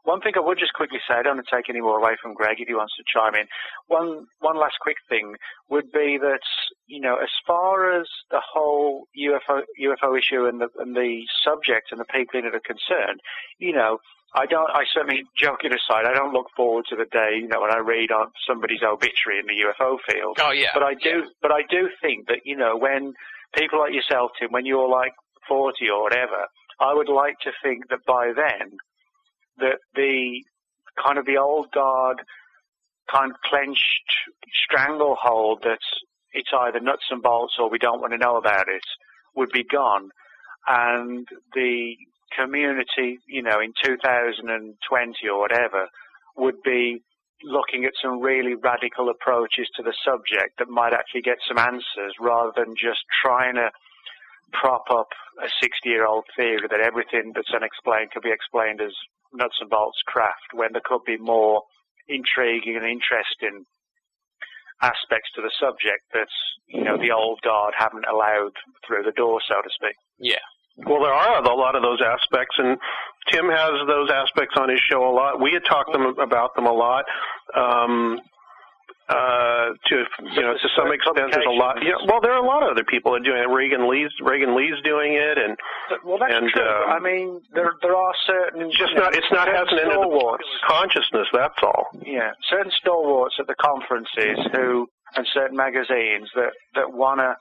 [0.04, 2.18] one thing I would just quickly say, I don't want to take any more away
[2.22, 3.48] from Greg if he wants to chime in.
[3.88, 5.36] One one last quick thing
[5.70, 6.46] would be that
[6.88, 11.92] you know, as far as the whole UFO UFO issue and the and the subject
[11.92, 13.22] and the people in it are concerned,
[13.60, 14.00] you know.
[14.34, 14.70] I don't.
[14.72, 17.80] I certainly, joking aside, I don't look forward to the day, you know, when I
[17.80, 20.38] read on somebody's obituary in the UFO field.
[20.40, 23.12] oh yeah But I do, but I do think that you know when
[23.54, 25.12] people like yourself, Tim, when you're like
[25.50, 26.48] forty or whatever,
[26.80, 28.78] I would like to think that by then,
[29.62, 30.44] that the
[31.04, 32.22] kind of the old guard,
[33.12, 34.10] kind of clenched
[34.66, 35.88] stranglehold that's
[36.34, 38.84] it's either nuts and bolts or we don't want to know about it
[39.36, 40.10] would be gone,
[40.68, 41.96] and the
[42.38, 45.88] community, you know, in 2020 or whatever,
[46.38, 47.02] would be
[47.44, 52.14] looking at some really radical approaches to the subject that might actually get some answers
[52.20, 53.70] rather than just trying to
[54.54, 55.10] prop up
[55.44, 58.94] a 60 year old theory that everything that's unexplained can be explained as
[59.34, 61.64] nuts and bolts craft when there could be more
[62.08, 63.66] intriguing and interesting
[64.82, 66.28] aspects to the subject that
[66.68, 68.54] you know, the old guard haven't allowed
[68.88, 69.96] through the door, so to speak.
[70.20, 70.42] Yeah.
[70.78, 72.78] Well, there are a lot of those aspects, and
[73.32, 75.42] Tim has those aspects on his show a lot.
[75.42, 77.06] We had talked them about them a lot.
[77.56, 78.20] Um,
[79.12, 79.96] uh, to
[80.34, 81.84] you know, to some extent, there's a lot.
[81.84, 83.52] Yeah, well, there are a lot of other people that are doing it.
[83.52, 85.58] Regan Lee's Regan Lee's doing it, and
[86.04, 86.64] well, that's and, true.
[86.64, 89.16] Uh, I mean, there there are certain just you know, not.
[89.16, 91.28] It's not certain hasn't entered the consciousness.
[91.34, 91.92] That's all.
[92.06, 97.36] Yeah, certain stalwarts at the conferences who and certain magazines that that want to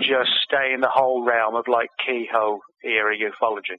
[0.00, 3.76] just stay in the whole realm of like Keyhoe era ufology.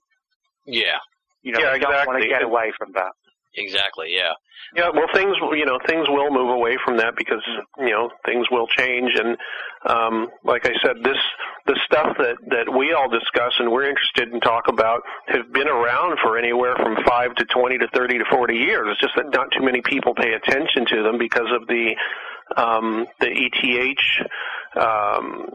[0.65, 1.01] Yeah.
[1.41, 3.11] You know, Yeah, they don't want to get away from that.
[3.57, 4.13] Exactly.
[4.15, 4.33] Yeah.
[4.75, 7.41] Yeah, well, things you know things will move away from that because
[7.79, 9.37] you know things will change, and
[9.85, 11.17] um, like I said, this
[11.65, 15.69] the stuff that that we all discuss and we're interested in talk about have been
[15.69, 18.87] around for anywhere from five to twenty to thirty to forty years.
[18.91, 21.95] It's just that not too many people pay attention to them because of the
[22.57, 24.27] um, the ETH
[24.75, 25.47] um,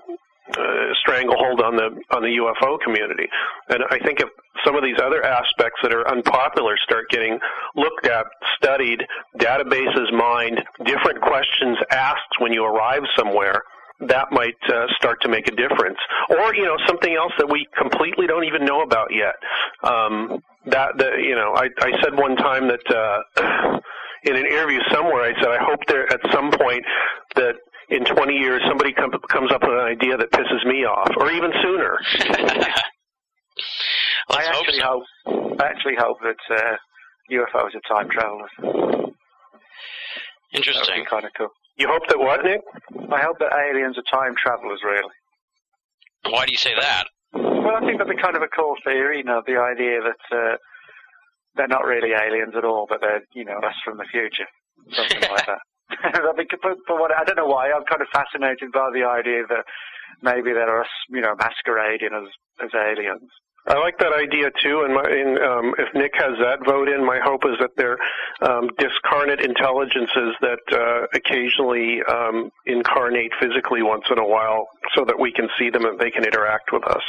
[0.51, 3.29] uh, stranglehold on the on the UFO community.
[3.69, 4.29] And I think if
[4.65, 7.39] some of these other aspects that are unpopular start getting
[7.77, 9.03] looked at, studied,
[9.39, 13.63] databases mined, different questions asked when you arrive somewhere,
[14.01, 15.99] that might uh, start to make a difference.
[16.31, 19.35] Or you know something else that we completely don't even know about yet.
[19.83, 22.91] Um, that the, you know I, I said one time that.
[22.91, 23.79] Uh,
[24.25, 26.85] in an interview somewhere, I said, I hope there at some point
[27.35, 27.57] that
[27.93, 31.31] in 20 years somebody com- comes up with an idea that pisses me off, or
[31.31, 31.99] even sooner.
[34.31, 34.85] Let's I hope actually so.
[35.27, 36.77] hope, I actually hope that uh,
[37.31, 38.51] UFOs are time travelers.
[38.59, 39.15] That would
[40.53, 41.03] Interesting.
[41.05, 41.49] be kind of cool.
[41.77, 42.61] You hope that what, Nick?
[43.13, 45.13] I hope that aliens are time travelers, really.
[46.29, 47.05] Why do you say that?
[47.35, 50.37] Well, I think that'd be kind of a cool theory, you know, the idea that
[50.37, 50.57] uh,
[51.57, 54.47] they're not really aliens at all, but they're, you know, us from the future,
[54.93, 55.59] something like that.
[56.05, 57.71] I think, but, but what, I don't know why.
[57.71, 59.65] I'm kind of fascinated by the idea that
[60.23, 62.29] maybe they're us, you know, masquerading as
[62.63, 63.31] as aliens.
[63.67, 67.07] I like that idea too, and, my, and um, if Nick has that vote in,
[67.07, 67.97] my hope is that they're
[68.43, 74.67] um, discarnate intelligences that uh, occasionally um, incarnate physically once in a while,
[74.97, 77.03] so that we can see them and they can interact with us.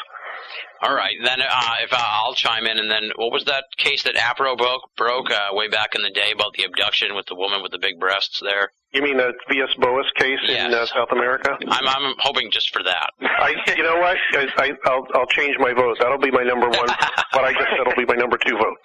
[0.83, 4.03] All right, then uh, if I, I'll chime in, and then what was that case
[4.03, 7.35] that APRO broke broke uh, way back in the day about the abduction with the
[7.35, 8.73] woman with the big breasts there?
[8.91, 11.57] You mean the Villas Boas case in uh, South America?
[11.69, 13.09] I'm I'm hoping just for that.
[13.21, 14.17] I, you know what?
[14.33, 15.97] I, I, I'll I'll change my vote.
[16.01, 16.87] That'll be my number one.
[17.33, 18.77] but I guess that'll be my number two vote.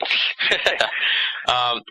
[1.48, 1.82] um,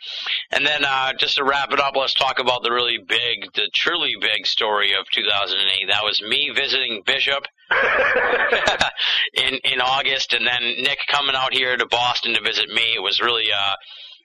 [0.52, 3.70] and then uh, just to wrap it up, let's talk about the really big, the
[3.76, 5.88] truly big story of 2008.
[5.90, 7.44] That was me visiting Bishop
[9.34, 12.94] in in August, and then Nick coming out here to Boston to visit me.
[12.96, 13.76] It was really uh,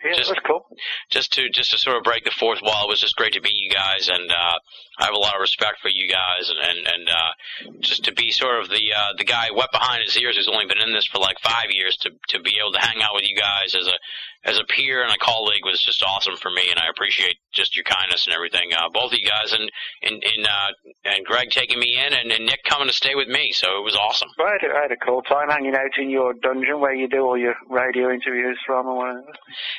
[0.04, 0.66] Yeah, just cool.
[1.10, 2.84] just to just to sort of break the fourth wall.
[2.86, 4.56] It was just great to meet you guys, and uh,
[4.98, 8.12] I have a lot of respect for you guys, and and, and uh, just to
[8.12, 10.92] be sort of the uh, the guy wet behind his ears who's only been in
[10.92, 13.74] this for like five years to to be able to hang out with you guys
[13.74, 13.96] as a
[14.44, 17.76] as a peer and a colleague was just awesome for me, and I appreciate just
[17.76, 18.70] your kindness and everything.
[18.74, 19.70] Uh, both of you guys, and
[20.02, 20.70] and and, uh,
[21.04, 23.84] and Greg taking me in, and, and Nick coming to stay with me, so it
[23.84, 24.28] was awesome.
[24.38, 26.94] Well, I, had a, I had a cool time hanging out in your dungeon where
[26.94, 29.32] you do all your radio interviews from or whatever.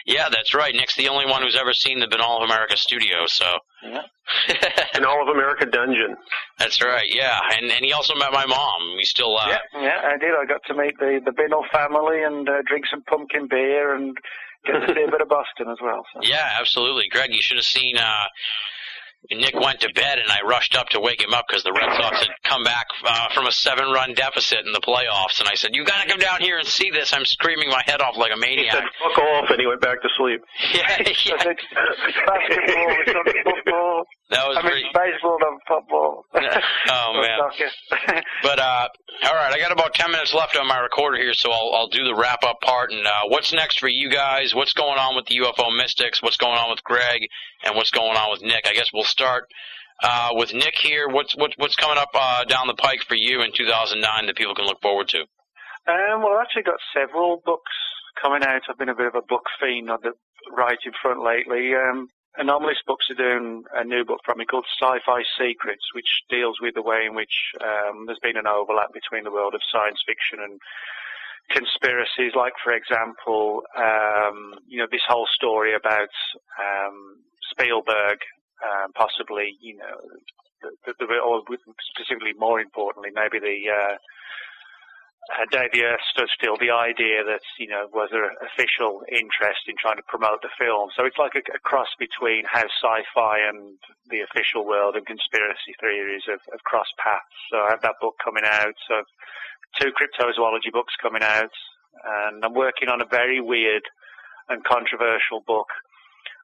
[0.06, 0.74] Yeah, that's right.
[0.74, 3.46] Nick's the only one who's ever seen the Binnall of America studio, so.
[3.84, 4.02] Yeah.
[4.96, 6.16] Binnall of America Dungeon.
[6.58, 7.38] That's right, yeah.
[7.60, 8.96] And and he also met my mom.
[8.96, 10.32] We still uh Yeah, yeah, I did.
[10.32, 14.16] I got to meet the the Binnall family and uh, drink some pumpkin beer and
[14.66, 16.06] get to see a bit of Boston as well.
[16.14, 16.20] So.
[16.24, 17.08] Yeah, absolutely.
[17.10, 18.28] Greg, you should have seen uh
[19.32, 21.96] Nick went to bed and I rushed up to wake him up because the Red
[21.98, 25.72] Sox had come back uh, from a seven-run deficit in the playoffs, and I said,
[25.74, 28.32] "You've got to come down here and see this." I'm screaming my head off like
[28.34, 28.66] a maniac.
[28.66, 30.42] He said, "Fuck off," and he went back to sleep.
[30.74, 31.54] yeah, yeah.
[32.26, 33.26] Basketball, it's not
[33.56, 34.04] football.
[34.30, 34.88] That was I mean, pretty.
[34.94, 36.26] baseball, not football.
[36.90, 38.22] Oh man.
[38.44, 38.88] But uh,
[39.24, 41.88] all right, I got about ten minutes left on my recorder here, so I'll I'll
[41.88, 42.92] do the wrap up part.
[42.92, 44.54] And uh, what's next for you guys?
[44.54, 46.22] What's going on with the UFO Mystics?
[46.22, 47.22] What's going on with Greg?
[47.64, 48.68] And what's going on with Nick?
[48.68, 49.46] I guess we'll start
[50.02, 51.08] uh, with Nick here.
[51.08, 54.56] What's what's what's coming up uh, down the pike for you in 2009 that people
[54.56, 55.22] can look forward to?
[55.86, 57.72] Um, well, I've actually got several books
[58.22, 58.62] coming out.
[58.68, 60.14] I've been a bit of a book fiend on the
[60.52, 61.76] writing front lately.
[61.76, 62.10] Um,
[62.40, 66.74] Anomalist Books are doing a new book from me called Sci-Fi Secrets, which deals with
[66.74, 70.40] the way in which um, there's been an overlap between the world of science fiction
[70.42, 70.58] and
[71.52, 72.34] conspiracies.
[72.34, 76.10] Like, for example, um, you know, this whole story about
[76.58, 77.22] um,
[77.52, 78.18] Spielberg,
[78.64, 80.00] um, possibly, you know,
[80.64, 81.44] the, the, the, or
[81.94, 83.96] specifically more importantly, maybe the uh,
[85.32, 86.58] uh, stood still.
[86.58, 90.90] The idea that you know was there official interest in trying to promote the film.
[90.96, 93.78] So it's like a, a cross between how sci-fi and
[94.10, 97.36] the official world and conspiracy theories have, have crossed paths.
[97.52, 98.76] So I have that book coming out.
[98.88, 99.04] So
[99.80, 101.54] two cryptozoology books coming out,
[102.04, 103.84] and I'm working on a very weird
[104.50, 105.68] and controversial book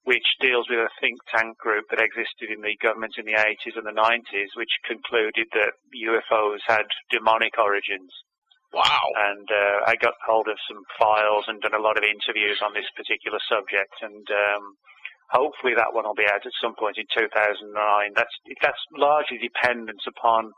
[0.04, 3.76] which deals with a think tank group that existed in the government in the 80s
[3.76, 8.12] and the 90s, which concluded that UFOs had demonic origins.
[8.74, 9.02] Wow.
[9.18, 12.74] And uh, I got hold of some files and done a lot of interviews on
[12.74, 14.78] this particular subject, and um,
[15.34, 17.74] hopefully that one will be out at some point in 2009.
[18.16, 20.54] That's that's largely dependent upon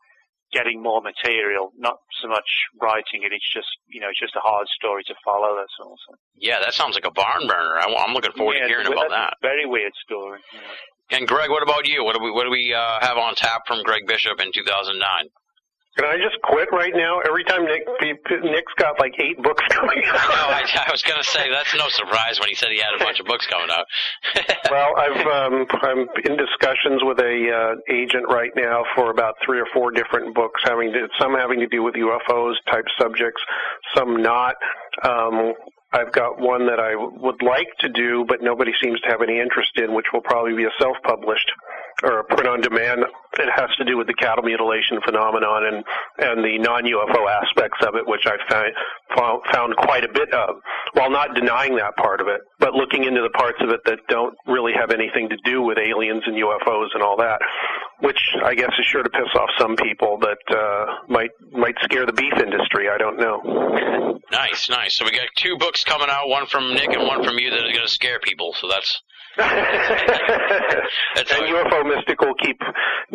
[0.52, 2.48] getting more material, not so much
[2.82, 3.32] writing it.
[3.34, 5.56] It's just you know, it's just a hard story to follow.
[5.56, 5.96] That's all.
[6.08, 6.16] So.
[6.38, 7.80] Yeah, that sounds like a barn burner.
[7.80, 9.36] I, am looking forward yeah, to hearing about that.
[9.42, 10.40] very weird story.
[10.54, 11.18] Yeah.
[11.18, 12.04] And Greg, what about you?
[12.04, 15.30] What do we what do we uh, have on tap from Greg Bishop in 2009?
[15.98, 17.20] Can I just quit right now?
[17.20, 20.30] Every time Nick, Nick's got like eight books coming out.
[20.30, 22.96] no, I, I was going to say that's no surprise when he said he had
[22.96, 23.86] a bunch of books coming out.
[24.72, 29.60] well, I've um, I'm in discussions with a uh, agent right now for about three
[29.60, 33.42] or four different books, having to, some having to do with UFOs type subjects,
[33.94, 34.56] some not.
[35.04, 35.54] Um,
[35.94, 39.40] I've got one that I would like to do, but nobody seems to have any
[39.40, 41.52] interest in, which will probably be a self-published
[42.04, 43.04] or print on demand.
[43.40, 45.84] It has to do with the cattle mutilation phenomenon and
[46.20, 48.36] and the non-UFO aspects of it, which I
[49.16, 50.56] found found quite a bit of,
[50.94, 54.00] while not denying that part of it, but looking into the parts of it that
[54.10, 57.40] don't really have anything to do with aliens and UFOs and all that,
[58.02, 62.06] which I guess is sure to piss off some people that uh, might might scare
[62.06, 62.90] the beef industry.
[62.90, 64.20] I don't know.
[64.32, 64.96] Nice, nice.
[64.96, 67.60] So we got two books coming out, one from Nick and one from you that
[67.60, 68.54] are going to scare people.
[68.60, 69.02] So that's
[69.38, 69.48] and
[71.48, 72.60] UFO Mystic will keep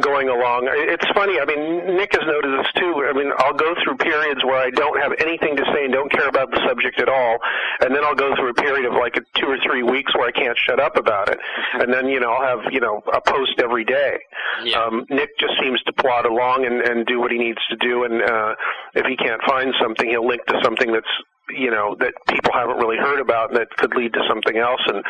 [0.01, 0.68] going along.
[0.72, 1.38] It's funny.
[1.38, 3.05] I mean, Nick has noticed this too.
[3.05, 6.10] I mean, I'll go through periods where I don't have anything to say and don't
[6.10, 7.38] care about the subject at all,
[7.80, 10.26] and then I'll go through a period of like a two or three weeks where
[10.26, 11.38] I can't shut up about it,
[11.74, 14.16] and then you know I'll have you know a post every day.
[14.64, 14.84] Yeah.
[14.84, 18.05] Um, Nick just seems to plod along and, and do what he needs to do,
[18.05, 18.55] and uh,
[18.94, 21.12] if he can't find something, he'll link to something that's
[21.51, 24.80] you know that people haven't really heard about and that could lead to something else
[24.86, 25.05] and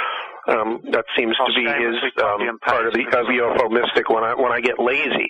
[0.47, 4.35] um, that seems to be his um, part of the of UFO mystic when I
[4.35, 5.29] when I get lazy.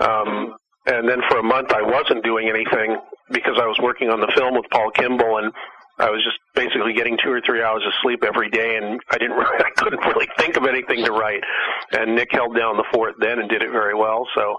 [0.00, 2.96] Um, and then for a month I wasn't doing anything
[3.30, 5.52] because I was working on the film with Paul Kimball and
[5.98, 9.18] I was just basically getting two or three hours of sleep every day, and I
[9.18, 11.42] didn't, really, I couldn't really think of anything to write.
[11.92, 14.26] And Nick held down the fort then and did it very well.
[14.36, 14.58] So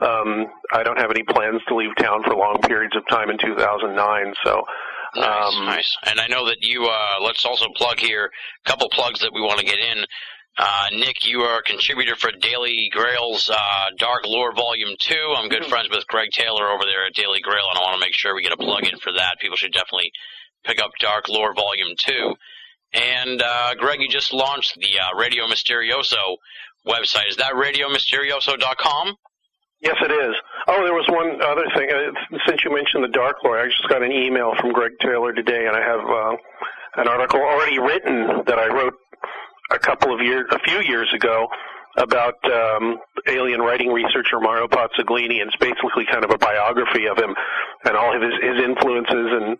[0.00, 3.38] um, I don't have any plans to leave town for long periods of time in
[3.38, 4.34] 2009.
[4.44, 4.64] So
[5.16, 5.96] Nice, um, nice.
[6.04, 8.30] And I know that you, uh, let's also plug here
[8.64, 10.04] a couple plugs that we want to get in.
[10.56, 15.14] Uh, Nick, you are a contributor for Daily Grail's uh, Dark Lore Volume 2.
[15.36, 15.70] I'm good mm-hmm.
[15.70, 18.34] friends with Greg Taylor over there at Daily Grail, and I want to make sure
[18.34, 19.40] we get a plug in for that.
[19.40, 20.12] People should definitely
[20.64, 22.34] pick up Dark Lore Volume 2.
[22.94, 26.36] And uh, Greg, you just launched the uh, Radio Misterioso
[26.86, 27.28] website.
[27.28, 29.16] Is that radiomisterioso.com?
[29.84, 30.34] Yes, it is.
[30.66, 31.92] Oh, there was one other thing.
[31.92, 35.34] Uh, since you mentioned the Dark Lore, I just got an email from Greg Taylor
[35.34, 36.36] today, and I have uh,
[36.96, 38.94] an article already written that I wrote
[39.70, 41.48] a couple of years, a few years ago,
[41.98, 42.96] about um,
[43.28, 47.34] alien writing researcher Mario Pazzaglini, and it's basically kind of a biography of him
[47.84, 49.58] and all of his, his influences and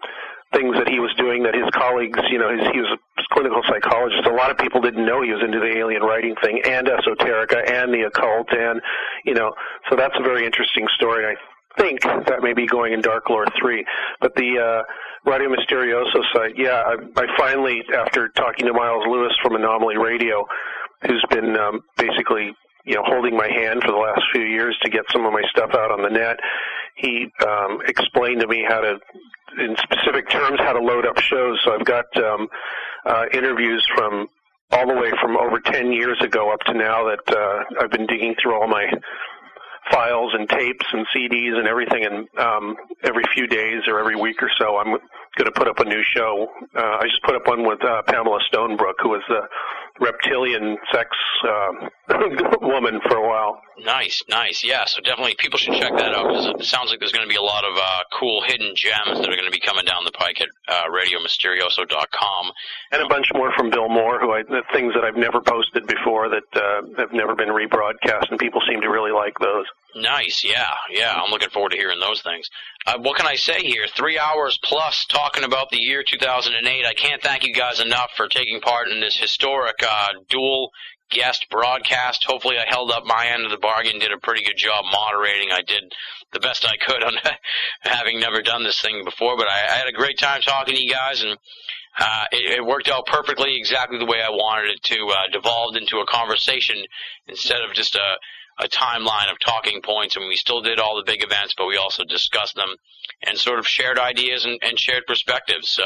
[0.55, 3.63] things that he was doing that his colleagues, you know, his, he was a clinical
[3.69, 4.27] psychologist.
[4.27, 7.69] A lot of people didn't know he was into the alien writing thing and esoterica
[7.69, 8.81] and the occult and,
[9.25, 9.53] you know,
[9.91, 11.27] so that's a very interesting story.
[11.27, 11.35] I
[11.81, 13.85] think that may be going in Dark Lore 3.
[14.21, 14.83] But the uh,
[15.29, 20.47] Radio Misterioso site, yeah, I, I finally, after talking to Miles Lewis from Anomaly Radio,
[21.07, 22.53] who's been um, basically
[22.85, 25.43] you know holding my hand for the last few years to get some of my
[25.51, 26.37] stuff out on the net.
[26.97, 28.99] He um, explained to me how to,
[29.59, 31.61] in specific terms, how to load up shows.
[31.65, 32.49] So I've got um,
[33.07, 34.29] uh, interviews from
[34.71, 38.07] all the way from over 10 years ago up to now that uh, I've been
[38.07, 38.91] digging through all my
[39.91, 42.05] files and tapes and CDs and everything.
[42.05, 44.87] And um, every few days or every week or so, I'm
[45.37, 46.49] going to put up a new show.
[46.75, 49.43] Uh, I just put up one with uh, Pamela Stonebrook, who was the
[50.01, 51.09] reptilian sex
[51.45, 51.89] uh,
[52.61, 53.61] woman for a while.
[53.79, 54.65] Nice, nice.
[54.65, 57.33] Yeah, so definitely people should check that out because it sounds like there's going to
[57.33, 60.05] be a lot of uh, cool hidden gems that are going to be coming down
[60.05, 62.53] the pike at uh, RadioMisterioso.com.
[62.93, 65.87] And a bunch more from Bill Moore, who I the things that I've never posted
[65.87, 69.67] before that uh, have never been rebroadcast, and people seem to really like those.
[69.97, 71.15] Nice, yeah, yeah.
[71.15, 72.49] I'm looking forward to hearing those things.
[72.85, 73.87] Uh, what can I say here?
[73.87, 76.85] Three hours plus talking about the year 2008.
[76.85, 80.71] I can't thank you guys enough for taking part in this historic uh, dual
[81.11, 82.25] guest broadcast.
[82.25, 85.53] Hopefully, I held up my end of the bargain, did a pretty good job moderating.
[85.53, 85.85] I did
[86.33, 87.15] the best I could on
[87.81, 90.83] having never done this thing before, but I, I had a great time talking to
[90.83, 91.39] you guys, and
[92.01, 95.07] uh, it, it worked out perfectly, exactly the way I wanted it to.
[95.07, 96.83] Uh, devolved into a conversation
[97.29, 98.17] instead of just a
[98.59, 101.77] a timeline of talking points, and we still did all the big events, but we
[101.77, 102.69] also discussed them
[103.27, 105.71] and sort of shared ideas and, and shared perspectives.
[105.71, 105.85] So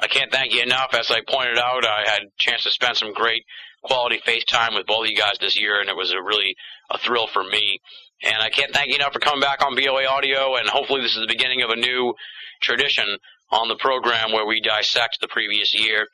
[0.00, 0.92] I can't thank you enough.
[0.92, 3.44] As I pointed out, I had a chance to spend some great
[3.82, 6.54] quality FaceTime with both of you guys this year, and it was a really
[6.90, 7.80] a thrill for me.
[8.22, 11.14] And I can't thank you enough for coming back on BOA Audio, and hopefully this
[11.14, 12.14] is the beginning of a new
[12.60, 13.06] tradition
[13.50, 16.06] on the program where we dissect the previous year.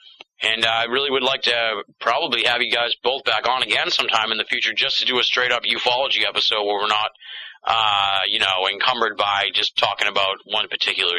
[0.43, 4.33] And I really would like to probably have you guys both back on again sometime
[4.33, 7.11] in the future just to do a straight up ufology episode where we're not,
[7.65, 11.17] uh, you know, encumbered by just talking about one particular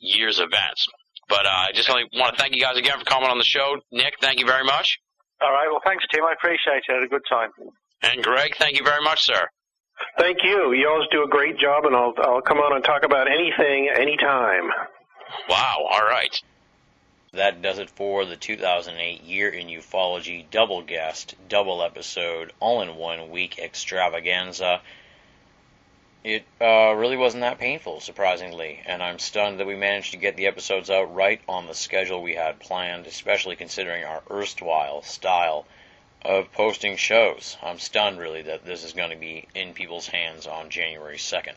[0.00, 0.86] year's events.
[1.28, 3.76] But uh, I just want to thank you guys again for coming on the show.
[3.92, 4.98] Nick, thank you very much.
[5.40, 5.68] All right.
[5.70, 6.24] Well, thanks, Tim.
[6.24, 6.84] I appreciate it.
[6.90, 7.50] I had a good time.
[8.02, 9.46] And Greg, thank you very much, sir.
[10.18, 10.72] Thank you.
[10.72, 13.90] You always do a great job, and I'll I'll come on and talk about anything,
[13.94, 14.70] anytime.
[15.48, 15.86] Wow.
[15.90, 16.40] All right.
[17.32, 22.96] That does it for the 2008 Year in Ufology double guest, double episode, all in
[22.96, 24.80] one week extravaganza.
[26.24, 30.36] It uh, really wasn't that painful, surprisingly, and I'm stunned that we managed to get
[30.36, 35.66] the episodes out right on the schedule we had planned, especially considering our erstwhile style
[36.22, 37.58] of posting shows.
[37.62, 41.56] I'm stunned, really, that this is going to be in people's hands on January 2nd.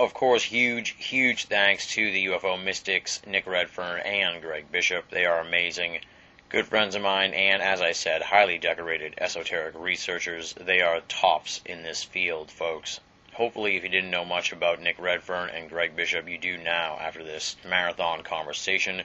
[0.00, 5.10] Of course, huge, huge thanks to the UFO Mystics, Nick Redfern and Greg Bishop.
[5.10, 6.00] They are amazing,
[6.48, 10.54] good friends of mine, and as I said, highly decorated esoteric researchers.
[10.54, 13.00] They are tops in this field, folks.
[13.34, 16.96] Hopefully, if you didn't know much about Nick Redfern and Greg Bishop, you do now
[16.98, 19.02] after this marathon conversation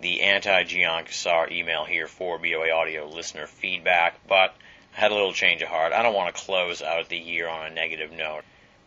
[0.00, 4.54] the anti Gian Quasar email here for BOA Audio listener feedback, but
[4.96, 5.92] I had a little change of heart.
[5.92, 8.44] I don't want to close out the year on a negative note.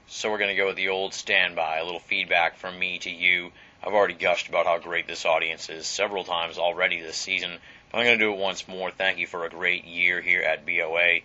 [0.07, 3.09] So we're going to go with the old standby, a little feedback from me to
[3.09, 3.51] you.
[3.83, 7.59] I've already gushed about how great this audience is several times already this season,
[7.91, 8.91] I'm going to do it once more.
[8.91, 11.21] Thank you for a great year here at BOA.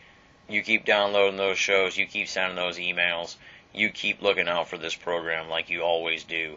[0.49, 3.37] You keep downloading those shows, you keep sending those emails,
[3.75, 6.57] you keep looking out for this program like you always do.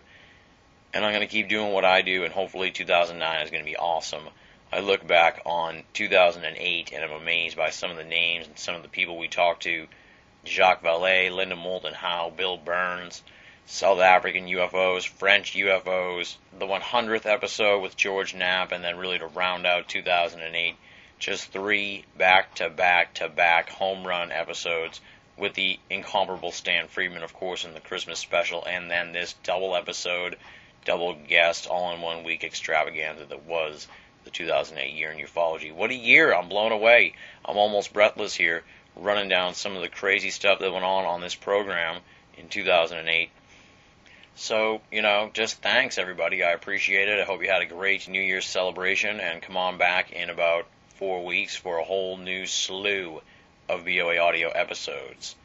[0.98, 3.70] And I'm going to keep doing what I do, and hopefully 2009 is going to
[3.70, 4.24] be awesome.
[4.74, 8.74] I look back on 2008 and I'm amazed by some of the names and some
[8.74, 9.86] of the people we talked to
[10.44, 13.22] Jacques Vallée, Linda Moulton Howe, Bill Burns.
[13.68, 19.28] South African UFOs, French UFOs, the 100th episode with George Knapp, and then really to
[19.28, 20.78] round out 2008,
[21.20, 25.00] just three back to back to back home run episodes
[25.38, 29.76] with the incomparable Stan Friedman, of course, in the Christmas special, and then this double
[29.76, 30.38] episode,
[30.86, 33.88] double guest, all in one week extravaganza that was
[34.24, 35.74] the 2008 year in ufology.
[35.74, 36.34] What a year!
[36.34, 37.14] I'm blown away.
[37.46, 38.64] I'm almost breathless here,
[38.96, 42.02] running down some of the crazy stuff that went on on this program
[42.38, 43.30] in 2008.
[44.36, 46.44] So, you know, just thanks everybody.
[46.44, 47.20] I appreciate it.
[47.20, 50.68] I hope you had a great New Year's celebration and come on back in about
[50.96, 53.22] four weeks for a whole new slew
[53.68, 55.36] of BOA audio episodes.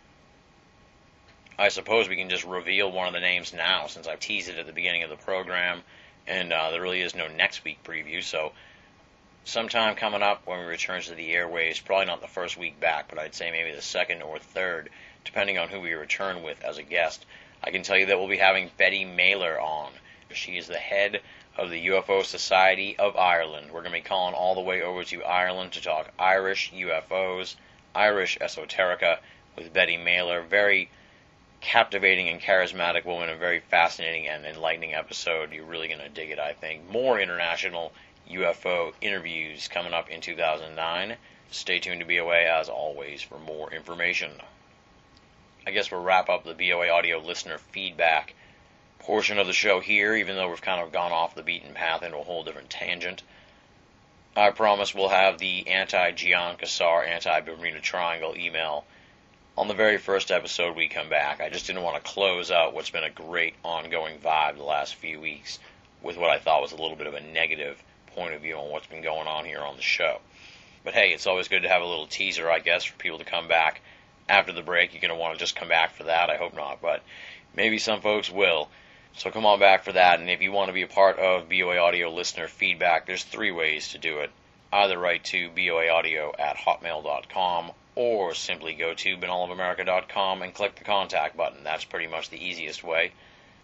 [1.63, 4.59] I suppose we can just reveal one of the names now since I teased it
[4.59, 5.85] at the beginning of the program
[6.27, 8.21] and uh, there really is no next week preview.
[8.21, 8.51] So,
[9.45, 13.07] sometime coming up when we return to the airwaves, probably not the first week back,
[13.09, 14.91] but I'd say maybe the second or third,
[15.25, 17.27] depending on who we return with as a guest.
[17.63, 19.93] I can tell you that we'll be having Betty Mailer on.
[20.33, 21.21] She is the head
[21.57, 23.69] of the UFO Society of Ireland.
[23.69, 27.55] We're going to be calling all the way over to Ireland to talk Irish UFOs,
[27.95, 29.19] Irish esoterica
[29.57, 30.43] with Betty Mailer.
[30.43, 30.91] Very
[31.63, 35.53] captivating and charismatic woman, a very fascinating and enlightening episode.
[35.53, 36.91] You're really going to dig it, I think.
[36.91, 37.93] More international
[38.29, 41.17] UFO interviews coming up in 2009.
[41.53, 44.33] Stay tuned to BOA as always for more information.
[45.65, 48.35] I guess we'll wrap up the BOA audio listener feedback
[48.99, 52.03] portion of the show here, even though we've kind of gone off the beaten path
[52.03, 53.23] into a whole different tangent.
[54.37, 58.85] I promise we'll have the anti Gian Quasar, anti Bermuda Triangle email
[59.57, 61.41] on the very first episode we come back.
[61.41, 64.95] I just didn't want to close out what's been a great ongoing vibe the last
[64.95, 65.59] few weeks
[66.03, 67.83] with what I thought was a little bit of a negative
[68.15, 70.21] point of view on what's been going on here on the show.
[70.85, 73.25] But hey, it's always good to have a little teaser, I guess, for people to
[73.25, 73.83] come back
[74.29, 74.95] after the break.
[74.95, 76.31] You're going to want to just come back for that.
[76.31, 77.03] I hope not, but
[77.55, 78.69] maybe some folks will.
[79.15, 80.19] So come on back for that.
[80.19, 83.51] And if you want to be a part of BOA Audio listener feedback, there's three
[83.51, 84.31] ways to do it.
[84.73, 91.37] Either write to boaaudio at hotmail.com or simply go to binnallofamerica.com and click the contact
[91.37, 91.63] button.
[91.63, 93.13] That's pretty much the easiest way.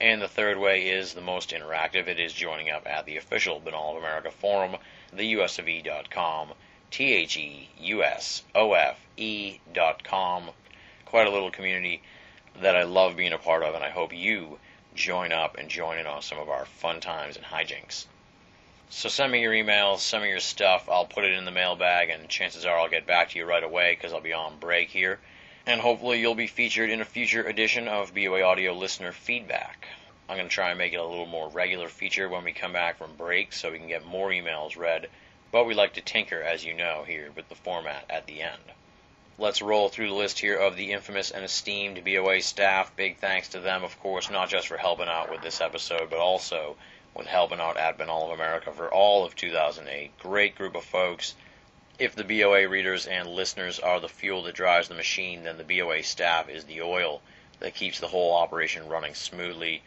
[0.01, 2.07] And the third way is the most interactive.
[2.07, 4.77] It is joining up at the official Binnall of America forum,
[5.13, 6.53] theusofe.com,
[6.91, 7.71] T-H-E-U-S-O-F-E.com.
[11.05, 12.03] Quite a little community
[12.61, 14.59] that I love being a part of, and I hope you
[14.95, 18.07] join up and join in on some of our fun times and hijinks.
[18.91, 20.89] So send me your emails, send me your stuff.
[20.89, 23.63] I'll put it in the mailbag, and chances are I'll get back to you right
[23.63, 25.21] away because I'll be on break here.
[25.67, 29.89] And hopefully you'll be featured in a future edition of BOA Audio Listener Feedback.
[30.29, 32.73] I'm going to try and make it a little more regular feature when we come
[32.73, 35.09] back from break so we can get more emails read.
[35.53, 38.63] But we like to tinker, as you know, here with the format at the end.
[39.37, 42.97] Let's roll through the list here of the infamous and esteemed BOA staff.
[42.97, 46.19] Big thanks to them, of course, not just for helping out with this episode, but
[46.19, 46.77] also
[47.19, 50.17] with helping out at Binnall of America for all of 2008.
[50.21, 51.35] Great group of folks.
[51.99, 55.65] If the BOA readers and listeners are the fuel that drives the machine, then the
[55.65, 57.21] BOA staff is the oil
[57.59, 59.83] that keeps the whole operation running smoothly.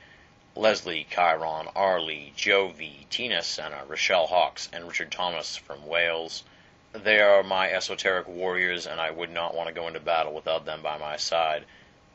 [0.57, 6.43] Leslie, Chiron, Arlie, Jovi, Tina Senna, Rochelle Hawks, and Richard Thomas from Wales.
[6.91, 10.65] They are my esoteric warriors, and I would not want to go into battle without
[10.65, 11.63] them by my side.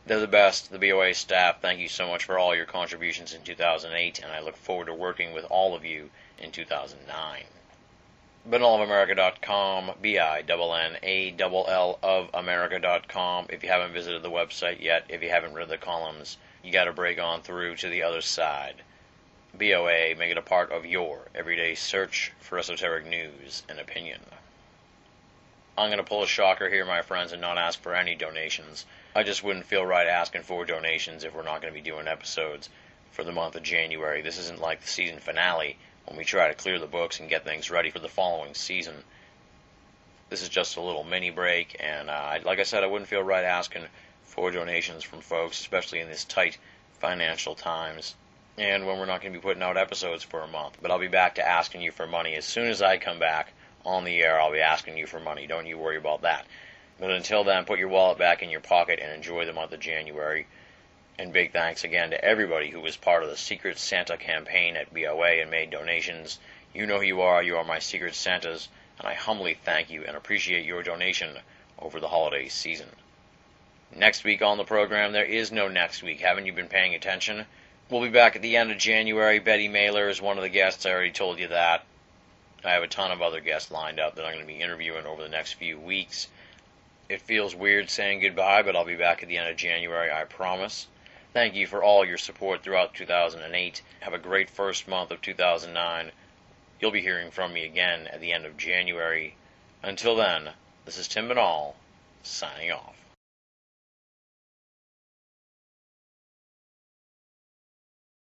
[0.06, 0.70] They're the best.
[0.70, 4.38] The BOA staff, thank you so much for all your contributions in 2008, and I
[4.38, 7.42] look forward to working with all of you in 2009.
[8.48, 13.46] BinnallofAmerica.com, B-I-N-N-A-L-L of America.com.
[13.48, 16.84] If you haven't visited the website yet, if you haven't read the columns, you got
[16.84, 18.82] to break on through to the other side.
[19.54, 24.20] BOA, make it a part of your everyday search for esoteric news and opinion.
[25.76, 28.86] I'm going to pull a shocker here, my friends, and not ask for any donations.
[29.16, 32.06] I just wouldn't feel right asking for donations if we're not going to be doing
[32.06, 32.68] episodes
[33.12, 34.20] for the month of January.
[34.20, 37.42] This isn't like the season finale when we try to clear the books and get
[37.42, 39.04] things ready for the following season.
[40.28, 43.22] This is just a little mini break, and uh, like I said, I wouldn't feel
[43.22, 43.86] right asking
[44.24, 46.58] for donations from folks, especially in this tight
[47.00, 48.16] financial times
[48.58, 50.76] and when we're not going to be putting out episodes for a month.
[50.82, 53.52] But I'll be back to asking you for money as soon as I come back
[53.82, 55.46] on the air, I'll be asking you for money.
[55.46, 56.44] Don't you worry about that.
[56.98, 59.80] But until then, put your wallet back in your pocket and enjoy the month of
[59.80, 60.46] January.
[61.18, 64.92] And big thanks again to everybody who was part of the Secret Santa campaign at
[64.92, 66.38] BOA and made donations.
[66.74, 67.42] You know who you are.
[67.42, 68.68] You are my Secret Santas.
[68.98, 71.38] And I humbly thank you and appreciate your donation
[71.78, 72.88] over the holiday season.
[73.94, 76.20] Next week on the program, there is no next week.
[76.20, 77.46] Haven't you been paying attention?
[77.88, 79.38] We'll be back at the end of January.
[79.38, 80.84] Betty Mailer is one of the guests.
[80.86, 81.84] I already told you that.
[82.64, 85.06] I have a ton of other guests lined up that I'm going to be interviewing
[85.06, 86.28] over the next few weeks.
[87.08, 90.24] It feels weird saying goodbye, but I'll be back at the end of January, I
[90.24, 90.88] promise.
[91.32, 93.82] Thank you for all your support throughout 2008.
[94.00, 96.10] Have a great first month of 2009.
[96.80, 99.36] You'll be hearing from me again at the end of January.
[99.82, 100.50] Until then,
[100.84, 101.74] this is Tim Binnall,
[102.24, 102.96] signing off.